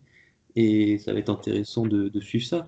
et 0.55 0.97
ça 0.97 1.13
va 1.13 1.19
être 1.19 1.29
intéressant 1.29 1.85
de, 1.85 2.09
de 2.09 2.19
suivre 2.19 2.45
ça. 2.45 2.67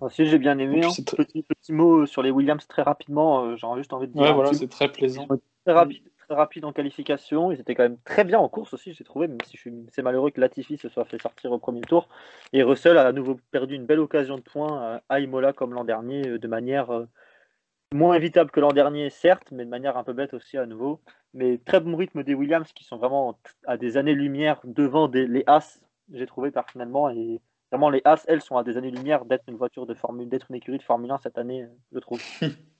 Aussi, 0.00 0.26
j'ai 0.26 0.38
bien 0.38 0.58
aimé. 0.58 0.80
Hein. 0.84 0.88
Petit, 1.16 1.42
petit 1.42 1.72
mot 1.72 2.06
sur 2.06 2.22
les 2.22 2.30
Williams 2.30 2.66
très 2.66 2.82
rapidement. 2.82 3.44
euh, 3.44 3.56
J'ai 3.56 3.66
juste 3.76 3.92
envie 3.92 4.06
de 4.08 4.12
dire 4.12 4.22
Ouais, 4.22 4.32
voilà, 4.32 4.50
petit 4.50 4.60
c'est 4.60 4.68
très 4.68 4.90
plaisant. 4.90 5.26
très 5.64 5.74
rapide, 5.74 6.02
très 6.26 6.34
rapide 6.34 6.64
en 6.64 6.72
qualification. 6.72 7.52
Ils 7.52 7.60
étaient 7.60 7.74
quand 7.74 7.82
même 7.82 7.98
très 8.04 8.24
bien 8.24 8.38
en 8.38 8.48
course 8.48 8.72
aussi, 8.72 8.94
j'ai 8.94 9.04
trouvé, 9.04 9.28
même 9.28 9.36
si 9.44 9.58
c'est 9.90 10.00
malheureux 10.02 10.30
que 10.30 10.40
Latifi 10.40 10.78
se 10.78 10.88
soit 10.88 11.04
fait 11.04 11.20
sortir 11.20 11.52
au 11.52 11.58
premier 11.58 11.82
tour. 11.82 12.08
Et 12.54 12.62
Russell 12.62 12.96
a 12.96 13.06
à 13.06 13.12
nouveau 13.12 13.38
perdu 13.50 13.74
une 13.74 13.84
belle 13.84 14.00
occasion 14.00 14.36
de 14.36 14.40
point 14.42 14.82
euh, 14.82 15.00
à 15.10 15.20
Imola 15.20 15.52
comme 15.52 15.74
l'an 15.74 15.84
dernier, 15.84 16.26
euh, 16.26 16.38
de 16.38 16.48
manière 16.48 16.90
euh, 16.90 17.06
moins 17.92 18.14
évitable 18.14 18.50
que 18.50 18.60
l'an 18.60 18.72
dernier, 18.72 19.10
certes, 19.10 19.52
mais 19.52 19.66
de 19.66 19.70
manière 19.70 19.98
un 19.98 20.04
peu 20.04 20.14
bête 20.14 20.32
aussi 20.32 20.56
à 20.56 20.64
nouveau. 20.64 21.00
Mais 21.34 21.58
très 21.58 21.78
bon 21.80 21.94
rythme 21.94 22.22
des 22.22 22.32
Williams 22.34 22.72
qui 22.72 22.84
sont 22.84 22.96
vraiment 22.96 23.38
à 23.66 23.76
des 23.76 23.98
années-lumière 23.98 24.60
devant 24.64 25.08
des, 25.08 25.26
les 25.26 25.44
As, 25.46 25.82
j'ai 26.12 26.26
trouvé 26.26 26.50
personnellement. 26.50 27.10
Et 27.10 27.40
vraiment, 27.70 27.90
les 27.90 28.02
As, 28.04 28.24
elles, 28.28 28.42
sont 28.42 28.56
à 28.56 28.64
des 28.64 28.76
années-lumière 28.76 29.24
d'être 29.24 29.44
une 29.48 29.56
voiture 29.56 29.86
de 29.86 29.94
Formule, 29.94 30.28
d'être 30.28 30.46
une 30.50 30.56
écurie 30.56 30.78
de 30.78 30.82
Formule 30.82 31.10
1 31.10 31.18
cette 31.18 31.38
année, 31.38 31.62
euh, 31.62 31.68
je 31.92 31.98
trouve. 31.98 32.20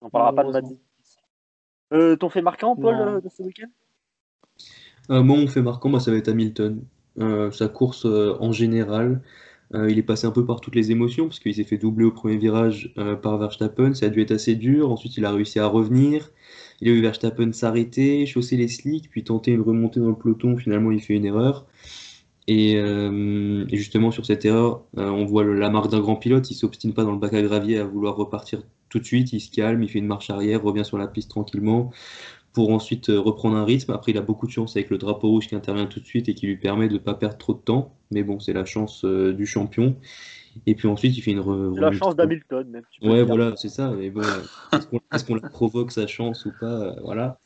On 0.00 0.10
parlera 0.10 0.34
pas 0.34 0.44
de. 0.44 0.52
Mazzi. 0.52 0.78
Euh, 1.92 2.16
ton 2.16 2.28
fait 2.28 2.42
marquant, 2.42 2.76
Paul, 2.76 2.94
euh, 2.94 3.20
de 3.20 3.28
ce 3.28 3.42
week-end? 3.42 3.68
Euh, 5.10 5.22
moi, 5.22 5.36
mon 5.36 5.46
fait 5.46 5.62
marquant, 5.62 5.88
moi, 5.88 6.00
ça 6.00 6.10
va 6.10 6.18
être 6.18 6.28
Hamilton. 6.28 6.82
Euh, 7.18 7.50
sa 7.50 7.68
course 7.68 8.04
en 8.04 8.52
général, 8.52 9.22
il 9.74 9.98
est 9.98 10.02
passé 10.02 10.26
un 10.26 10.30
peu 10.30 10.46
par 10.46 10.60
toutes 10.60 10.74
les 10.74 10.90
émotions, 10.92 11.26
parce 11.26 11.40
qu'il 11.40 11.54
s'est 11.54 11.64
fait 11.64 11.76
doubler 11.76 12.04
au 12.04 12.12
premier 12.12 12.36
virage 12.36 12.94
par 13.22 13.36
Verstappen, 13.36 13.92
ça 13.92 14.06
a 14.06 14.08
dû 14.08 14.22
être 14.22 14.30
assez 14.30 14.54
dur. 14.54 14.90
Ensuite, 14.90 15.16
il 15.16 15.24
a 15.26 15.32
réussi 15.32 15.58
à 15.58 15.66
revenir. 15.66 16.30
Il 16.80 16.88
a 16.88 16.92
vu 16.92 17.02
Verstappen 17.02 17.52
s'arrêter, 17.52 18.24
chausser 18.24 18.56
les 18.56 18.68
slicks, 18.68 19.10
puis 19.10 19.24
tenter 19.24 19.52
une 19.52 19.60
remontée 19.60 20.00
dans 20.00 20.08
le 20.08 20.14
peloton. 20.14 20.56
Finalement, 20.56 20.90
il 20.90 21.02
fait 21.02 21.14
une 21.14 21.26
erreur. 21.26 21.66
Et, 22.48 22.76
euh, 22.78 23.66
et 23.70 23.78
justement, 23.78 24.10
sur 24.10 24.26
cette 24.26 24.44
erreur, 24.46 24.84
euh, 24.98 25.10
on 25.10 25.26
voit 25.26 25.44
le- 25.44 25.54
la 25.54 25.70
marque 25.70 25.90
d'un 25.90 26.00
grand 26.00 26.16
pilote. 26.16 26.50
Il 26.50 26.54
s'obstine 26.56 26.94
pas 26.94 27.04
dans 27.04 27.12
le 27.12 27.18
bac 27.18 27.34
à 27.34 27.42
gravier 27.42 27.78
à 27.78 27.84
vouloir 27.84 28.16
repartir 28.16 28.62
tout 28.90 28.98
de 29.00 29.04
suite. 29.04 29.32
Il 29.34 29.40
se 29.40 29.50
calme, 29.50 29.82
il 29.82 29.88
fait 29.90 30.00
une 30.00 30.06
marche 30.06 30.30
arrière, 30.30 30.62
revient 30.62 30.84
sur 30.84 30.98
la 30.98 31.08
piste 31.08 31.30
tranquillement 31.30 31.92
pour 32.54 32.70
ensuite 32.72 33.10
euh, 33.10 33.20
reprendre 33.20 33.56
un 33.56 33.64
rythme. 33.64 33.92
Après, 33.92 34.12
il 34.12 34.18
a 34.18 34.22
beaucoup 34.22 34.46
de 34.46 34.52
chance 34.52 34.76
avec 34.76 34.90
le 34.90 34.98
drapeau 34.98 35.28
rouge 35.30 35.48
qui 35.48 35.54
intervient 35.56 35.86
tout 35.86 36.00
de 36.00 36.06
suite 36.06 36.28
et 36.28 36.34
qui 36.34 36.46
lui 36.46 36.56
permet 36.58 36.88
de 36.88 36.94
ne 36.94 36.98
pas 36.98 37.14
perdre 37.14 37.38
trop 37.38 37.54
de 37.54 37.60
temps. 37.60 37.94
Mais 38.12 38.22
bon, 38.24 38.40
c'est 38.40 38.54
la 38.54 38.64
chance 38.66 39.04
du 39.04 39.46
champion. 39.46 39.96
Et 40.66 40.74
puis 40.74 40.88
ensuite, 40.88 41.16
il 41.16 41.22
fait 41.22 41.32
une 41.32 41.40
re- 41.40 41.78
la 41.80 41.92
chance 41.92 42.16
d'Hamilton, 42.16 42.68
même. 42.68 42.84
Ouais, 43.02 43.22
voilà, 43.22 43.54
c'est 43.56 43.68
ça. 43.68 43.92
Mais 43.92 44.10
bon, 44.10 44.48
est-ce 44.72 45.24
qu'on 45.24 45.34
la 45.36 45.42
provoque 45.42 45.92
sa 45.92 46.06
chance 46.06 46.44
ou 46.46 46.52
pas? 46.52 46.96
Voilà. 47.02 47.38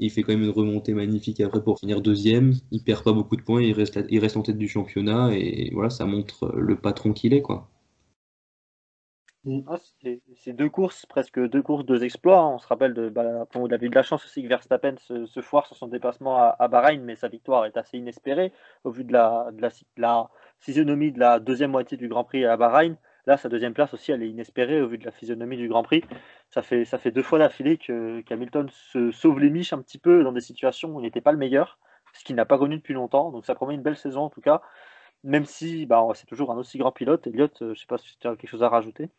Il 0.00 0.10
fait 0.10 0.22
quand 0.22 0.32
même 0.32 0.42
une 0.42 0.50
remontée 0.50 0.94
magnifique 0.94 1.40
après 1.40 1.62
pour 1.62 1.78
finir 1.78 2.00
deuxième. 2.00 2.54
Il 2.70 2.82
perd 2.82 3.04
pas 3.04 3.12
beaucoup 3.12 3.36
de 3.36 3.42
points, 3.42 3.62
il 3.62 3.74
reste, 3.74 4.36
en 4.36 4.42
tête 4.42 4.56
du 4.58 4.66
championnat 4.66 5.30
et 5.34 5.70
voilà, 5.74 5.90
ça 5.90 6.06
montre 6.06 6.52
le 6.56 6.76
patron 6.76 7.12
qu'il 7.12 7.34
est, 7.34 7.42
quoi. 7.42 7.68
Ah, 9.66 9.76
c'est 10.36 10.52
deux 10.52 10.68
courses, 10.68 11.06
presque 11.06 11.38
deux 11.38 11.62
courses, 11.62 11.84
deux 11.86 12.02
exploits. 12.04 12.40
hein. 12.40 12.54
On 12.54 12.58
se 12.58 12.66
rappelle 12.66 12.92
de, 12.94 13.08
bah, 13.08 13.46
de 13.54 13.94
la 13.94 14.02
chance 14.02 14.24
aussi 14.24 14.42
que 14.42 14.48
Verstappen 14.48 14.96
se, 14.98 15.40
foire 15.40 15.66
sur 15.66 15.76
son 15.76 15.88
déplacement 15.88 16.36
à, 16.36 16.68
Bahreïn, 16.68 17.02
mais 17.02 17.16
sa 17.16 17.28
victoire 17.28 17.64
est 17.66 17.76
assez 17.76 17.96
inespérée 17.98 18.52
au 18.84 18.90
vu 18.90 19.04
de 19.04 19.12
la, 19.12 19.48
de 19.52 19.60
de 19.60 19.70
la 20.02 20.30
physionomie 20.58 21.12
de 21.12 21.18
la 21.18 21.40
deuxième 21.40 21.70
moitié 21.70 21.96
du 21.96 22.08
Grand 22.08 22.24
Prix 22.24 22.44
à 22.44 22.56
Bahreïn. 22.56 22.96
Là, 23.26 23.36
sa 23.36 23.48
deuxième 23.48 23.74
place 23.74 23.92
aussi, 23.94 24.12
elle 24.12 24.22
est 24.22 24.28
inespérée 24.28 24.80
au 24.80 24.88
vu 24.88 24.98
de 24.98 25.04
la 25.04 25.10
physionomie 25.10 25.56
du 25.56 25.68
Grand 25.68 25.82
Prix. 25.82 26.02
Ça 26.50 26.62
fait, 26.62 26.84
ça 26.84 26.98
fait 26.98 27.10
deux 27.10 27.22
fois 27.22 27.38
d'affilée 27.38 27.76
que 27.76 28.20
qu'Hamilton 28.22 28.68
se 28.70 29.10
sauve 29.10 29.40
les 29.40 29.50
miches 29.50 29.72
un 29.72 29.82
petit 29.82 29.98
peu 29.98 30.22
dans 30.24 30.32
des 30.32 30.40
situations 30.40 30.94
où 30.94 31.00
il 31.00 31.04
n'était 31.04 31.20
pas 31.20 31.32
le 31.32 31.38
meilleur, 31.38 31.78
ce 32.12 32.24
qu'il 32.24 32.36
n'a 32.36 32.44
pas 32.44 32.58
connu 32.58 32.76
depuis 32.76 32.94
longtemps. 32.94 33.30
Donc 33.30 33.44
ça 33.44 33.54
promet 33.54 33.74
une 33.74 33.82
belle 33.82 33.96
saison 33.96 34.22
en 34.22 34.30
tout 34.30 34.40
cas, 34.40 34.62
même 35.22 35.44
si 35.44 35.86
bah, 35.86 36.06
c'est 36.14 36.26
toujours 36.26 36.50
un 36.50 36.56
aussi 36.56 36.78
grand 36.78 36.92
pilote. 36.92 37.26
Elliot, 37.26 37.44
euh, 37.44 37.50
je 37.60 37.64
ne 37.66 37.74
sais 37.74 37.86
pas 37.86 37.98
si 37.98 38.16
tu 38.18 38.26
as 38.26 38.36
quelque 38.36 38.50
chose 38.50 38.62
à 38.62 38.68
rajouter. 38.68 39.10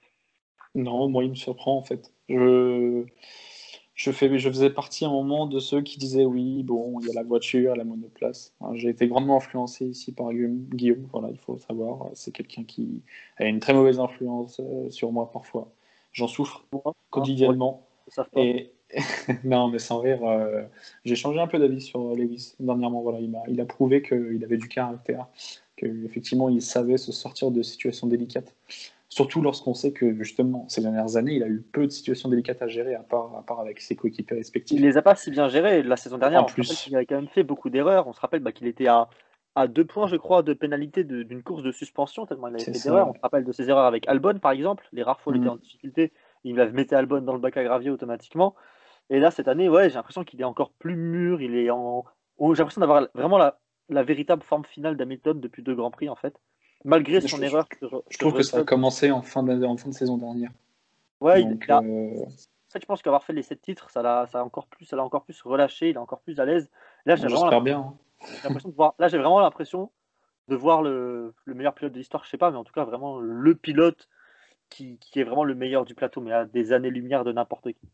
Non, 0.73 1.09
moi, 1.09 1.23
il 1.23 1.31
me 1.31 1.35
surprend 1.35 1.77
en 1.77 1.83
fait. 1.83 2.11
Je, 2.29 3.05
je, 4.01 4.09
fais, 4.11 4.39
je 4.39 4.49
faisais 4.49 4.71
partie 4.71 5.05
à 5.05 5.09
un 5.09 5.11
moment 5.11 5.45
de 5.45 5.59
ceux 5.59 5.81
qui 5.81 5.99
disaient 5.99 6.25
oui, 6.25 6.63
bon, 6.63 6.99
il 7.01 7.07
y 7.07 7.11
a 7.11 7.13
la 7.13 7.21
voiture, 7.21 7.75
la 7.75 7.83
monoplace. 7.83 8.51
J'ai 8.73 8.89
été 8.89 9.07
grandement 9.07 9.37
influencé 9.37 9.85
ici 9.85 10.11
par 10.11 10.33
Guillaume, 10.33 11.07
voilà, 11.11 11.29
il 11.29 11.37
faut 11.37 11.59
savoir. 11.59 12.09
C'est 12.15 12.31
quelqu'un 12.31 12.63
qui 12.63 13.03
a 13.37 13.45
une 13.45 13.59
très 13.59 13.73
mauvaise 13.73 13.99
influence 13.99 14.59
euh, 14.59 14.89
sur 14.89 15.11
moi 15.11 15.29
parfois. 15.31 15.71
J'en 16.13 16.27
souffre 16.27 16.65
quotidiennement. 17.11 17.85
Pas. 18.15 18.27
Et 18.35 18.71
non, 19.43 19.67
mais 19.67 19.77
sans 19.77 19.99
rire, 19.99 20.25
euh, 20.25 20.63
j'ai 21.05 21.15
changé 21.15 21.39
un 21.39 21.47
peu 21.47 21.59
d'avis 21.59 21.81
sur 21.81 22.15
Lewis 22.15 22.55
dernièrement. 22.59 23.03
Voilà, 23.03 23.19
il, 23.19 23.29
m'a, 23.29 23.43
il 23.47 23.61
a 23.61 23.65
prouvé 23.65 24.01
qu'il 24.01 24.43
avait 24.43 24.57
du 24.57 24.67
caractère, 24.67 25.27
qu'effectivement 25.75 26.49
il 26.49 26.63
savait 26.63 26.97
se 26.97 27.11
sortir 27.11 27.51
de 27.51 27.61
situations 27.61 28.07
délicates. 28.07 28.55
Surtout 29.13 29.41
lorsqu'on 29.41 29.73
sait 29.73 29.91
que 29.91 30.13
justement 30.15 30.65
ces 30.69 30.81
dernières 30.81 31.17
années, 31.17 31.33
il 31.33 31.43
a 31.43 31.47
eu 31.47 31.61
peu 31.61 31.85
de 31.85 31.91
situations 31.91 32.29
délicates 32.29 32.61
à 32.61 32.67
gérer, 32.69 32.95
à 32.95 33.03
part, 33.03 33.35
à 33.35 33.43
part 33.43 33.59
avec 33.59 33.81
ses 33.81 33.97
coéquipiers 33.97 34.37
respectifs. 34.37 34.79
Il 34.79 34.83
les 34.83 34.95
a 34.95 35.01
pas 35.01 35.15
si 35.15 35.31
bien 35.31 35.49
gérés 35.49 35.83
la 35.83 35.97
saison 35.97 36.17
dernière. 36.17 36.39
En 36.39 36.43
on 36.43 36.47
plus. 36.47 36.81
qu'il 36.81 36.95
avait 36.95 37.05
quand 37.05 37.15
même 37.15 37.27
fait 37.27 37.43
beaucoup 37.43 37.69
d'erreurs. 37.69 38.07
On 38.07 38.13
se 38.13 38.21
rappelle 38.21 38.39
bah, 38.39 38.53
qu'il 38.53 38.67
était 38.67 38.87
à, 38.87 39.09
à 39.55 39.67
deux 39.67 39.83
points, 39.83 40.07
je 40.07 40.15
crois, 40.15 40.43
de 40.43 40.53
pénalité 40.53 41.03
d'une 41.03 41.43
course 41.43 41.61
de 41.61 41.73
suspension, 41.73 42.25
tellement 42.25 42.47
il 42.47 42.55
avait 42.55 42.63
fait 42.63 42.71
d'erreurs. 42.71 43.09
On 43.09 43.13
se 43.13 43.19
rappelle 43.19 43.43
de 43.43 43.51
ses 43.51 43.69
erreurs 43.69 43.83
avec 43.83 44.07
Albon, 44.07 44.39
par 44.39 44.53
exemple. 44.53 44.87
Les 44.93 45.03
rares 45.03 45.19
fois 45.19 45.33
où 45.33 45.35
il 45.35 45.39
Mhm. 45.41 45.45
était 45.47 45.53
en 45.53 45.57
difficulté, 45.57 46.13
il 46.45 46.55
mettait 46.55 46.95
Albon 46.95 47.19
dans 47.19 47.33
le 47.33 47.39
bac 47.39 47.57
à 47.57 47.65
gravier 47.65 47.89
automatiquement. 47.89 48.55
Et 49.09 49.19
là, 49.19 49.29
cette 49.29 49.49
année, 49.49 49.67
ouais, 49.67 49.89
j'ai 49.89 49.95
l'impression 49.95 50.23
qu'il 50.23 50.39
est 50.39 50.45
encore 50.45 50.71
plus 50.71 50.95
mûr. 50.95 51.41
Il 51.41 51.55
est 51.57 51.69
en... 51.69 52.05
on- 52.37 52.53
J'ai 52.53 52.59
l'impression 52.59 52.79
d'avoir 52.79 53.09
vraiment 53.13 53.37
la, 53.37 53.59
la 53.89 54.03
véritable 54.03 54.41
forme 54.43 54.63
finale 54.63 54.95
d'Hamilton 54.95 55.37
depuis 55.41 55.63
deux 55.63 55.75
Grands 55.75 55.91
Prix, 55.91 56.07
en 56.07 56.15
fait. 56.15 56.33
Malgré 56.83 57.21
Je- 57.21 57.27
son 57.27 57.37
je- 57.37 57.43
erreur 57.43 57.67
Je 57.81 57.87
sur 57.87 57.99
trouve 58.19 58.33
que 58.33 58.43
ça 58.43 58.57
a 58.59 58.63
commencé 58.63 59.11
en 59.11 59.21
fin 59.21 59.43
de, 59.43 59.63
en 59.63 59.77
fin 59.77 59.89
de 59.89 59.93
saison 59.93 60.17
dernière. 60.17 60.51
Ouais, 61.19 61.43
Donc, 61.43 61.63
il 61.67 61.71
a- 61.71 61.79
euh, 61.81 62.25
ça, 62.67 62.79
je 62.79 62.85
pense 62.85 63.01
qu'avoir 63.01 63.23
fait 63.23 63.33
les 63.33 63.43
7 63.43 63.61
titres, 63.61 63.89
ça 63.89 64.01
l'a, 64.01 64.25
ça 64.27 64.43
encore 64.43 64.67
plus, 64.67 64.85
ça 64.85 64.95
l'a 64.95 65.03
encore 65.03 65.23
plus 65.23 65.39
relâché, 65.43 65.89
il 65.89 65.95
est 65.95 65.99
encore 65.99 66.21
plus 66.21 66.39
à 66.39 66.45
l'aise. 66.45 66.69
Là, 67.05 67.15
j'ai 67.15 67.27
vraiment, 67.27 67.61
bien. 67.61 67.79
hein. 67.79 67.93
l'impression 68.43 68.69
de 68.69 68.75
voir, 68.75 68.95
là, 68.97 69.07
j'ai 69.07 69.17
vraiment 69.17 69.39
l'impression 69.39 69.91
de 70.47 70.55
voir 70.55 70.81
le, 70.81 71.33
le 71.45 71.53
meilleur 71.53 71.73
pilote 71.75 71.93
de 71.93 71.97
l'histoire, 71.99 72.23
je 72.25 72.29
sais 72.29 72.37
pas, 72.37 72.49
mais 72.51 72.57
en 72.57 72.63
tout 72.63 72.73
cas, 72.73 72.83
vraiment 72.83 73.19
le 73.19 73.55
pilote 73.55 74.09
qui, 74.69 74.97
qui 74.99 75.19
est 75.19 75.23
vraiment 75.23 75.43
le 75.43 75.53
meilleur 75.53 75.85
du 75.85 75.95
plateau, 75.95 76.21
mais 76.21 76.31
à 76.31 76.45
des 76.45 76.73
années-lumière 76.73 77.23
de 77.23 77.31
n'importe 77.31 77.71
qui. 77.73 77.89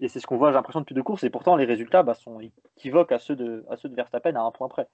Et 0.00 0.08
c'est 0.08 0.18
ce 0.18 0.26
qu'on 0.26 0.36
voit, 0.36 0.50
j'ai 0.50 0.54
l'impression, 0.54 0.80
depuis 0.80 0.94
deux 0.94 1.02
courses, 1.02 1.22
et 1.24 1.30
pourtant, 1.30 1.54
les 1.56 1.64
résultats 1.64 2.02
bah, 2.02 2.14
sont 2.14 2.40
équivoques 2.40 3.12
à 3.12 3.18
ceux, 3.18 3.36
de, 3.36 3.64
à 3.70 3.76
ceux 3.76 3.88
de 3.88 3.94
Verstappen 3.94 4.34
à 4.34 4.40
un 4.40 4.50
point 4.50 4.68
près. 4.68 4.88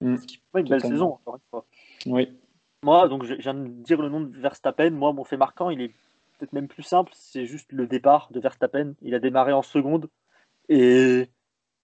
Mm. 0.00 0.16
Ce 0.16 0.26
qui 0.26 0.36
fait 0.36 0.60
une 0.60 0.68
belle 0.68 0.80
Totalement. 0.82 0.94
saison, 0.96 1.12
encore 1.14 1.36
une 1.36 1.42
fois. 1.50 1.66
Oui. 2.06 2.38
Moi, 2.82 3.08
donc, 3.08 3.24
je 3.24 3.34
viens 3.34 3.54
de 3.54 3.66
dire 3.68 4.00
le 4.00 4.08
nom 4.08 4.20
de 4.20 4.36
Verstappen. 4.38 4.90
Moi, 4.90 5.12
mon 5.12 5.24
fait 5.24 5.36
marquant, 5.36 5.70
il 5.70 5.80
est 5.80 5.88
peut-être 6.38 6.52
même 6.52 6.68
plus 6.68 6.82
simple. 6.82 7.10
C'est 7.14 7.46
juste 7.46 7.72
le 7.72 7.86
départ 7.86 8.28
de 8.30 8.40
Verstappen. 8.40 8.94
Il 9.02 9.14
a 9.14 9.18
démarré 9.18 9.52
en 9.52 9.62
seconde. 9.62 10.08
Et, 10.68 11.30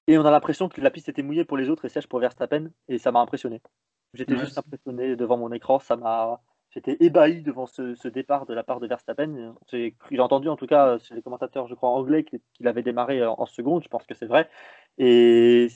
et 0.06 0.18
on 0.18 0.24
a 0.24 0.30
l'impression 0.30 0.68
que 0.68 0.80
la 0.80 0.90
piste 0.90 1.08
était 1.08 1.22
mouillée 1.22 1.44
pour 1.44 1.56
les 1.56 1.70
autres 1.70 1.84
et 1.86 1.88
sèche 1.88 2.06
pour 2.06 2.20
Verstappen. 2.20 2.68
Et 2.88 2.98
ça 2.98 3.10
m'a 3.12 3.20
impressionné. 3.20 3.60
J'étais 4.14 4.34
Ouais, 4.34 4.40
juste 4.40 4.58
impressionné 4.58 5.16
devant 5.16 5.38
mon 5.38 5.50
écran. 5.52 5.78
Ça 5.78 5.96
m'a. 5.96 6.40
J'étais 6.70 6.96
ébahi 7.00 7.42
devant 7.42 7.66
ce, 7.66 7.94
ce 7.94 8.08
départ 8.08 8.46
de 8.46 8.54
la 8.54 8.62
part 8.62 8.80
de 8.80 8.86
Verstappen. 8.86 9.54
J'ai 9.70 9.94
entendu, 10.18 10.48
en 10.48 10.56
tout 10.56 10.66
cas, 10.66 10.98
chez 10.98 11.14
les 11.14 11.22
commentateurs, 11.22 11.66
je 11.66 11.74
crois, 11.74 11.90
anglais, 11.90 12.24
qu'il 12.24 12.40
qu'il 12.54 12.68
avait 12.68 12.82
démarré 12.82 13.24
en 13.26 13.34
en 13.38 13.46
seconde. 13.46 13.82
Je 13.82 13.88
pense 13.88 14.06
que 14.06 14.14
c'est 14.14 14.26
vrai. 14.26 14.48
Et 14.98 15.68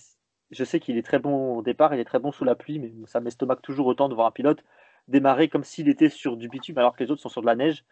je 0.51 0.65
sais 0.65 0.81
qu'il 0.81 0.97
est 0.99 1.03
très 1.03 1.19
bon 1.19 1.57
au 1.59 1.63
départ, 1.63 1.95
il 1.95 2.01
est 2.01 2.05
très 2.05 2.19
bon 2.19 2.33
sous 2.33 2.45
la 2.45 2.55
pluie, 2.55 2.79
mais 2.79 2.93
ça 3.07 3.21
m'estomaque 3.21 3.63
toujours 3.63 3.87
autant 3.87 4.09
de 4.09 4.15
voir 4.15 4.27
un 4.29 4.31
pilote 4.33 4.63
démarrer 5.09 5.49
comme 5.49 5.63
s'il 5.65 5.89
était 5.89 6.09
sur 6.09 6.37
du 6.37 6.49
bitume 6.49 6.79
alors 6.79 6.97
que 6.97 7.05
les 7.05 7.11
autres 7.11 7.23
sont 7.23 7.29
sur 7.29 7.41
de 7.41 7.47
la 7.47 7.55
neige. 7.55 7.85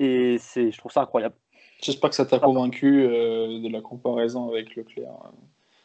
Et 0.00 0.36
c'est, 0.38 0.70
je 0.70 0.78
trouve 0.78 0.92
ça 0.92 1.00
incroyable. 1.02 1.34
J'espère 1.82 2.10
que 2.10 2.16
ça 2.16 2.26
t'a 2.26 2.38
convaincu 2.38 3.02
euh, 3.04 3.60
de 3.62 3.68
la 3.72 3.80
comparaison 3.80 4.48
avec 4.50 4.76
Leclerc, 4.76 5.08
euh, 5.08 5.28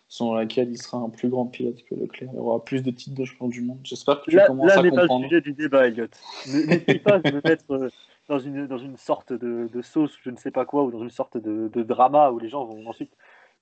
selon 0.08 0.34
laquelle 0.34 0.70
il 0.70 0.78
sera 0.78 0.98
un 0.98 1.10
plus 1.10 1.30
grand 1.30 1.46
pilote 1.48 1.84
que 1.86 1.96
Leclerc. 1.96 2.30
Il 2.34 2.40
aura 2.40 2.64
plus 2.64 2.84
de 2.84 2.92
titres 2.92 3.16
de 3.20 3.26
champion 3.26 3.48
du 3.48 3.62
monde. 3.62 3.80
J'espère 3.84 4.22
que 4.22 4.30
tu 4.30 4.36
Là, 4.36 4.48
commences 4.48 4.68
là 4.68 4.80
à 4.80 4.84
n'est 4.84 4.90
pas 4.90 4.96
le 4.98 5.02
comprendre. 5.08 5.26
sujet 5.26 5.42
du 5.42 5.54
débat, 5.54 5.88
Elliot. 5.88 6.08
Ne- 6.48 6.66
N'essaye 6.66 7.00
pas 7.00 7.20
de 7.20 7.32
me 7.32 7.42
mettre 7.44 7.72
euh, 7.72 7.90
dans 8.28 8.40
une, 8.40 8.68
dans 8.68 8.78
une 8.78 8.98
sorte 8.98 9.34
de, 9.34 9.68
de 9.72 9.82
sauce, 9.82 10.16
je 10.22 10.30
ne 10.30 10.38
sais 10.38 10.52
pas 10.52 10.66
quoi, 10.66 10.84
ou 10.84 10.92
dans 10.92 11.02
une 11.04 11.10
sorte 11.10 11.38
de, 11.38 11.70
de 11.70 11.84
drama 11.84 12.30
où 12.32 12.40
les 12.40 12.50
gens 12.50 12.66
vont 12.66 12.86
ensuite 12.88 13.14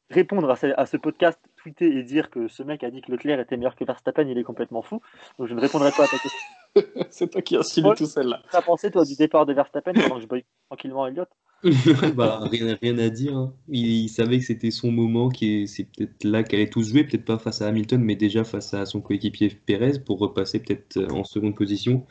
répondre 0.10 0.50
à 0.50 0.56
ce, 0.56 0.67
à 0.78 0.86
ce 0.86 0.97
podcast, 0.97 1.39
tweeter 1.62 1.88
et 1.97 2.04
dire 2.04 2.30
que 2.30 2.47
ce 2.47 2.63
mec 2.63 2.84
a 2.84 2.91
dit 2.91 3.02
que 3.02 3.12
Leclerc 3.12 3.39
était 3.39 3.58
meilleur 3.58 3.76
que 3.76 3.86
Verstappen, 3.86 4.28
il 4.28 4.38
est 4.38 4.43
complètement 4.43 4.82
fou. 4.82 5.02
Donc 5.39 5.47
je 5.47 5.54
ne 5.54 5.62
répondrai 5.62 5.91
pas 5.91 6.06
à 6.06 6.08
ta 6.08 6.19
question. 6.19 6.39
c'est 7.10 7.30
toi 7.30 7.41
qui 7.41 7.58
as 7.58 7.63
suivi 7.63 7.93
tout 7.93 8.08
celle-là. 8.08 8.41
Tu 8.50 8.56
as 8.58 8.62
pensé, 8.62 8.91
toi, 8.91 9.06
du 9.06 9.15
départ 9.15 9.45
de 9.45 9.54
Verstappen 9.54 9.93
pendant 10.00 10.15
que 10.15 10.21
je 10.21 10.28
boycotte 10.28 10.50
tranquillement 10.69 11.08
Elliot 11.08 11.26
bah, 12.15 12.39
rien, 12.52 12.76
rien 12.82 12.97
à 12.97 13.10
dire. 13.10 13.38
hein. 13.38 13.54
Il, 13.67 13.86
il 13.88 14.10
savait 14.10 14.39
que 14.39 14.45
c'était 14.45 14.71
son 14.71 14.91
moment, 14.91 15.30
qui 15.30 15.62
est- 15.63 15.67
c'est 15.67 15.84
peut-être 15.84 16.24
là 16.24 16.43
qu'elle 16.43 16.60
allait 16.62 16.69
tous 16.69 16.84
jouer, 16.89 17.04
peut-être 17.04 17.26
pas 17.26 17.38
face 17.38 17.62
à 17.62 17.67
Hamilton, 17.67 18.02
mais 18.04 18.15
déjà 18.15 18.43
face 18.43 18.74
à 18.74 18.86
son 18.88 19.00
coéquipier 19.02 19.50
Perez 19.50 20.00
pour 20.04 20.17
repasser 20.19 20.60
peut-être 20.60 20.97
euh, 20.97 21.08
en 21.10 21.24
seconde 21.24 21.56
position. 21.56 22.06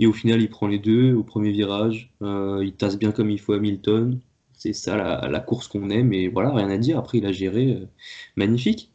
Et 0.00 0.06
au 0.06 0.12
final, 0.14 0.42
il 0.42 0.50
prend 0.50 0.68
les 0.68 0.80
deux 0.80 1.14
au 1.14 1.24
premier 1.24 1.52
virage. 1.52 2.12
Euh, 2.22 2.62
il 2.64 2.74
tasse 2.74 2.98
bien 2.98 3.12
comme 3.12 3.30
il 3.30 3.40
faut 3.40 3.54
Hamilton. 3.54 4.20
C'est 4.54 4.72
ça 4.74 4.96
la, 4.96 5.28
la 5.30 5.40
course 5.40 5.68
qu'on 5.68 5.90
aime, 5.90 6.12
et 6.12 6.28
voilà, 6.28 6.52
rien 6.54 6.70
à 6.70 6.78
dire. 6.78 6.98
Après, 6.98 7.18
il 7.18 7.26
a 7.26 7.32
géré 7.32 7.72
euh, 7.74 7.86
magnifique. 8.36 8.91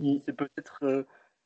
C'est 0.00 0.32
peut-être 0.32 0.78
euh, 0.82 1.04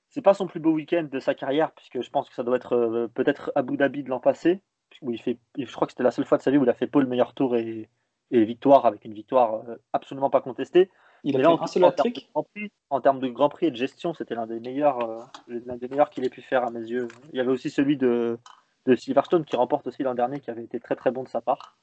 c'est 0.09 0.23
pas 0.23 0.35
son 0.35 0.47
plus 0.47 0.61
beau 0.61 0.73
week-end 0.73 1.09
de 1.11 1.21
sa 1.21 1.35
carrière 1.35 1.73
puisque 1.73 2.01
je 2.03 2.11
pense 2.11 2.29
que 2.29 2.35
ça 2.35 2.43
doit 2.43 2.57
être 2.57 2.75
euh, 2.75 3.09
peut-être 3.09 3.51
Abu 3.55 3.77
Dhabi 3.77 4.03
de 4.03 4.11
l'an 4.11 4.21
passé 4.21 4.63
où 5.01 5.11
il 5.11 5.21
fait 5.21 5.39
je 5.59 5.73
crois 5.73 5.87
que 5.87 5.93
c'était 5.93 6.03
la 6.03 6.11
seule 6.11 6.27
fois 6.27 6.39
de 6.39 6.43
sa 6.43 6.51
vie 6.51 6.59
où 6.59 6.65
il 6.65 6.69
a 6.71 6.75
fait 6.75 6.87
pole 6.87 7.07
meilleur 7.07 7.33
tour 7.35 7.57
et, 7.57 7.89
et 8.31 8.45
victoire 8.45 8.85
avec 8.87 9.05
une 9.05 9.15
victoire 9.15 9.55
euh, 9.69 9.77
absolument 9.93 10.29
pas 10.31 10.41
contestée 10.43 10.91
Il 11.25 11.35
Mais 11.37 11.41
a 11.45 11.49
là, 11.49 11.49
fait 11.57 11.61
en, 11.61 11.65
un 11.65 11.67
seul 11.67 11.85
en 11.85 11.93
termes 11.93 12.11
de 12.11 12.11
hat-trick 12.11 12.31
Grand 12.35 12.43
Prix- 12.55 12.73
en 12.91 13.01
termes 13.01 13.21
de 13.21 13.29
Grand 13.29 13.49
Prix 13.49 13.67
et 13.67 13.71
de 13.71 13.77
gestion 13.77 14.13
c'était 14.13 14.35
l'un 14.35 14.47
des 14.47 14.61
meilleurs 14.61 15.31
l'un 15.49 15.77
des 15.77 15.89
meilleurs 15.89 16.11
qu'il 16.11 16.25
ait 16.25 16.31
pu 16.31 16.43
faire 16.43 16.65
à 16.65 16.71
mes 16.71 16.81
yeux 16.87 17.09
il 17.33 17.39
y 17.39 17.41
avait 17.41 17.51
aussi 17.53 17.71
celui 17.71 17.97
de 17.97 18.39
de 18.85 18.97
Silverstone 18.97 19.45
qui 19.45 19.57
remporte 19.57 19.87
aussi 19.87 20.03
l'an 20.03 20.15
dernier 20.15 20.41
qui 20.41 20.51
avait 20.51 20.65
été 20.65 20.79
très 20.81 20.97
très 20.97 21.11
bon 21.13 21.23
de 21.23 21.29
sa 21.29 21.41
part 21.41 21.79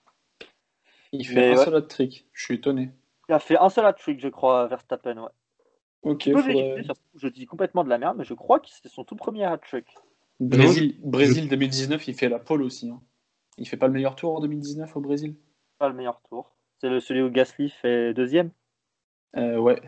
Il 1.12 1.25
fait 1.25 1.34
Mais 1.36 1.53
un 1.53 1.58
ouais. 1.58 1.65
seul 1.65 1.75
hat-trick. 1.75 2.27
Je 2.34 2.43
suis 2.43 2.55
étonné. 2.55 2.91
il 3.29 3.34
a 3.34 3.39
fait 3.39 3.58
un 3.58 3.69
seul 3.69 3.86
hat-trick 3.86 4.19
je 4.19 4.27
crois 4.27 4.67
Verstappen 4.67 5.17
ouais. 5.17 5.29
Ok, 6.01 6.23
Je 6.27 6.31
faudrait- 6.31 6.83
je 7.15 7.27
dis 7.27 7.45
complètement 7.45 7.83
de 7.83 7.89
la 7.89 7.97
merde 7.97 8.17
mais 8.17 8.23
je 8.23 8.33
crois 8.33 8.59
que 8.59 8.69
c'était 8.69 8.89
son 8.89 9.03
tout 9.03 9.15
premier 9.15 9.43
hat-trick 9.43 9.85
Brésil, 10.39 10.97
Brésil 11.03 11.49
2019, 11.49 12.07
il 12.07 12.13
fait 12.15 12.29
la 12.29 12.39
pole 12.39 12.62
aussi. 12.63 12.89
hein. 12.89 13.01
Il 13.57 13.67
fait 13.67 13.75
pas 13.75 13.88
le 13.88 13.93
meilleur 13.93 14.15
tour 14.15 14.35
en 14.35 14.39
2019 14.39 14.95
au 14.95 15.01
Brésil? 15.01 15.35
Pas 15.77 15.89
le 15.89 15.95
meilleur 15.95 16.21
tour. 16.29 16.55
C'est 16.79 16.89
le 16.89 17.01
celui 17.01 17.21
où 17.21 17.29
Gasly 17.29 17.69
fait 17.69 18.13
deuxième? 18.13 18.51
euh, 19.35 19.57
Ouais. 19.57 19.81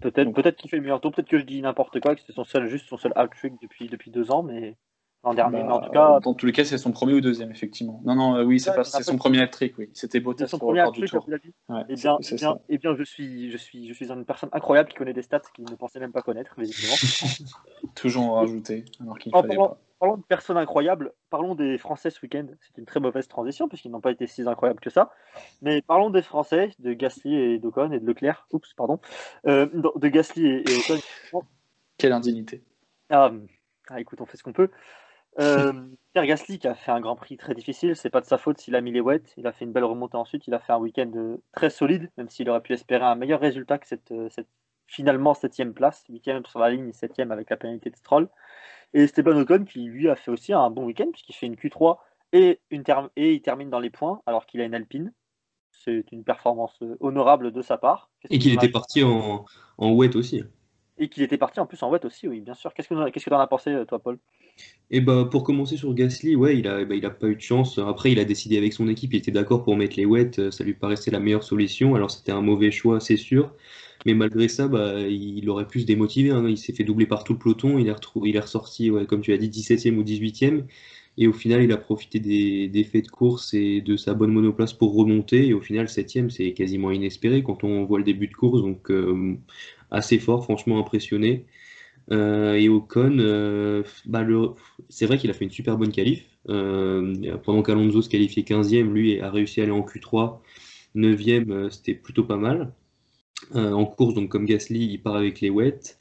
Peut-être 0.00 0.32
peut-être 0.32 0.56
qu'il 0.56 0.70
fait 0.70 0.76
le 0.76 0.82
meilleur 0.82 1.00
tour, 1.00 1.12
peut-être 1.12 1.28
que 1.28 1.38
je 1.38 1.44
dis 1.44 1.60
n'importe 1.60 2.00
quoi, 2.00 2.14
que 2.14 2.32
son 2.32 2.44
seul 2.44 2.68
juste 2.68 2.88
son 2.88 2.96
seul 2.96 3.12
hat-trick 3.16 3.54
depuis 3.60 3.88
depuis 3.88 4.10
deux 4.10 4.30
ans, 4.30 4.42
mais 4.42 4.76
l'an 5.24 5.34
dernier. 5.34 5.58
Bah, 5.58 5.64
mais 5.66 5.72
en 5.72 5.80
tout 5.80 5.90
cas, 5.90 6.20
dans 6.20 6.34
tous 6.34 6.46
les 6.46 6.52
cas, 6.52 6.64
c'est 6.64 6.78
son 6.78 6.92
premier 6.92 7.14
ou 7.14 7.20
deuxième, 7.20 7.50
effectivement. 7.50 8.00
Non, 8.04 8.14
non, 8.14 8.36
euh, 8.36 8.44
oui, 8.44 8.58
c'est 8.60 8.76
Ouais, 8.76 8.84
son 8.84 9.16
premier 9.16 9.40
hat-trick, 9.40 9.78
oui. 9.78 9.90
C'était 9.92 10.18
c'est 10.18 10.24
Bottas 10.24 10.48
son 10.48 10.58
premier 10.58 10.82
du 10.90 11.04
tour. 11.04 11.26
Ouais, 11.68 11.84
Eh 11.88 11.96
c'est- 11.96 12.02
bien, 12.02 12.16
c'est 12.20 12.34
eh 12.34 12.38
bien, 12.38 12.52
ça. 12.54 12.60
eh 12.68 12.78
bien, 12.78 12.96
je 12.96 13.02
suis 13.04 13.50
je 13.50 13.56
suis 13.56 13.88
je 13.88 13.92
suis 13.92 14.10
une 14.10 14.24
personne 14.24 14.50
incroyable 14.52 14.88
qui 14.88 14.96
connaît 14.96 15.12
des 15.12 15.22
stats 15.22 15.40
qu'il 15.54 15.64
ne 15.64 15.74
pensait 15.76 16.00
même 16.00 16.12
pas 16.12 16.22
connaître, 16.22 16.54
visiblement. 16.58 16.94
Toujours 17.94 18.24
en 18.24 18.34
rajouter, 18.34 18.84
alors 19.00 19.18
qu'il 19.18 19.34
En 19.34 19.42
fallait 19.42 19.54
parlant, 19.54 19.68
pas. 19.70 19.78
parlons 20.00 20.16
de 20.16 20.22
personnes 20.22 20.56
incroyables, 20.56 21.12
parlons 21.30 21.54
des 21.54 21.78
Français 21.78 22.10
ce 22.10 22.20
week-end. 22.22 22.46
C'est 22.60 22.78
une 22.78 22.86
très 22.86 23.00
mauvaise 23.00 23.28
transition 23.28 23.68
puisqu'ils 23.68 23.90
n'ont 23.90 24.00
pas 24.00 24.10
été 24.12 24.26
si 24.26 24.42
incroyables 24.42 24.80
que 24.80 24.90
ça. 24.90 25.10
Mais 25.60 25.82
parlons 25.82 26.10
des 26.10 26.22
Français, 26.22 26.70
de 26.78 26.92
Gasly 26.94 27.34
et 27.34 27.58
d'Ocon 27.58 27.92
et 27.92 28.00
de 28.00 28.06
Leclerc. 28.06 28.46
Oups, 28.52 28.72
pardon. 28.74 28.98
Euh, 29.46 29.66
de 29.66 29.98
de 29.98 30.08
Gasly 30.08 30.46
et, 30.46 30.70
et 30.70 30.76
Ocon. 30.76 31.42
Quelle 31.98 32.12
indignité. 32.12 32.62
Ah, 33.10 33.30
ah, 33.88 34.00
écoute, 34.00 34.20
on 34.20 34.26
fait 34.26 34.36
ce 34.36 34.42
qu'on 34.42 34.52
peut. 34.52 34.70
Euh, 35.38 35.72
Pierre 36.12 36.26
Gasly 36.26 36.58
qui 36.58 36.68
a 36.68 36.74
fait 36.74 36.90
un 36.90 37.00
Grand 37.00 37.16
Prix 37.16 37.36
très 37.38 37.54
difficile, 37.54 37.96
c'est 37.96 38.10
pas 38.10 38.20
de 38.20 38.26
sa 38.26 38.36
faute 38.36 38.58
s'il 38.58 38.74
a 38.76 38.80
mis 38.80 38.92
les 38.92 39.00
wets. 39.00 39.22
Il 39.36 39.46
a 39.46 39.52
fait 39.52 39.64
une 39.64 39.72
belle 39.72 39.84
remontée 39.84 40.16
ensuite. 40.16 40.46
Il 40.46 40.54
a 40.54 40.58
fait 40.58 40.72
un 40.72 40.78
week-end 40.78 41.10
euh, 41.16 41.36
très 41.52 41.70
solide, 41.70 42.10
même 42.18 42.28
s'il 42.28 42.50
aurait 42.50 42.60
pu 42.60 42.74
espérer 42.74 43.04
un 43.04 43.14
meilleur 43.14 43.40
résultat 43.40 43.78
que 43.78 43.86
cette, 43.86 44.12
euh, 44.12 44.28
cette 44.30 44.48
finalement 44.86 45.32
septième 45.32 45.72
place, 45.72 46.04
huitième 46.10 46.44
sur 46.44 46.58
la 46.58 46.70
ligne 46.70 46.92
septième 46.92 47.32
avec 47.32 47.48
la 47.48 47.56
pénalité 47.56 47.88
de 47.90 47.96
Stroll. 47.96 48.28
Et 48.92 49.04
Esteban 49.04 49.36
Ocon 49.38 49.64
qui 49.64 49.84
lui 49.84 50.10
a 50.10 50.16
fait 50.16 50.30
aussi 50.30 50.52
un 50.52 50.68
bon 50.68 50.84
week-end 50.84 51.08
puisqu'il 51.10 51.32
fait 51.34 51.46
une 51.46 51.56
Q3 51.56 51.96
et, 52.34 52.60
une 52.70 52.82
term- 52.82 53.08
et 53.16 53.32
il 53.32 53.40
termine 53.40 53.70
dans 53.70 53.80
les 53.80 53.88
points 53.90 54.20
alors 54.26 54.44
qu'il 54.44 54.60
a 54.60 54.64
une 54.64 54.74
Alpine. 54.74 55.12
C'est 55.70 56.04
une 56.12 56.24
performance 56.24 56.76
euh, 56.82 56.96
honorable 57.00 57.52
de 57.52 57.62
sa 57.62 57.78
part. 57.78 58.10
Et 58.28 58.38
qu'il 58.38 58.52
était 58.52 58.68
parti 58.68 59.02
en, 59.02 59.46
en 59.78 59.92
wet 59.92 60.14
aussi. 60.14 60.44
Et 61.02 61.08
qu'il 61.08 61.22
était 61.22 61.38
parti 61.38 61.60
en 61.60 61.66
plus 61.66 61.82
en 61.82 61.90
wet 61.90 62.04
aussi, 62.04 62.28
oui, 62.28 62.40
bien 62.40 62.54
sûr. 62.54 62.72
Qu'est-ce 62.74 62.88
que 62.88 62.94
tu 63.20 63.34
en 63.34 63.40
as 63.40 63.46
pensé, 63.46 63.70
euh, 63.70 63.84
toi, 63.84 63.98
Paul? 63.98 64.18
Et 64.90 65.00
bah 65.00 65.26
pour 65.30 65.42
commencer 65.44 65.76
sur 65.76 65.94
Gasly, 65.94 66.36
ouais, 66.36 66.58
il 66.58 66.68
a, 66.68 66.84
bah, 66.84 66.94
il 66.94 67.06
a 67.06 67.10
pas 67.10 67.28
eu 67.28 67.36
de 67.36 67.40
chance. 67.40 67.78
Après, 67.78 68.12
il 68.12 68.18
a 68.18 68.24
décidé 68.24 68.58
avec 68.58 68.72
son 68.74 68.88
équipe, 68.88 69.14
il 69.14 69.18
était 69.18 69.30
d'accord 69.30 69.64
pour 69.64 69.76
mettre 69.76 69.96
les 69.96 70.04
wets, 70.04 70.38
euh, 70.38 70.50
ça 70.50 70.64
lui 70.64 70.74
paraissait 70.74 71.10
la 71.10 71.20
meilleure 71.20 71.44
solution. 71.44 71.94
Alors 71.94 72.10
c'était 72.10 72.32
un 72.32 72.42
mauvais 72.42 72.70
choix, 72.70 73.00
c'est 73.00 73.16
sûr. 73.16 73.54
Mais 74.04 74.14
malgré 74.14 74.48
ça, 74.48 74.68
bah, 74.68 75.00
il 75.00 75.48
aurait 75.48 75.66
pu 75.66 75.80
se 75.80 75.86
démotiver. 75.86 76.30
hein. 76.30 76.46
Il 76.48 76.58
s'est 76.58 76.72
fait 76.72 76.84
doubler 76.84 77.06
par 77.06 77.24
tout 77.24 77.32
le 77.34 77.38
peloton. 77.38 77.78
Il 77.78 77.88
est, 77.88 77.94
il 78.24 78.38
ressorti, 78.40 78.90
comme 79.08 79.20
tu 79.22 79.32
as 79.32 79.38
dit, 79.38 79.48
17e 79.48 79.96
ou 79.98 80.02
18e. 80.02 80.66
Et 81.18 81.26
au 81.26 81.32
final, 81.32 81.62
il 81.62 81.72
a 81.72 81.76
profité 81.76 82.20
des, 82.20 82.68
des 82.68 82.84
faits 82.84 83.04
de 83.06 83.10
course 83.10 83.52
et 83.54 83.80
de 83.82 83.96
sa 83.96 84.14
bonne 84.14 84.32
monoplace 84.32 84.72
pour 84.72 84.94
remonter. 84.94 85.46
Et 85.48 85.52
au 85.54 85.60
final, 85.60 85.86
7e, 85.86 86.30
c'est 86.30 86.52
quasiment 86.54 86.90
inespéré 86.90 87.42
quand 87.42 87.64
on 87.64 87.84
voit 87.84 87.98
le 87.98 88.04
début 88.04 88.28
de 88.28 88.34
course. 88.34 88.62
Donc 88.62 88.90
euh, 88.90 89.36
assez 89.90 90.18
fort, 90.18 90.44
franchement 90.44 90.78
impressionné. 90.78 91.46
Euh, 92.10 92.54
et 92.54 92.68
Ocon, 92.68 93.18
euh, 93.20 93.82
bah, 94.06 94.26
c'est 94.88 95.06
vrai 95.06 95.18
qu'il 95.18 95.30
a 95.30 95.34
fait 95.34 95.44
une 95.44 95.50
super 95.50 95.76
bonne 95.78 95.92
qualif. 95.92 96.24
Euh, 96.48 97.36
pendant 97.44 97.62
qu'Alonso 97.62 98.02
se 98.02 98.08
qualifiait 98.08 98.42
15e, 98.42 98.92
lui 98.92 99.20
a 99.20 99.30
réussi 99.30 99.60
à 99.60 99.64
aller 99.64 99.72
en 99.72 99.82
Q3. 99.82 100.40
9e, 100.96 101.50
euh, 101.50 101.70
c'était 101.70 101.94
plutôt 101.94 102.24
pas 102.24 102.36
mal. 102.36 102.72
En 103.54 103.84
course, 103.86 104.14
donc 104.14 104.28
comme 104.30 104.46
Gasly, 104.46 104.86
il 104.92 104.98
part 105.02 105.16
avec 105.16 105.40
les 105.40 105.50
wets. 105.50 105.98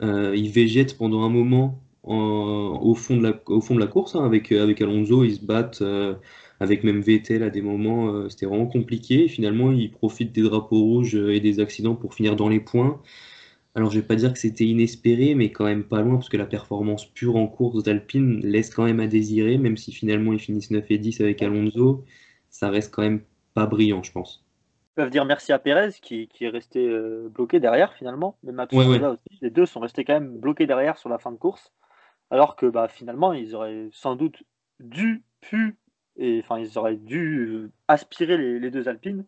Il 0.00 0.50
végète 0.50 0.96
pendant 0.96 1.22
un 1.22 1.28
moment 1.28 1.80
en- 2.04 2.78
au, 2.82 2.94
fond 2.94 3.16
de 3.16 3.22
la, 3.22 3.40
au 3.46 3.60
fond 3.60 3.74
de 3.74 3.80
la 3.80 3.86
course 3.86 4.14
hein, 4.16 4.24
avec, 4.24 4.52
avec 4.52 4.80
Alonso. 4.82 5.24
Ils 5.24 5.36
se 5.36 5.44
battent 5.44 5.82
euh, 5.82 6.14
avec 6.60 6.84
même 6.84 7.00
Vettel 7.00 7.42
à 7.42 7.50
des 7.50 7.62
moments. 7.62 8.08
euh, 8.14 8.28
c'était 8.28 8.46
vraiment 8.46 8.66
compliqué. 8.66 9.24
Et 9.24 9.28
finalement, 9.28 9.72
il 9.72 9.90
profite 9.90 10.32
des 10.32 10.42
drapeaux 10.42 10.80
rouges 10.80 11.14
et 11.16 11.40
des 11.40 11.60
accidents 11.60 11.94
pour 11.96 12.14
finir 12.14 12.36
dans 12.36 12.48
les 12.48 12.60
points. 12.60 13.00
Alors, 13.74 13.90
je 13.90 14.00
vais 14.00 14.06
pas 14.06 14.16
dire 14.16 14.32
que 14.32 14.38
c'était 14.38 14.66
inespéré, 14.66 15.34
mais 15.34 15.52
quand 15.52 15.64
même 15.64 15.84
pas 15.84 16.02
loin, 16.02 16.16
parce 16.16 16.28
que 16.28 16.36
la 16.36 16.46
performance 16.46 17.06
pure 17.06 17.36
en 17.36 17.46
course 17.48 17.82
d'Alpine 17.84 18.40
laisse 18.40 18.70
quand 18.74 18.84
même 18.84 19.00
à 19.00 19.06
désirer, 19.06 19.58
même 19.58 19.76
si 19.78 19.92
finalement 19.92 20.32
ils 20.34 20.40
finissent 20.40 20.70
9 20.70 20.90
et 20.90 20.98
10 20.98 21.20
avec 21.20 21.42
Alonso, 21.42 22.04
ça 22.50 22.70
reste 22.70 22.92
quand 22.94 23.02
même 23.02 23.22
pas 23.54 23.66
brillant, 23.66 24.02
je 24.02 24.12
pense. 24.12 24.44
Ils 24.92 24.94
peuvent 25.02 25.10
dire 25.10 25.24
merci 25.24 25.52
à 25.52 25.58
Pérez 25.58 25.92
qui, 26.02 26.28
qui 26.28 26.44
est 26.44 26.48
resté 26.48 26.86
euh, 26.86 27.28
bloqué 27.30 27.60
derrière 27.60 27.94
finalement. 27.94 28.36
Mais 28.42 28.52
Ouais, 28.72 28.86
Matsunoda 28.86 29.10
aussi, 29.12 29.38
les 29.40 29.50
deux 29.50 29.64
sont 29.66 29.80
restés 29.80 30.04
quand 30.04 30.14
même 30.14 30.38
bloqués 30.38 30.66
derrière 30.66 30.98
sur 30.98 31.08
la 31.08 31.18
fin 31.18 31.30
de 31.32 31.36
course. 31.36 31.72
Alors 32.30 32.56
que 32.56 32.66
bah, 32.66 32.88
finalement, 32.88 33.32
ils 33.32 33.54
auraient 33.54 33.88
sans 33.92 34.16
doute 34.16 34.42
dû, 34.80 35.24
pu 35.40 35.76
Et 36.16 36.40
enfin, 36.42 36.58
ils 36.58 36.78
auraient 36.78 36.96
dû 36.96 37.70
aspirer 37.86 38.36
les, 38.36 38.70
deux 38.70 38.88
Alpines, 38.88 39.24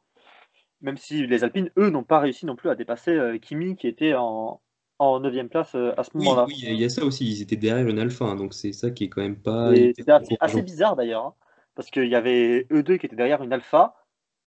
même 0.80 0.96
si 0.96 1.26
les 1.26 1.44
Alpines, 1.44 1.70
eux, 1.78 1.90
n'ont 1.90 2.04
pas 2.04 2.18
réussi 2.18 2.46
non 2.46 2.56
plus 2.56 2.70
à 2.70 2.74
dépasser 2.74 3.38
Kimi, 3.40 3.76
qui 3.76 3.86
était 3.86 4.14
en, 4.14 4.60
en 5.00 5.18
9 5.18 5.48
place 5.48 5.74
à 5.74 6.04
ce 6.04 6.10
moment-là. 6.14 6.44
Oui, 6.46 6.60
il 6.62 6.78
y 6.78 6.84
a 6.84 6.90
ça 6.90 7.04
aussi, 7.04 7.26
ils 7.26 7.42
étaient 7.42 7.56
derrière 7.56 7.88
une 7.88 7.98
alpha, 7.98 8.26
hein, 8.26 8.36
donc 8.36 8.52
c'est 8.52 8.72
ça 8.72 8.90
qui 8.90 9.04
est 9.04 9.08
quand 9.08 9.22
même 9.22 9.40
pas. 9.40 9.74
C'était 9.74 10.12
assez, 10.38 10.62
bizarre 10.62 10.94
d'ailleurs, 10.94 11.24
hein, 11.24 11.34
parce 11.74 11.90
qu'il 11.90 12.08
y 12.08 12.14
avait 12.14 12.66
eux 12.70 12.82
deux 12.82 12.98
qui 12.98 13.06
étaient 13.06 13.16
derrière 13.16 13.42
une 13.42 13.54
alpha, 13.54 13.94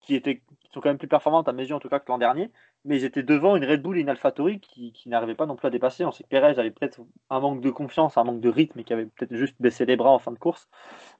qui, 0.00 0.16
étaient, 0.16 0.42
sont 0.72 0.80
quand 0.80 0.88
même 0.88 0.98
plus 0.98 1.08
performantes 1.08 1.48
à 1.48 1.52
mes 1.52 1.64
yeux 1.68 1.74
en 1.74 1.80
tout 1.80 1.88
cas 1.88 1.98
que 1.98 2.08
l'an 2.08 2.18
dernier, 2.18 2.50
mais 2.84 2.96
ils 2.98 3.04
étaient 3.04 3.22
devant 3.22 3.56
une 3.56 3.64
Red 3.64 3.82
Bull 3.82 3.98
et 3.98 4.00
une 4.00 4.08
AlphaTauri 4.08 4.60
qui, 4.60 4.92
qui 4.92 5.08
n'arrivaient 5.08 5.34
pas 5.34 5.46
non 5.46 5.56
plus 5.56 5.66
à 5.66 5.70
dépasser. 5.70 6.04
On 6.04 6.12
sait 6.12 6.24
que 6.24 6.28
Perez 6.28 6.58
avait 6.58 6.70
peut-être 6.70 7.00
un 7.30 7.40
manque 7.40 7.60
de 7.60 7.70
confiance, 7.70 8.16
un 8.16 8.24
manque 8.24 8.40
de 8.40 8.48
rythme 8.48 8.78
et 8.80 8.84
qui 8.84 8.92
avait 8.92 9.06
peut-être 9.06 9.34
juste 9.34 9.56
baissé 9.60 9.84
les 9.84 9.96
bras 9.96 10.10
en 10.10 10.18
fin 10.18 10.32
de 10.32 10.38
course. 10.38 10.68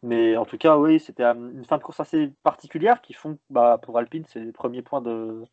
Mais 0.03 0.37
en 0.37 0.45
tout 0.45 0.59
cas, 0.59 0.77
oui, 0.79 1.01
c'était 1.01 1.25
une 1.25 1.65
fin 1.65 1.79
de 1.79 1.83
course 1.83 2.01
assez 2.01 2.33
particulière 2.43 3.01
qui 3.03 3.13
font, 3.13 3.39
bah, 3.51 3.79
pour 3.83 3.99
Alpine, 3.99 4.25
c'est 4.27 4.41
les 4.41 4.53
premiers 4.53 4.83
points 4.83 5.03
de 5.03 5.45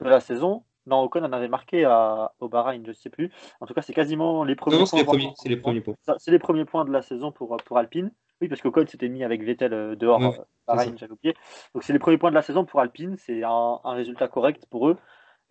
la 0.00 0.20
saison. 0.20 0.64
Non, 0.86 1.02
Ocon 1.02 1.24
en 1.24 1.32
avait 1.32 1.48
marqué 1.48 1.84
à, 1.84 2.32
au 2.40 2.48
Bahreïn, 2.48 2.82
je 2.84 2.90
ne 2.90 2.94
sais 2.94 3.10
plus. 3.10 3.30
En 3.60 3.66
tout 3.66 3.74
cas, 3.74 3.82
c'est 3.82 3.94
quasiment 3.94 4.44
les 4.44 4.54
premiers 4.54 4.78
non, 4.78 4.84
points. 4.84 4.86
C'est 4.86 5.48
les, 5.48 5.56
premiers 5.56 5.80
points. 5.80 5.94
C'est 6.18 6.30
les 6.30 6.38
premiers 6.38 6.64
points 6.64 6.84
de 6.84 6.92
la 6.92 7.02
saison 7.02 7.32
pour, 7.32 7.56
pour 7.64 7.78
Alpine. 7.78 8.12
Oui, 8.40 8.48
parce 8.48 8.60
qu'Ocon 8.60 8.86
s'était 8.86 9.08
mis 9.08 9.24
avec 9.24 9.42
Vettel 9.42 9.72
euh, 9.72 9.96
dehors, 9.96 10.20
ouais, 10.20 10.40
Bahreïn, 10.66 10.98
j'avais 10.98 11.12
oublié. 11.12 11.34
Donc, 11.72 11.84
c'est 11.84 11.92
les 11.92 11.98
premiers 11.98 12.18
points 12.18 12.30
de 12.30 12.34
la 12.34 12.42
saison 12.42 12.64
pour 12.64 12.80
Alpine. 12.80 13.16
C'est 13.16 13.44
un, 13.44 13.80
un 13.82 13.92
résultat 13.92 14.28
correct 14.28 14.66
pour 14.70 14.88
eux 14.88 14.96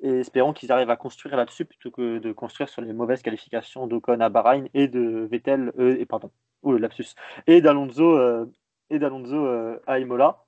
et 0.03 0.19
espérons 0.19 0.53
qu'ils 0.53 0.71
arrivent 0.71 0.89
à 0.89 0.97
construire 0.97 1.35
là-dessus 1.35 1.65
plutôt 1.65 1.89
que 1.89 2.19
de 2.19 2.31
construire 2.33 2.69
sur 2.69 2.81
les 2.81 2.93
mauvaises 2.93 3.21
qualifications 3.21 3.87
d'Ocon 3.87 4.19
à 4.19 4.29
Bahreïn 4.29 4.67
et 4.73 4.87
de 4.87 5.27
Vettel 5.31 5.71
euh, 5.79 5.97
et 5.97 6.05
pardon 6.05 6.29
oh, 6.61 6.73
le 6.73 6.77
lapsus 6.77 7.15
et 7.47 7.61
d'Alonso 7.61 8.17
euh, 8.17 8.45
et 8.89 8.99
d'Alonso 8.99 9.35
euh, 9.35 9.79
à 9.87 9.99
Imola. 9.99 10.43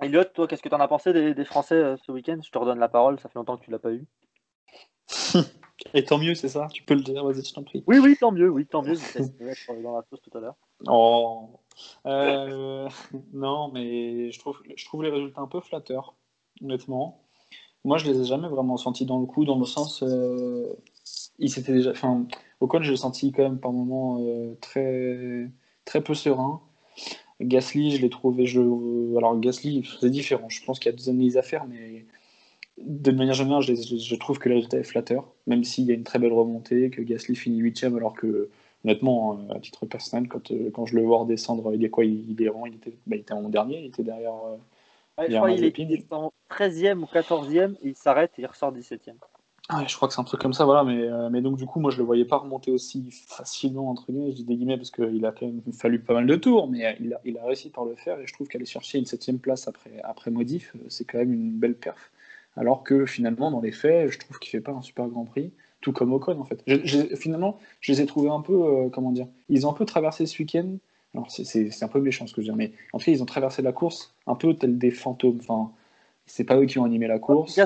Elliot, 0.00 0.24
toi, 0.24 0.46
qu'est-ce 0.46 0.62
que 0.62 0.68
tu 0.68 0.74
en 0.74 0.80
as 0.80 0.88
pensé 0.88 1.12
des, 1.12 1.44
Français 1.44 1.96
ce 2.06 2.12
week-end? 2.12 2.38
Je 2.44 2.50
te 2.50 2.58
redonne 2.58 2.78
la 2.78 2.88
parole, 2.88 3.18
ça 3.18 3.28
fait 3.28 3.38
longtemps 3.38 3.56
que 3.56 3.64
tu 3.64 3.70
l'as 3.70 3.78
pas 3.78 3.92
eu. 3.92 4.06
et 5.94 6.04
tant 6.04 6.18
mieux, 6.18 6.34
c'est 6.34 6.48
ça? 6.48 6.68
Tu 6.72 6.84
peux 6.84 6.94
le 6.94 7.02
dire, 7.02 7.24
vas-y, 7.24 7.44
je 7.44 7.52
t'en 7.52 7.64
prie. 7.64 7.82
Oui, 7.86 7.98
oui, 7.98 8.16
tant 8.18 8.30
mieux, 8.30 8.48
oui, 8.48 8.66
tant 8.66 8.82
mieux. 8.82 8.94
être 8.94 9.82
dans 9.82 9.96
la 9.96 10.02
sauce 10.08 10.20
tout 10.22 10.36
à 10.38 10.40
l'heure. 10.40 10.56
Oh, 10.86 11.60
non, 13.32 13.70
mais 13.72 14.30
je 14.30 14.38
trouve, 14.38 14.60
je 14.76 14.84
trouve 14.84 15.02
les 15.02 15.10
résultats 15.10 15.40
un 15.40 15.48
peu 15.48 15.60
flatteurs, 15.60 16.14
honnêtement. 16.62 17.24
Moi, 17.84 17.98
je 17.98 18.06
les 18.10 18.20
ai 18.20 18.24
jamais 18.24 18.48
vraiment 18.48 18.76
sentis 18.76 19.06
dans 19.06 19.18
le 19.18 19.26
coup, 19.26 19.44
dans 19.44 19.58
le 19.58 19.64
sens. 19.64 20.02
Euh, 20.02 20.72
il 21.38 21.50
s'était 21.50 21.72
déjà. 21.72 21.90
Enfin, 21.90 22.26
Ocon, 22.60 22.82
je 22.82 22.90
l'ai 22.90 22.96
senti 22.96 23.32
quand 23.32 23.42
même 23.42 23.60
par 23.60 23.72
moments 23.72 24.20
euh, 24.20 24.56
très, 24.60 25.50
très 25.84 26.02
peu 26.02 26.14
serein. 26.14 26.60
Gasly, 27.40 27.96
je 27.96 28.02
l'ai 28.02 28.10
trouvé. 28.10 28.46
Je... 28.46 28.60
Alors, 29.16 29.38
Gasly, 29.38 29.88
c'est 30.00 30.10
différent. 30.10 30.48
Je 30.48 30.64
pense 30.64 30.78
qu'il 30.78 30.90
y 30.90 30.94
a 30.94 30.96
deux 30.96 31.08
analyses 31.08 31.36
à 31.36 31.42
faire, 31.42 31.66
mais 31.66 32.04
de 32.78 33.10
manière 33.10 33.34
générale, 33.34 33.62
je, 33.62 33.74
je 33.74 34.14
trouve 34.16 34.38
que 34.38 34.48
le 34.48 34.56
résultat 34.56 34.78
est 34.78 34.84
flatteur, 34.84 35.32
même 35.46 35.64
s'il 35.64 35.86
y 35.86 35.90
a 35.90 35.94
une 35.94 36.04
très 36.04 36.18
belle 36.18 36.32
remontée, 36.32 36.90
que 36.90 37.02
Gasly 37.02 37.36
finit 37.36 37.58
8 37.58 37.84
alors 37.84 38.14
que, 38.14 38.50
honnêtement, 38.84 39.38
euh, 39.50 39.54
à 39.54 39.60
titre 39.60 39.86
personnel, 39.86 40.28
quand, 40.28 40.52
quand 40.72 40.86
je 40.86 40.96
le 40.96 41.02
vois 41.02 41.18
redescendre, 41.18 41.74
il 41.74 41.84
est 41.84 41.90
quoi? 41.90 42.04
Il, 42.04 42.40
est 42.40 42.50
il 42.66 42.74
était, 42.74 42.94
bah, 43.06 43.16
il 43.16 43.20
était 43.20 43.32
en 43.32 43.48
dernier, 43.48 43.80
il 43.80 43.86
était 43.86 44.02
derrière 44.02 44.34
je 45.26 45.36
crois 45.36 45.52
qu'il 45.52 45.92
est, 45.92 46.12
en 46.12 46.32
13e 46.50 46.98
ou 46.98 47.06
14e, 47.06 47.76
il 47.82 47.96
s'arrête 47.96 48.32
et 48.38 48.42
il 48.42 48.46
ressort 48.46 48.72
17e. 48.72 49.14
Ah 49.70 49.84
je 49.86 49.94
crois 49.96 50.08
que 50.08 50.14
c'est 50.14 50.20
un 50.20 50.24
truc 50.24 50.40
comme 50.40 50.54
ça, 50.54 50.64
voilà. 50.64 50.82
Mais, 50.82 51.02
euh, 51.02 51.28
mais 51.30 51.42
donc, 51.42 51.58
du 51.58 51.66
coup, 51.66 51.78
moi, 51.78 51.90
je 51.90 51.98
le 51.98 52.04
voyais 52.04 52.24
pas 52.24 52.38
remonter 52.38 52.70
aussi 52.70 53.10
facilement, 53.10 53.90
entre 53.90 54.10
guillemets. 54.10 54.30
Je 54.30 54.36
dis 54.36 54.44
des 54.44 54.56
guillemets 54.56 54.78
parce 54.78 54.90
qu'il 54.90 55.24
a 55.26 55.32
quand 55.32 55.46
même 55.46 55.60
fallu 55.72 56.00
pas 56.00 56.14
mal 56.14 56.26
de 56.26 56.36
tours, 56.36 56.68
mais 56.70 56.96
il 57.00 57.12
a, 57.12 57.20
il 57.24 57.38
a 57.38 57.44
réussi 57.44 57.68
par 57.68 57.84
le 57.84 57.94
faire. 57.94 58.18
Et 58.18 58.26
je 58.26 58.32
trouve 58.32 58.48
qu'aller 58.48 58.64
chercher 58.64 58.98
une 58.98 59.04
7 59.04 59.40
place 59.42 59.68
après, 59.68 60.00
après 60.04 60.30
modif, 60.30 60.74
euh, 60.76 60.86
c'est 60.88 61.04
quand 61.04 61.18
même 61.18 61.34
une 61.34 61.52
belle 61.52 61.74
perf. 61.74 62.10
Alors 62.56 62.82
que 62.82 63.04
finalement, 63.04 63.50
dans 63.50 63.60
les 63.60 63.72
faits, 63.72 64.10
je 64.10 64.18
trouve 64.18 64.38
qu'il 64.38 64.50
fait 64.50 64.60
pas 64.60 64.72
un 64.72 64.80
super 64.82 65.06
grand 65.06 65.26
prix, 65.26 65.52
tout 65.82 65.92
comme 65.92 66.12
Ocon, 66.14 66.40
en 66.40 66.44
fait. 66.44 66.64
finalement, 67.16 67.58
je 67.80 67.92
les 67.92 68.00
ai 68.00 68.06
trouvés 68.06 68.30
un 68.30 68.40
peu, 68.40 68.54
euh, 68.54 68.88
comment 68.88 69.12
dire, 69.12 69.28
ils 69.50 69.66
ont 69.66 69.70
un 69.70 69.74
peu 69.74 69.84
traversé 69.84 70.26
ce 70.26 70.38
week-end 70.38 70.78
alors 71.14 71.30
c'est 71.30 71.82
un 71.82 71.88
peu 71.88 72.00
méchant 72.00 72.26
ce 72.26 72.34
que 72.34 72.42
je 72.42 72.50
dis, 72.50 72.56
mais 72.56 72.72
en 72.92 72.98
fait 72.98 73.12
ils 73.12 73.22
ont 73.22 73.26
traversé 73.26 73.62
la 73.62 73.72
course 73.72 74.14
un 74.26 74.34
peu 74.34 74.54
tel 74.54 74.78
des 74.78 74.90
fantômes. 74.90 75.38
Enfin, 75.40 75.72
c'est 76.26 76.44
pas 76.44 76.56
eux 76.58 76.66
qui 76.66 76.78
ont 76.78 76.84
animé 76.84 77.06
la 77.06 77.18
course. 77.18 77.58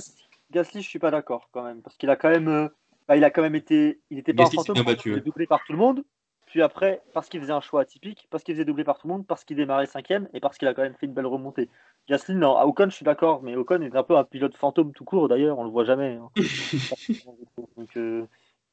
Gasly, 0.53 0.83
je 0.83 0.89
suis 0.89 0.99
pas 0.99 1.11
d'accord 1.11 1.49
quand 1.51 1.65
même, 1.65 1.83
parce 1.83 1.97
qu'il 1.97 2.11
a 2.11 2.17
quand 2.17 2.31
même, 2.31 2.49
euh, 2.49 2.69
bah, 3.09 3.17
il 3.17 3.25
a 3.25 3.31
quand 3.31 3.43
même 3.43 3.55
été, 3.55 4.01
il 4.11 4.19
était 4.19 4.35
pas 4.35 4.45
un 4.45 4.51
fantôme, 4.51 4.77
il 4.87 4.91
était 4.91 5.21
doublé 5.21 5.47
par 5.47 5.65
tout 5.65 5.73
le 5.73 5.79
monde. 5.79 6.05
Puis 6.47 6.61
après, 6.61 7.01
parce 7.15 7.31
qu'il 7.31 7.41
faisait 7.41 7.53
un 7.53 7.63
choix 7.63 7.81
atypique, 7.81 8.29
parce 8.31 8.45
qu'il 8.45 8.55
faisait 8.55 8.67
doubler 8.67 8.85
par 8.85 8.99
tout 8.99 9.07
le 9.07 9.15
monde, 9.15 9.27
parce 9.27 9.43
qu'il 9.43 9.57
démarrait 9.57 9.87
cinquième 9.87 10.29
et 10.35 10.41
parce 10.41 10.59
qu'il 10.59 10.69
a 10.69 10.75
quand 10.75 10.83
même 10.83 10.95
fait 10.95 11.07
une 11.07 11.15
belle 11.15 11.27
remontée. 11.27 11.71
Gasly, 12.09 12.35
non, 12.35 12.57
à 12.59 12.67
Ocon, 12.67 12.91
je 12.91 12.95
suis 12.95 13.05
d'accord, 13.05 13.43
mais 13.43 13.57
Ocon 13.57 13.81
est 13.81 13.97
un 13.97 14.03
peu 14.03 14.19
un 14.19 14.25
pilote 14.25 14.55
fantôme 14.55 14.93
tout 14.93 15.05
court 15.05 15.29
d'ailleurs, 15.29 15.59
on 15.59 15.65
le 15.65 15.71
voit 15.71 15.85
jamais. 15.85 16.21
Hein. 16.21 16.29
Donc 17.79 17.97
euh, 17.97 18.27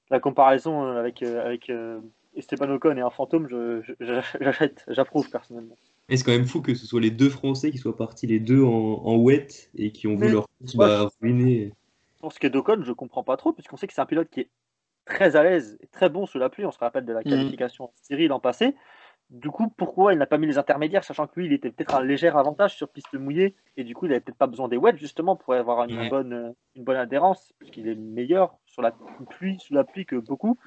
la 0.09 0.19
comparaison 0.19 0.83
euh, 0.83 0.99
avec, 0.99 1.23
avec 1.23 1.71
Esteban 2.35 2.69
Ocon 2.69 2.97
est 2.97 3.01
un 3.01 3.09
fantôme, 3.09 3.47
j'achète, 4.01 4.83
j'approuve 4.89 5.29
personnellement. 5.29 5.77
Et 6.09 6.17
c'est 6.17 6.23
quand 6.23 6.31
même 6.31 6.45
fou 6.45 6.61
que 6.61 6.73
ce 6.73 6.85
soit 6.85 7.01
les 7.01 7.11
deux 7.11 7.29
Français 7.29 7.71
qui 7.71 7.77
soient 7.77 7.95
partis 7.95 8.27
les 8.27 8.39
deux 8.39 8.63
en, 8.63 8.69
en 8.69 9.15
wet 9.17 9.47
et 9.75 9.91
qui 9.91 10.07
ont 10.07 10.15
vu 10.15 10.31
leur 10.31 10.47
course 10.59 10.75
bah, 10.75 11.09
ruiner. 11.21 11.73
Pour 12.19 12.33
ce 12.33 12.39
qui 12.39 12.47
est 12.47 12.49
d'Ocon, 12.49 12.83
je 12.83 12.91
comprends 12.91 13.23
pas 13.23 13.37
trop, 13.37 13.53
puisqu'on 13.53 13.77
sait 13.77 13.87
que 13.87 13.93
c'est 13.93 14.01
un 14.01 14.05
pilote 14.05 14.29
qui 14.29 14.41
est 14.41 14.49
très 15.05 15.35
à 15.35 15.43
l'aise 15.43 15.77
et 15.81 15.87
très 15.87 16.09
bon 16.09 16.25
sous 16.25 16.39
la 16.39 16.49
pluie. 16.49 16.65
On 16.65 16.71
se 16.71 16.79
rappelle 16.79 17.05
de 17.05 17.13
la 17.13 17.21
mm. 17.21 17.23
qualification 17.23 17.85
en 17.85 17.93
série 18.01 18.27
l'an 18.27 18.39
passé. 18.39 18.75
Du 19.29 19.51
coup, 19.51 19.69
pourquoi 19.77 20.13
il 20.13 20.17
n'a 20.17 20.25
pas 20.25 20.39
mis 20.39 20.47
les 20.47 20.57
intermédiaires, 20.57 21.03
sachant 21.03 21.27
que 21.27 21.39
lui, 21.39 21.45
il 21.45 21.53
était 21.53 21.69
peut-être 21.69 21.93
un 21.93 22.03
léger 22.03 22.29
avantage 22.29 22.75
sur 22.75 22.89
piste 22.89 23.13
mouillée, 23.13 23.55
et 23.77 23.83
du 23.83 23.93
coup, 23.93 24.07
il 24.07 24.09
n'avait 24.09 24.21
peut-être 24.21 24.39
pas 24.39 24.47
besoin 24.47 24.67
des 24.67 24.77
wets, 24.77 24.97
justement, 24.97 25.35
pour 25.35 25.53
avoir 25.53 25.87
une, 25.87 26.09
bonne, 26.09 26.55
une 26.75 26.83
bonne 26.83 26.97
adhérence, 26.97 27.53
puisqu'il 27.59 27.87
est 27.87 27.95
meilleur 27.95 28.57
sur 28.65 28.81
la 28.81 28.91
pluie, 29.29 29.59
sous 29.59 29.75
la 29.75 29.83
pluie 29.83 30.07
que 30.07 30.15
beaucoup. 30.15 30.57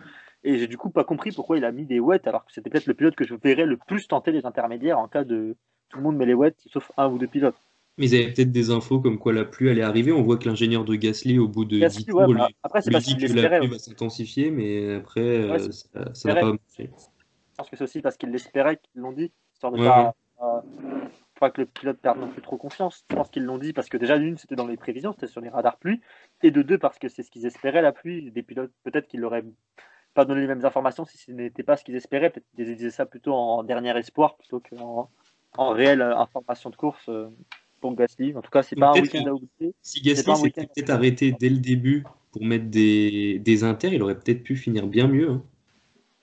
Et 0.44 0.58
j'ai 0.58 0.66
du 0.66 0.76
coup 0.76 0.90
pas 0.90 1.04
compris 1.04 1.30
pourquoi 1.30 1.56
il 1.56 1.64
a 1.64 1.72
mis 1.72 1.86
des 1.86 2.00
wets 2.00 2.26
alors 2.26 2.44
que 2.44 2.52
c'était 2.52 2.68
peut-être 2.68 2.86
le 2.86 2.94
pilote 2.94 3.14
que 3.14 3.24
je 3.24 3.34
verrais 3.34 3.66
le 3.66 3.76
plus 3.76 4.08
tenter 4.08 4.32
les 4.32 4.44
intermédiaires 4.44 4.98
en 4.98 5.08
cas 5.08 5.24
de 5.24 5.56
tout 5.88 5.98
le 5.98 6.02
monde 6.02 6.16
met 6.16 6.26
les 6.26 6.34
wets 6.34 6.56
sauf 6.66 6.90
un 6.96 7.08
ou 7.08 7.18
deux 7.18 7.28
pilotes. 7.28 7.60
Mais 7.98 8.06
ils 8.06 8.14
avaient 8.14 8.32
peut-être 8.32 8.52
des 8.52 8.70
infos 8.70 9.00
comme 9.00 9.18
quoi 9.18 9.32
la 9.32 9.44
pluie 9.44 9.68
allait 9.68 9.82
arriver. 9.82 10.12
On 10.12 10.22
voit 10.22 10.38
que 10.38 10.48
l'ingénieur 10.48 10.84
de 10.84 10.94
Gasly, 10.94 11.38
au 11.38 11.46
bout 11.46 11.66
de 11.66 11.78
Gasly, 11.78 12.04
10 12.04 12.10
tours, 12.10 12.20
ouais, 12.20 12.34
bah, 12.34 12.48
après, 12.62 12.80
c'est 12.80 12.90
dit 12.90 13.16
que 13.16 13.32
la 13.34 13.58
pluie 13.58 13.68
va 13.68 13.78
s'intensifier, 13.78 14.50
mais 14.50 14.94
après, 14.94 15.20
euh, 15.20 15.58
ça 16.14 16.28
n'a 16.28 16.40
pas 16.40 16.52
marché. 16.52 16.58
Je 16.78 17.56
pense 17.58 17.68
que 17.68 17.76
c'est 17.76 17.84
aussi 17.84 18.00
parce 18.00 18.16
qu'ils 18.16 18.30
l'espéraient 18.30 18.78
qu'ils 18.78 19.02
l'ont 19.02 19.12
dit, 19.12 19.30
histoire 19.52 19.72
de 19.72 19.78
ouais, 19.78 19.86
pas, 19.86 20.64
pas 21.38 21.50
que 21.50 21.60
le 21.60 21.66
pilote 21.66 21.98
perde 21.98 22.18
non 22.18 22.28
plus 22.28 22.40
trop 22.40 22.56
confiance. 22.56 23.04
Je 23.10 23.14
pense 23.14 23.28
qu'ils 23.28 23.44
l'ont 23.44 23.58
dit 23.58 23.74
parce 23.74 23.90
que 23.90 23.98
déjà, 23.98 24.18
d'une, 24.18 24.38
c'était 24.38 24.56
dans 24.56 24.66
les 24.66 24.78
prévisions, 24.78 25.12
c'était 25.12 25.26
sur 25.26 25.42
les 25.42 25.50
radars 25.50 25.76
pluie, 25.76 26.00
et 26.42 26.50
de 26.50 26.62
deux, 26.62 26.78
parce 26.78 26.98
que 26.98 27.08
c'est 27.08 27.22
ce 27.22 27.30
qu'ils 27.30 27.44
espéraient 27.44 27.82
la 27.82 27.92
pluie. 27.92 28.30
Des 28.30 28.42
pilotes, 28.42 28.72
peut-être 28.84 29.06
qu'ils 29.06 29.20
l'auraient 29.20 29.44
pas 30.14 30.24
donner 30.24 30.42
les 30.42 30.46
mêmes 30.46 30.64
informations 30.64 31.04
si 31.04 31.18
ce 31.18 31.30
n'était 31.30 31.62
pas 31.62 31.76
ce 31.76 31.84
qu'ils 31.84 31.96
espéraient. 31.96 32.30
Peut-être 32.30 32.46
qu'ils 32.54 32.76
disaient 32.76 32.90
ça 32.90 33.06
plutôt 33.06 33.34
en 33.34 33.62
dernier 33.62 33.96
espoir 33.98 34.36
plutôt 34.36 34.60
qu'en 34.60 35.10
en 35.56 35.70
réelle 35.70 36.02
information 36.02 36.70
de 36.70 36.76
course 36.76 37.08
euh, 37.08 37.28
pour 37.80 37.94
Gasly. 37.94 38.34
En 38.36 38.42
tout 38.42 38.50
cas, 38.50 38.62
c'est 38.62 38.76
pas 38.76 38.90
un 38.90 39.00
week-end 39.00 39.26
à 39.26 39.32
oublier. 39.32 39.74
Si 39.82 40.00
Gasly 40.00 40.36
s'était 40.36 40.66
peut-être 40.66 40.90
arrêté 40.90 41.32
dès 41.32 41.48
le 41.48 41.58
début 41.58 42.04
pour 42.30 42.44
mettre 42.44 42.66
des, 42.66 43.38
des 43.38 43.64
inters, 43.64 43.92
il 43.92 44.02
aurait 44.02 44.18
peut-être 44.18 44.42
pu 44.42 44.56
finir 44.56 44.86
bien 44.86 45.06
mieux. 45.06 45.30
Hein. 45.30 45.42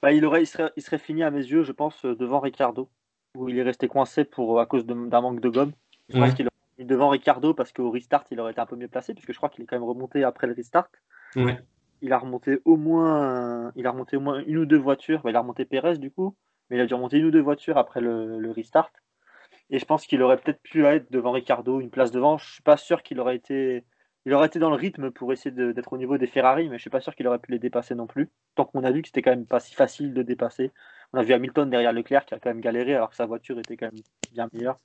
Bah, 0.01 0.11
il, 0.13 0.25
aurait, 0.25 0.43
il, 0.43 0.47
serait, 0.47 0.71
il 0.77 0.81
serait 0.81 0.97
fini 0.97 1.23
à 1.23 1.29
mes 1.29 1.43
yeux, 1.43 1.63
je 1.63 1.71
pense, 1.71 2.05
devant 2.05 2.39
Ricardo, 2.39 2.89
où 3.35 3.49
il 3.49 3.57
est 3.57 3.63
resté 3.63 3.87
coincé 3.87 4.23
pour, 4.23 4.59
à 4.59 4.65
cause 4.65 4.85
d'un 4.85 5.21
manque 5.21 5.41
de 5.41 5.49
gomme. 5.49 5.73
Je 6.07 6.17
pense 6.17 6.33
qu'il 6.33 6.45
aurait 6.45 6.85
devant 6.85 7.09
Ricardo 7.09 7.53
parce 7.53 7.73
qu'au 7.73 7.91
restart, 7.91 8.23
il 8.31 8.39
aurait 8.39 8.53
été 8.53 8.61
un 8.61 8.65
peu 8.65 8.77
mieux 8.77 8.87
placé, 8.87 9.13
puisque 9.13 9.33
je 9.33 9.37
crois 9.37 9.49
qu'il 9.49 9.63
est 9.63 9.67
quand 9.67 9.75
même 9.75 9.87
remonté 9.87 10.23
après 10.23 10.47
le 10.47 10.53
restart. 10.53 10.87
Ouais 11.35 11.59
il 12.01 12.13
a 12.13 12.17
remonté 12.17 12.59
au 12.65 12.77
moins, 12.77 13.71
il 13.75 13.87
a 13.87 13.91
remonté 13.91 14.17
au 14.17 14.21
moins 14.21 14.43
une 14.45 14.57
ou 14.57 14.65
deux 14.65 14.77
voitures. 14.77 15.21
il 15.25 15.35
a 15.35 15.39
remonté 15.41 15.65
Pérez 15.65 15.97
du 15.97 16.11
coup, 16.11 16.35
mais 16.69 16.77
il 16.77 16.81
a 16.81 16.85
dû 16.85 16.93
remonter 16.93 17.17
une 17.17 17.25
ou 17.25 17.31
deux 17.31 17.41
voitures 17.41 17.77
après 17.77 18.01
le, 18.01 18.51
restart. 18.51 18.91
Et 19.69 19.79
je 19.79 19.85
pense 19.85 20.07
qu'il 20.07 20.21
aurait 20.23 20.37
peut-être 20.37 20.61
pu 20.61 20.85
être 20.85 21.11
devant 21.11 21.31
Ricardo, 21.31 21.79
une 21.79 21.91
place 21.91 22.11
devant. 22.11 22.37
Je 22.37 22.53
suis 22.53 22.63
pas 22.63 22.77
sûr 22.77 23.03
qu'il 23.03 23.19
aurait 23.19 23.35
été, 23.35 23.85
il 24.25 24.33
aurait 24.33 24.47
été 24.47 24.59
dans 24.59 24.69
le 24.69 24.75
rythme 24.75 25.11
pour 25.11 25.31
essayer 25.31 25.51
d'être 25.51 25.93
au 25.93 25.97
niveau 25.97 26.17
des 26.17 26.27
Ferrari, 26.27 26.69
mais 26.69 26.77
je 26.77 26.81
suis 26.81 26.89
pas 26.89 27.01
sûr 27.01 27.15
qu'il 27.15 27.27
aurait 27.27 27.39
pu 27.39 27.51
les 27.51 27.59
dépasser 27.59 27.95
non 27.95 28.07
plus. 28.07 28.29
Tant 28.55 28.65
qu'on 28.65 28.83
a 28.83 28.91
vu 28.91 29.01
que 29.01 29.07
c'était 29.09 29.21
quand 29.21 29.31
même 29.31 29.45
pas 29.45 29.59
si 29.59 29.75
facile 29.75 30.13
de 30.13 30.23
dépasser. 30.23 30.71
On 31.13 31.19
a 31.19 31.23
vu 31.23 31.33
Hamilton 31.33 31.69
derrière 31.69 31.93
Leclerc 31.93 32.25
qui 32.25 32.33
a 32.33 32.39
quand 32.39 32.49
même 32.49 32.61
galéré 32.61 32.95
alors 32.95 33.09
que 33.09 33.15
sa 33.15 33.25
voiture 33.25 33.59
était 33.59 33.77
quand 33.77 33.91
même 33.91 34.01
bien 34.31 34.49
meilleure. 34.53 34.79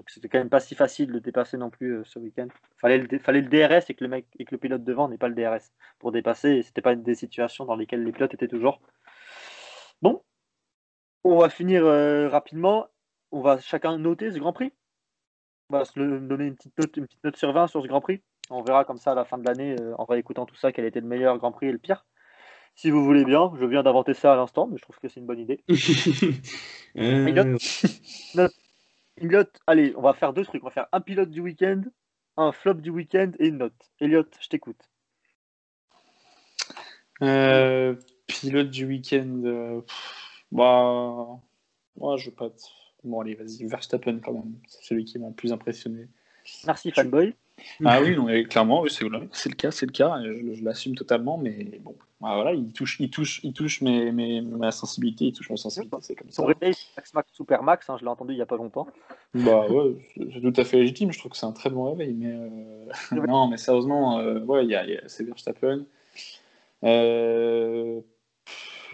Donc 0.00 0.08
c'était 0.08 0.30
quand 0.30 0.38
même 0.38 0.48
pas 0.48 0.60
si 0.60 0.74
facile 0.74 1.12
de 1.12 1.18
dépasser 1.18 1.58
non 1.58 1.68
plus 1.68 1.98
euh, 1.98 2.04
ce 2.04 2.18
week-end. 2.18 2.48
Fallait 2.78 2.96
le, 2.96 3.18
fallait 3.18 3.42
le 3.42 3.50
DRS 3.50 3.84
et 3.90 3.94
que 3.94 4.02
le 4.02 4.08
mec 4.08 4.24
et 4.38 4.46
que 4.46 4.52
le 4.52 4.56
pilote 4.56 4.82
devant 4.82 5.10
n'est 5.10 5.18
pas 5.18 5.28
le 5.28 5.34
DRS 5.34 5.72
pour 5.98 6.10
dépasser. 6.10 6.52
Et 6.52 6.62
c'était 6.62 6.80
pas 6.80 6.94
des 6.94 7.14
situations 7.14 7.66
dans 7.66 7.76
lesquelles 7.76 8.02
les 8.02 8.10
pilotes 8.10 8.32
étaient 8.32 8.48
toujours. 8.48 8.80
Bon, 10.00 10.22
on 11.22 11.36
va 11.36 11.50
finir 11.50 11.84
euh, 11.84 12.30
rapidement. 12.30 12.86
On 13.30 13.42
va 13.42 13.58
chacun 13.58 13.98
noter 13.98 14.32
ce 14.32 14.38
Grand 14.38 14.54
Prix. 14.54 14.72
On 15.68 15.76
va 15.76 15.84
se 15.84 16.00
donner 16.00 16.46
une 16.46 16.56
petite 16.56 16.78
note, 16.78 16.96
une 16.96 17.04
petite 17.04 17.22
note 17.22 17.36
sur 17.36 17.52
20 17.52 17.66
sur 17.66 17.82
ce 17.82 17.86
Grand 17.86 18.00
Prix. 18.00 18.22
On 18.48 18.62
verra 18.62 18.86
comme 18.86 18.96
ça 18.96 19.12
à 19.12 19.14
la 19.14 19.26
fin 19.26 19.36
de 19.36 19.44
l'année, 19.44 19.76
euh, 19.82 19.94
en 19.98 20.06
réécoutant 20.06 20.46
tout 20.46 20.56
ça, 20.56 20.72
quel 20.72 20.86
était 20.86 21.00
le 21.00 21.08
meilleur 21.08 21.36
Grand 21.36 21.52
Prix 21.52 21.66
et 21.66 21.72
le 21.72 21.78
pire. 21.78 22.06
Si 22.74 22.90
vous 22.90 23.04
voulez 23.04 23.26
bien, 23.26 23.52
je 23.60 23.66
viens 23.66 23.82
d'inventer 23.82 24.14
ça 24.14 24.32
à 24.32 24.36
l'instant, 24.36 24.66
mais 24.66 24.78
je 24.78 24.82
trouve 24.82 24.98
que 24.98 25.08
c'est 25.08 25.20
une 25.20 25.26
bonne 25.26 25.40
idée. 25.40 25.62
Elliot, 29.20 29.44
allez, 29.66 29.92
on 29.96 30.02
va 30.02 30.14
faire 30.14 30.32
deux 30.32 30.44
trucs. 30.44 30.62
On 30.62 30.68
va 30.68 30.72
faire 30.72 30.88
un 30.92 31.00
pilote 31.00 31.30
du 31.30 31.40
week-end, 31.40 31.82
un 32.36 32.52
flop 32.52 32.74
du 32.74 32.90
week-end 32.90 33.32
et 33.38 33.48
une 33.48 33.58
note. 33.58 33.90
Elliot, 34.00 34.24
je 34.40 34.48
t'écoute. 34.48 34.80
Euh, 37.22 37.94
pilote 38.26 38.70
du 38.70 38.86
week-end. 38.86 39.42
euh, 39.44 39.82
bah. 40.50 41.26
Moi, 41.96 42.16
je 42.16 42.30
veux 42.30 42.34
pas. 42.34 42.48
Bon, 43.04 43.20
allez, 43.20 43.34
vas-y. 43.34 43.66
Verstappen, 43.66 44.20
quand 44.20 44.32
même. 44.32 44.58
C'est 44.66 44.84
celui 44.84 45.04
qui 45.04 45.18
m'a 45.18 45.28
le 45.28 45.34
plus 45.34 45.52
impressionné. 45.52 46.08
Merci, 46.66 46.90
fanboy. 46.90 47.34
Ah 47.84 48.00
oui, 48.02 48.16
non, 48.16 48.26
clairement, 48.44 48.82
oui, 48.82 48.90
c'est 48.90 49.04
le 49.04 49.54
cas, 49.54 49.70
c'est 49.70 49.86
le 49.86 49.92
cas. 49.92 50.18
et 50.20 50.34
Je, 50.34 50.54
je 50.54 50.64
l'assume 50.64 50.94
totalement, 50.94 51.38
mais 51.38 51.80
bon. 51.82 51.94
Ah, 52.22 52.34
voilà, 52.34 52.52
il 52.52 52.70
touche, 52.72 52.98
il 53.00 53.08
touche, 53.08 53.40
il 53.44 53.54
touche 53.54 53.80
mes, 53.80 54.12
mes, 54.12 54.42
ma 54.42 54.70
sensibilité, 54.70 55.26
il 55.26 55.32
touche 55.32 55.48
ma 55.48 55.56
sensibilité, 55.56 55.96
c'est 56.02 56.14
comme 56.14 56.28
ça. 56.28 56.36
Son 56.42 56.44
réveil, 56.46 56.74
c'est 56.74 56.96
Max 56.96 57.14
Max 57.14 57.32
Super 57.32 57.62
Max, 57.62 57.88
hein, 57.88 57.96
je 57.98 58.04
l'ai 58.04 58.10
entendu 58.10 58.34
il 58.34 58.36
n'y 58.36 58.42
a 58.42 58.46
pas 58.46 58.56
longtemps. 58.58 58.86
Bah 59.34 59.66
ouais, 59.68 59.96
c'est 60.16 60.40
tout 60.42 60.52
à 60.60 60.64
fait 60.64 60.78
légitime. 60.78 61.12
Je 61.12 61.18
trouve 61.18 61.32
que 61.32 61.38
c'est 61.38 61.46
un 61.46 61.52
très 61.52 61.70
bon 61.70 61.84
réveil, 61.90 62.12
mais 62.12 62.32
euh, 62.32 63.22
non, 63.26 63.48
mais 63.48 63.56
sérieusement, 63.56 64.18
euh, 64.18 64.40
ouais, 64.40 64.64
il 64.64 64.70
y 64.70 64.74
a, 64.74 64.84
il 64.84 64.90
y 64.92 64.96
a 64.98 65.08
c'est 65.08 65.24
Verstappen. 65.24 65.86
Euh, 66.84 68.00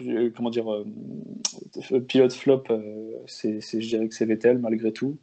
euh, 0.01 0.31
comment 0.35 0.49
dire, 0.49 0.71
euh, 0.71 0.85
pilote 2.07 2.33
flop, 2.33 2.63
euh, 2.69 3.11
c'est, 3.27 3.61
c'est- 3.61 3.81
je 3.81 3.87
dirais 3.89 4.07
que 4.07 4.15
c'est 4.15 4.25
Vettel 4.25 4.57
malgré 4.59 4.91
tout, 4.93 5.17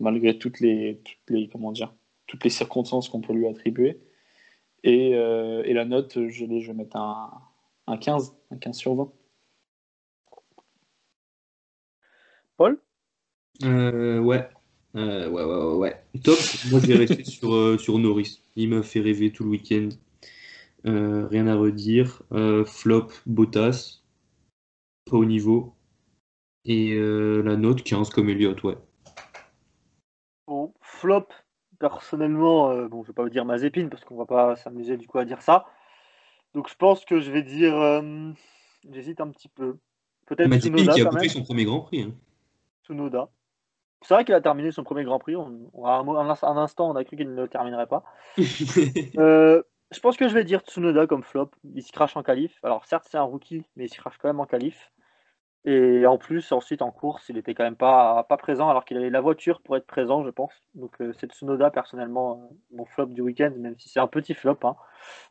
malgré 0.00 0.38
toutes 0.38 0.60
les, 0.60 1.00
toutes 1.04 1.30
les, 1.30 1.48
comment 1.48 1.72
dire, 1.72 1.92
toutes 2.32 2.44
les 2.44 2.50
circonstances 2.50 3.10
qu'on 3.10 3.20
peut 3.20 3.34
lui 3.34 3.46
attribuer. 3.46 4.00
Et, 4.84 5.14
euh, 5.14 5.62
et 5.66 5.74
la 5.74 5.84
note, 5.84 6.28
je, 6.30 6.46
vais- 6.46 6.60
je 6.62 6.68
vais 6.68 6.72
mettre 6.78 6.96
un, 6.96 7.30
un 7.86 7.98
15, 7.98 8.34
un 8.50 8.56
15 8.56 8.74
sur 8.74 8.94
20. 8.94 9.12
Paul? 12.56 12.80
Euh, 13.64 14.18
ouais. 14.18 14.48
Euh, 14.96 15.28
ouais, 15.28 15.44
ouais, 15.44 15.54
ouais, 15.54 15.74
ouais. 15.76 16.04
Top. 16.24 16.38
Moi, 16.70 16.80
je 16.80 16.86
vais 16.86 16.94
rester 16.94 17.22
sur, 17.22 17.52
euh, 17.54 17.76
sur 17.76 17.98
Norris. 17.98 18.42
Il 18.56 18.70
m'a 18.70 18.82
fait 18.82 19.00
rêver 19.00 19.30
tout 19.30 19.44
le 19.44 19.50
week-end. 19.50 19.90
Euh, 20.86 21.26
rien 21.26 21.46
à 21.48 21.54
redire. 21.54 22.22
Euh, 22.32 22.64
flop, 22.64 23.08
Bottas. 23.26 24.00
Pas 25.04 25.18
au 25.18 25.26
niveau. 25.26 25.74
Et 26.64 26.94
euh, 26.94 27.42
la 27.42 27.56
note 27.56 27.82
15 27.82 28.08
comme 28.08 28.30
Elliott, 28.30 28.62
ouais. 28.62 28.78
Bon, 30.46 30.72
flop, 30.80 31.28
personnellement, 31.88 32.70
euh, 32.70 32.86
bon, 32.86 33.02
je 33.02 33.08
vais 33.08 33.12
pas 33.12 33.22
vous 33.24 33.28
dire 33.28 33.44
Mazepin 33.44 33.88
parce 33.88 34.04
qu'on 34.04 34.16
va 34.16 34.24
pas 34.24 34.54
s'amuser 34.56 34.96
du 34.96 35.08
coup 35.08 35.18
à 35.18 35.24
dire 35.24 35.42
ça. 35.42 35.66
Donc 36.54 36.68
je 36.68 36.76
pense 36.76 37.04
que 37.04 37.18
je 37.20 37.30
vais 37.32 37.42
dire, 37.42 37.76
euh, 37.76 38.30
j'hésite 38.88 39.20
un 39.20 39.28
petit 39.28 39.48
peu. 39.48 39.78
Peut-être 40.26 40.48
Tsunoda 40.58 40.92
qui 40.94 41.00
a 41.00 41.10
même. 41.10 41.28
son 41.28 41.42
premier 41.42 41.64
Grand 41.64 41.80
Prix. 41.80 42.02
hein. 42.02 42.12
Tsunoda. 42.84 43.28
C'est 44.02 44.14
vrai 44.14 44.24
qu'il 44.24 44.34
a 44.34 44.40
terminé 44.40 44.70
son 44.70 44.84
premier 44.84 45.02
Grand 45.04 45.18
Prix. 45.18 45.34
On, 45.34 45.84
à 45.84 45.98
un 45.98 46.56
instant, 46.56 46.88
on 46.90 46.94
a 46.96 47.04
cru 47.04 47.16
qu'il 47.16 47.28
ne 47.28 47.42
le 47.42 47.48
terminerait 47.48 47.86
pas. 47.88 48.04
Euh, 49.18 49.62
je 49.90 50.00
pense 50.00 50.16
que 50.16 50.26
je 50.26 50.34
vais 50.34 50.44
dire 50.44 50.60
Tsunoda 50.60 51.06
comme 51.06 51.22
flop. 51.22 51.50
Il 51.74 51.82
se 51.82 51.92
crache 51.92 52.16
en 52.16 52.22
qualif. 52.22 52.58
Alors 52.62 52.84
certes, 52.86 53.06
c'est 53.10 53.18
un 53.18 53.22
rookie, 53.22 53.64
mais 53.76 53.86
il 53.86 53.88
se 53.88 53.98
crache 53.98 54.16
quand 54.18 54.28
même 54.28 54.40
en 54.40 54.46
qualif. 54.46 54.90
Et 55.64 56.06
en 56.06 56.18
plus, 56.18 56.50
ensuite 56.50 56.82
en 56.82 56.90
course, 56.90 57.28
il 57.28 57.38
était 57.38 57.54
quand 57.54 57.62
même 57.62 57.76
pas, 57.76 58.24
pas 58.24 58.36
présent 58.36 58.68
alors 58.68 58.84
qu'il 58.84 58.96
avait 58.96 59.10
la 59.10 59.20
voiture 59.20 59.60
pour 59.60 59.76
être 59.76 59.86
présent, 59.86 60.24
je 60.24 60.30
pense. 60.30 60.52
Donc 60.74 61.00
euh, 61.00 61.12
c'est 61.20 61.30
Tsunoda 61.30 61.70
personnellement 61.70 62.50
euh, 62.50 62.54
mon 62.76 62.84
flop 62.84 63.06
du 63.06 63.20
week-end, 63.20 63.52
même 63.56 63.78
si 63.78 63.88
c'est 63.88 64.00
un 64.00 64.08
petit 64.08 64.34
flop. 64.34 64.58
hein. 64.64 64.74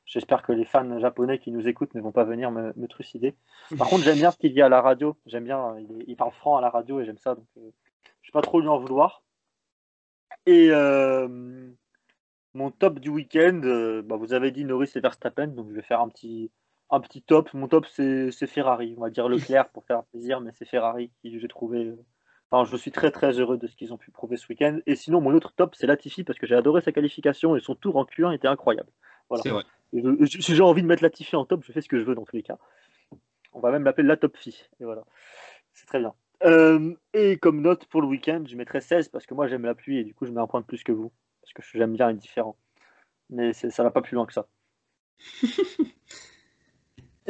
J'espère 0.06 0.42
que 0.42 0.52
les 0.52 0.66
fans 0.66 1.00
japonais 1.00 1.40
qui 1.40 1.52
nous 1.52 1.68
écoutent 1.68 1.94
ne 1.96 2.02
vont 2.02 2.12
pas 2.12 2.24
venir 2.24 2.52
me, 2.52 2.88
trucider. 2.88 3.36
Par 3.78 3.88
contre, 3.88 4.04
j'aime 4.04 4.18
bien 4.18 4.32
ce 4.32 4.38
qu'il 4.38 4.54
dit 4.54 4.62
à 4.62 4.70
la 4.70 4.82
radio. 4.82 5.16
J'aime 5.26 5.46
bien, 5.46 5.76
euh, 5.76 6.04
il, 6.08 6.16
parle 6.16 6.32
franc 6.32 6.58
à 6.58 6.62
la 6.62 6.70
radio 6.70 7.00
et 7.00 7.06
j'aime 7.06 7.18
ça. 7.18 7.36
Donc 7.36 7.48
euh, 7.58 7.72
je 8.22 8.30
vais 8.30 8.34
pas 8.34 8.42
trop 8.42 8.60
lui 8.60 8.68
en 8.68 8.80
vouloir. 8.80 9.24
Et 10.46 10.70
euh, 10.72 11.28
mon 12.54 12.72
top 12.72 13.00
du 13.00 13.10
week-end, 13.10 13.62
bah, 14.06 14.16
vous 14.16 14.34
avez 14.34 14.52
dit 14.52 14.66
Norris 14.66 14.92
et 14.96 15.00
Verstappen, 15.00 15.48
donc 15.48 15.70
je 15.70 15.76
vais 15.76 15.82
faire 15.82 16.02
un 16.02 16.10
petit, 16.10 16.52
un 16.92 17.00
petit 17.00 17.22
top. 17.22 17.54
Mon 17.54 17.68
top, 17.68 17.86
c'est 17.88 18.32
Ferrari. 18.48 18.94
On 18.98 19.02
va 19.02 19.10
dire 19.10 19.28
Leclerc 19.30 19.70
pour 19.70 19.84
faire 19.86 20.04
plaisir, 20.06 20.42
mais 20.42 20.52
c'est 20.54 20.66
Ferrari 20.66 21.12
qui 21.22 21.40
j'ai 21.40 21.48
trouvé. 21.48 21.86
euh, 21.86 21.96
Enfin, 22.54 22.70
je 22.70 22.76
suis 22.76 22.92
très 22.92 23.12
très 23.12 23.40
heureux 23.40 23.58
de 23.58 23.66
ce 23.66 23.78
qu'ils 23.78 23.94
ont 23.94 23.98
pu 23.98 24.12
prouver 24.12 24.36
ce 24.36 24.46
week-end. 24.50 24.80
Et 24.86 24.98
sinon, 24.98 25.22
mon 25.22 25.34
autre 25.34 25.54
top, 25.56 25.74
c'est 25.74 25.88
Latifi 25.88 26.26
parce 26.26 26.38
que 26.38 26.46
j'ai 26.46 26.56
adoré 26.56 26.82
sa 26.82 26.92
qualification 26.92 27.56
et 27.56 27.62
son 27.62 27.76
tour 27.76 27.96
en 27.96 28.04
Q1 28.04 28.34
était 28.36 28.50
incroyable. 28.50 28.90
Voilà. 29.30 29.42
C'est 29.42 29.50
vrai. 29.52 29.64
Et 29.94 30.02
je- 30.02 30.26
je- 30.26 30.42
si 30.42 30.54
j'ai 30.54 30.62
envie 30.62 30.82
de 30.82 30.88
mettre 30.88 31.02
Latifi 31.02 31.38
en 31.38 31.46
top, 31.46 31.64
je 31.66 31.72
fais 31.72 31.80
ce 31.80 31.88
que 31.88 31.98
je 31.98 32.04
veux 32.04 32.14
dans 32.14 32.26
tous 32.26 32.36
les 32.36 32.44
cas. 32.44 32.58
On 33.54 33.62
va 33.62 33.72
même 33.72 33.86
l'appeler 33.86 34.06
la 34.08 34.18
top 34.18 34.36
fille. 34.36 34.60
Et 34.82 34.84
voilà. 34.84 35.04
C'est 35.74 35.86
très 35.86 36.00
bien. 36.00 36.14
Euh, 36.44 36.94
et 37.14 37.38
comme 37.38 37.62
note 37.62 37.86
pour 37.86 38.02
le 38.02 38.08
week-end, 38.08 38.44
je 38.46 38.56
mettrai 38.58 38.82
16 38.82 39.08
parce 39.08 39.26
que 39.26 39.34
moi 39.34 39.48
j'aime 39.48 39.64
la 39.64 39.76
pluie 39.76 40.00
et 40.00 40.04
du 40.04 40.14
coup 40.14 40.26
je 40.26 40.32
mets 40.32 40.42
un 40.42 40.48
point 40.48 40.60
de 40.60 40.66
plus 40.66 40.84
que 40.84 40.92
vous. 40.92 41.12
Parce 41.42 41.54
que 41.54 41.62
j'aime 41.78 41.94
bien 41.94 42.10
être 42.10 42.18
différent. 42.18 42.58
Mais 43.30 43.54
ça 43.54 43.82
va 43.84 43.92
pas 43.92 44.02
plus 44.02 44.16
loin 44.16 44.26
que 44.26 44.34
ça. 44.34 44.48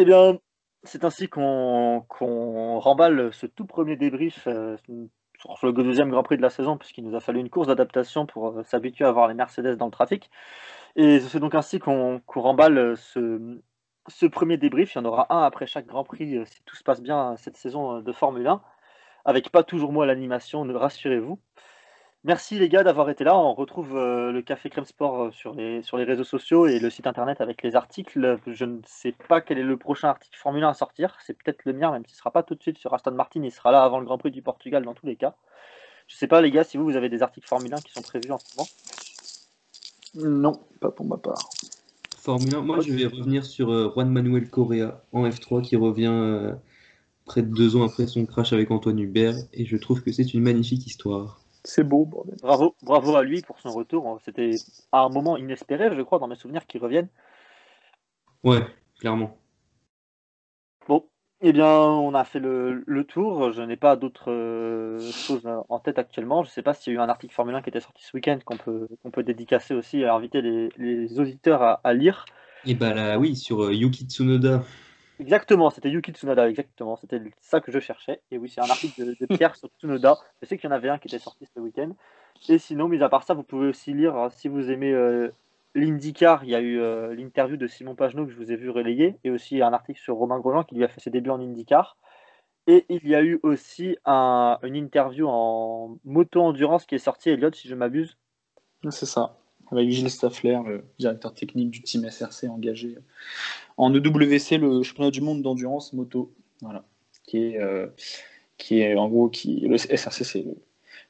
Eh 0.01 0.05
bien, 0.05 0.39
c'est 0.81 1.05
ainsi 1.05 1.29
qu'on 1.29 2.03
remballe 2.79 3.31
ce 3.31 3.45
tout 3.45 3.67
premier 3.67 3.97
débrief 3.97 4.47
euh, 4.47 4.75
sur 5.37 5.67
le 5.67 5.73
deuxième 5.73 6.09
Grand 6.09 6.23
Prix 6.23 6.37
de 6.37 6.41
la 6.41 6.49
saison, 6.49 6.75
puisqu'il 6.75 7.03
nous 7.03 7.15
a 7.15 7.19
fallu 7.19 7.39
une 7.39 7.51
course 7.51 7.67
d'adaptation 7.67 8.25
pour 8.25 8.47
euh, 8.47 8.63
s'habituer 8.63 9.05
à 9.05 9.11
voir 9.11 9.27
les 9.27 9.35
Mercedes 9.35 9.75
dans 9.75 9.85
le 9.85 9.91
trafic. 9.91 10.31
Et 10.95 11.19
c'est 11.19 11.39
donc 11.39 11.53
ainsi 11.53 11.77
qu'on 11.77 12.19
remballe 12.33 12.79
euh, 12.79 12.95
ce, 12.95 13.59
ce 14.07 14.25
premier 14.25 14.57
débrief. 14.57 14.95
Il 14.95 14.97
y 14.97 15.01
en 15.01 15.05
aura 15.05 15.27
un 15.29 15.43
après 15.43 15.67
chaque 15.67 15.85
Grand 15.85 16.03
Prix, 16.03 16.47
si 16.47 16.63
tout 16.63 16.75
se 16.75 16.83
passe 16.83 17.03
bien 17.03 17.35
cette 17.37 17.57
saison 17.57 18.01
de 18.01 18.11
Formule 18.11 18.47
1, 18.47 18.59
avec 19.25 19.51
pas 19.51 19.61
toujours 19.61 19.91
moi 19.91 20.07
l'animation, 20.07 20.65
ne 20.65 20.73
rassurez-vous. 20.73 21.37
Merci 22.23 22.59
les 22.59 22.69
gars 22.69 22.83
d'avoir 22.83 23.09
été 23.09 23.23
là. 23.23 23.35
On 23.35 23.55
retrouve 23.55 23.97
euh, 23.97 24.31
le 24.31 24.43
Café 24.43 24.69
Crème 24.69 24.85
Sport 24.85 25.21
euh, 25.23 25.31
sur 25.31 25.55
les, 25.55 25.81
sur 25.81 25.97
les 25.97 26.03
réseaux 26.03 26.23
sociaux 26.23 26.67
et 26.67 26.77
le 26.79 26.91
site 26.91 27.07
internet 27.07 27.41
avec 27.41 27.63
les 27.63 27.75
articles. 27.75 28.37
Je 28.45 28.65
ne 28.65 28.79
sais 28.85 29.13
pas 29.27 29.41
quel 29.41 29.57
est 29.57 29.63
le 29.63 29.75
prochain 29.75 30.09
article 30.09 30.37
Formule 30.37 30.63
1 30.63 30.69
à 30.69 30.73
sortir. 30.75 31.17
C'est 31.25 31.33
peut-être 31.33 31.65
le 31.65 31.73
mien, 31.73 31.91
même 31.91 32.05
s'il 32.05 32.13
ne 32.13 32.17
sera 32.17 32.29
pas 32.29 32.43
tout 32.43 32.53
de 32.53 32.61
suite 32.61 32.77
sur 32.77 32.93
Aston 32.93 33.11
Martin. 33.11 33.41
Il 33.43 33.51
sera 33.51 33.71
là 33.71 33.83
avant 33.83 33.99
le 33.99 34.05
Grand 34.05 34.19
Prix 34.19 34.29
du 34.29 34.43
Portugal 34.43 34.83
dans 34.83 34.93
tous 34.93 35.07
les 35.07 35.15
cas. 35.15 35.35
Je 36.07 36.15
ne 36.15 36.19
sais 36.19 36.27
pas 36.27 36.41
les 36.41 36.51
gars 36.51 36.63
si 36.63 36.77
vous, 36.77 36.83
vous 36.83 36.95
avez 36.95 37.09
des 37.09 37.23
articles 37.23 37.47
Formule 37.47 37.73
1 37.73 37.77
qui 37.77 37.91
sont 37.91 38.03
prévus 38.03 38.31
en 38.31 38.37
ce 38.37 38.55
moment. 38.55 38.69
Non, 40.29 40.59
pas 40.79 40.91
pour 40.91 41.07
ma 41.07 41.17
part. 41.17 41.49
Formule 42.17 42.53
1, 42.53 42.61
moi 42.61 42.81
je 42.81 42.93
vais 42.93 43.07
revenir 43.07 43.45
sur 43.45 43.71
euh, 43.71 43.91
Juan 43.95 44.11
Manuel 44.11 44.47
Correa 44.47 45.03
en 45.11 45.27
F3 45.27 45.63
qui 45.63 45.75
revient 45.75 46.05
euh, 46.05 46.53
près 47.25 47.41
de 47.41 47.47
deux 47.47 47.75
ans 47.75 47.83
après 47.83 48.05
son 48.05 48.27
crash 48.27 48.53
avec 48.53 48.69
Antoine 48.69 48.99
Hubert 48.99 49.33
et 49.53 49.65
je 49.65 49.77
trouve 49.77 50.03
que 50.03 50.11
c'est 50.11 50.35
une 50.35 50.41
magnifique 50.41 50.85
histoire. 50.85 51.40
C'est 51.63 51.83
beau, 51.83 52.05
bordel. 52.05 52.35
Bravo, 52.41 52.75
bravo 52.81 53.15
à 53.15 53.23
lui 53.23 53.41
pour 53.41 53.59
son 53.59 53.71
retour. 53.71 54.19
C'était 54.23 54.51
à 54.91 55.01
un 55.01 55.09
moment 55.09 55.37
inespéré, 55.37 55.95
je 55.95 56.01
crois, 56.01 56.19
dans 56.19 56.27
mes 56.27 56.35
souvenirs 56.35 56.65
qu'il 56.65 56.81
revienne. 56.81 57.07
Ouais, 58.43 58.65
clairement. 58.99 59.37
Bon, 60.87 61.05
eh 61.41 61.53
bien, 61.53 61.67
on 61.67 62.13
a 62.15 62.23
fait 62.23 62.39
le, 62.39 62.83
le 62.85 63.03
tour. 63.03 63.51
Je 63.51 63.61
n'ai 63.61 63.77
pas 63.77 63.95
d'autres 63.95 64.31
euh, 64.31 64.99
choses 65.11 65.47
en 65.69 65.79
tête 65.79 65.99
actuellement. 65.99 66.43
Je 66.43 66.49
ne 66.49 66.53
sais 66.53 66.63
pas 66.63 66.73
s'il 66.73 66.93
y 66.93 66.95
a 66.95 66.99
eu 66.99 67.03
un 67.03 67.09
article 67.09 67.33
Formule 67.33 67.55
1 67.55 67.61
qui 67.61 67.69
était 67.69 67.79
sorti 67.79 68.03
ce 68.03 68.15
week-end 68.15 68.39
qu'on 68.43 68.57
peut, 68.57 68.87
qu'on 69.03 69.11
peut 69.11 69.23
dédicacer 69.23 69.75
aussi 69.75 69.99
et 69.99 70.07
inviter 70.07 70.41
les, 70.41 70.69
les 70.77 71.19
auditeurs 71.19 71.61
à, 71.61 71.81
à 71.83 71.93
lire. 71.93 72.25
Et 72.65 72.75
bah 72.75 72.93
là, 72.93 73.17
oui, 73.19 73.35
sur 73.35 73.63
euh, 73.63 73.73
Yuki 73.73 74.05
Tsunoda. 74.05 74.63
Exactement, 75.21 75.69
c'était 75.69 75.91
Yuki 75.91 76.13
Tsunoda, 76.13 76.49
exactement. 76.49 76.95
C'était 76.95 77.21
ça 77.39 77.61
que 77.61 77.71
je 77.71 77.77
cherchais. 77.77 78.21
Et 78.31 78.39
oui, 78.39 78.49
c'est 78.49 78.59
un 78.59 78.69
article 78.69 79.15
de, 79.19 79.25
Pierre 79.27 79.55
sur 79.55 79.69
Tsunoda. 79.77 80.17
Je 80.41 80.47
sais 80.47 80.57
qu'il 80.57 80.67
y 80.67 80.73
en 80.73 80.75
avait 80.75 80.89
un 80.89 80.97
qui 80.97 81.07
était 81.09 81.19
sorti 81.19 81.45
ce 81.45 81.59
week-end. 81.59 81.91
Et 82.49 82.57
sinon, 82.57 82.87
mis 82.87 83.03
à 83.03 83.07
part 83.07 83.21
ça, 83.21 83.35
vous 83.35 83.43
pouvez 83.43 83.67
aussi 83.67 83.93
lire, 83.93 84.15
hein, 84.15 84.31
si 84.31 84.47
vous 84.47 84.71
aimez 84.71 84.91
euh, 84.91 85.29
l'IndyCar, 85.75 86.43
il 86.43 86.49
y 86.49 86.55
a 86.55 86.59
eu 86.59 86.79
euh, 86.79 87.13
l'interview 87.13 87.55
de 87.55 87.67
Simon 87.67 87.93
Pagenaud 87.93 88.25
que 88.25 88.31
je 88.31 88.35
vous 88.35 88.51
ai 88.51 88.55
vu 88.55 88.71
relayer, 88.71 89.15
et 89.23 89.29
aussi 89.29 89.61
un 89.61 89.73
article 89.73 90.01
sur 90.01 90.15
Romain 90.15 90.39
Grosjean 90.39 90.63
qui 90.63 90.73
lui 90.73 90.83
a 90.83 90.87
fait 90.87 90.99
ses 90.99 91.11
débuts 91.11 91.29
en 91.29 91.39
IndyCar. 91.39 91.97
Et 92.65 92.87
il 92.89 93.07
y 93.07 93.13
a 93.13 93.21
eu 93.21 93.39
aussi 93.43 93.97
un- 94.05 94.57
une 94.63 94.75
interview 94.75 95.27
en 95.27 95.99
moto-endurance 96.03 96.87
qui 96.87 96.95
est 96.95 96.99
sortie, 96.99 97.29
Elliot, 97.29 97.53
si 97.53 97.67
je 97.67 97.75
m'abuse. 97.75 98.17
C'est 98.89 99.05
ça. 99.05 99.35
Avec 99.71 99.89
Gilles 99.89 100.09
Staffler, 100.09 100.59
le 100.65 100.83
directeur 100.99 101.33
technique 101.33 101.71
du 101.71 101.81
team 101.81 102.09
SRC 102.09 102.49
engagé 102.49 102.97
en 103.77 103.93
EWC, 103.93 104.57
le 104.57 104.83
championnat 104.83 105.11
du 105.11 105.21
monde 105.21 105.41
d'endurance 105.41 105.93
moto. 105.93 106.33
Voilà. 106.61 106.83
Qui 107.25 107.37
est, 107.37 107.59
euh, 107.59 107.87
qui 108.57 108.79
est 108.79 108.95
en 108.95 109.07
gros, 109.07 109.29
qui, 109.29 109.61
le 109.61 109.77
SRC, 109.77 110.23
c'est 110.23 110.43
le, 110.43 110.55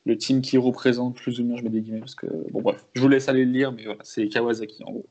le 0.05 0.17
team 0.17 0.41
qui 0.41 0.57
représente 0.57 1.15
plus 1.15 1.39
ou 1.39 1.45
moins, 1.45 1.57
je 1.57 1.63
mets 1.63 1.69
des 1.69 1.81
guillemets, 1.81 1.99
parce 1.99 2.15
que, 2.15 2.27
bon, 2.51 2.61
bref, 2.61 2.85
je 2.93 3.01
vous 3.01 3.07
laisse 3.07 3.29
aller 3.29 3.45
le 3.45 3.51
lire, 3.51 3.71
mais 3.71 3.85
voilà, 3.85 3.99
c'est 4.03 4.27
Kawasaki, 4.27 4.83
en 4.83 4.91
gros. 4.91 5.07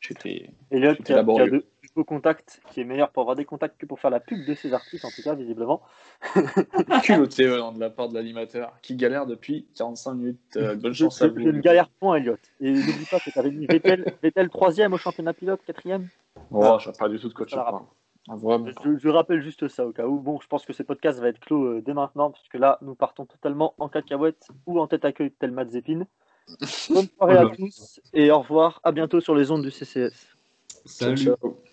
J'étais. 0.00 0.50
Laborieux. 0.70 1.64
Contacts, 2.02 2.60
qui 2.70 2.80
est 2.80 2.84
meilleur 2.84 3.10
pour 3.10 3.20
avoir 3.22 3.36
des 3.36 3.44
contacts 3.44 3.78
que 3.78 3.86
pour 3.86 4.00
faire 4.00 4.10
la 4.10 4.20
pub 4.20 4.44
de 4.44 4.54
ses 4.54 4.72
articles, 4.72 5.06
en 5.06 5.10
tout 5.10 5.22
cas, 5.22 5.34
visiblement. 5.34 5.82
culotté 7.04 7.44
de 7.44 7.80
la 7.80 7.90
part 7.90 8.08
de 8.08 8.14
l'animateur, 8.14 8.76
qui 8.82 8.96
galère 8.96 9.26
depuis 9.26 9.66
45 9.76 10.14
minutes. 10.14 10.38
Euh, 10.56 10.74
bonne 10.74 10.92
chance 10.92 11.22
à 11.22 11.28
vous. 11.28 11.38
je 11.38 11.48
ne 11.48 11.60
galère 11.60 11.88
point, 11.88 12.16
Elliot. 12.16 12.36
Et 12.60 12.72
n'oublie 12.72 13.06
pas 13.10 13.20
que 13.20 13.30
tu 13.30 13.38
avais 13.38 13.50
mis 13.50 13.66
Vettel, 13.66 14.12
Vettel 14.22 14.48
3 14.48 14.80
au 14.92 14.96
championnat 14.96 15.32
pilote, 15.32 15.60
4 15.66 15.82
Oh, 16.50 16.76
je 16.80 16.90
sais 16.90 16.98
pas 16.98 17.08
du 17.08 17.18
tout 17.18 17.28
de 17.28 17.34
quoi 17.34 17.46
tu 17.46 17.54
parles. 17.54 17.82
Ah. 18.28 18.36
Je, 18.84 18.96
je 18.96 19.08
rappelle 19.08 19.42
juste 19.42 19.68
ça 19.68 19.86
au 19.86 19.92
cas 19.92 20.06
où. 20.06 20.18
Bon, 20.18 20.40
je 20.40 20.46
pense 20.46 20.64
que 20.64 20.72
ce 20.72 20.82
podcast 20.82 21.20
va 21.20 21.28
être 21.28 21.40
clos 21.40 21.64
euh, 21.64 21.82
dès 21.84 21.92
maintenant, 21.92 22.30
parce 22.30 22.48
que 22.48 22.56
là, 22.56 22.78
nous 22.80 22.94
partons 22.94 23.26
totalement 23.26 23.74
en 23.78 23.88
cacahuète 23.88 24.48
ou 24.66 24.80
en 24.80 24.86
tête 24.86 25.04
à 25.04 25.12
queue 25.12 25.30
tel 25.38 25.50
Matt 25.50 25.70
Zepin. 25.70 26.06
Bonne 26.90 27.06
soirée 27.16 27.36
à 27.36 27.48
tous 27.48 28.00
et 28.12 28.30
au 28.30 28.40
revoir. 28.40 28.80
À 28.82 28.92
bientôt 28.92 29.20
sur 29.20 29.34
les 29.34 29.50
ondes 29.50 29.62
du 29.62 29.70
CCS. 29.70 30.36
Salut. 30.86 31.16
Ciao, 31.16 31.36
ciao. 31.36 31.64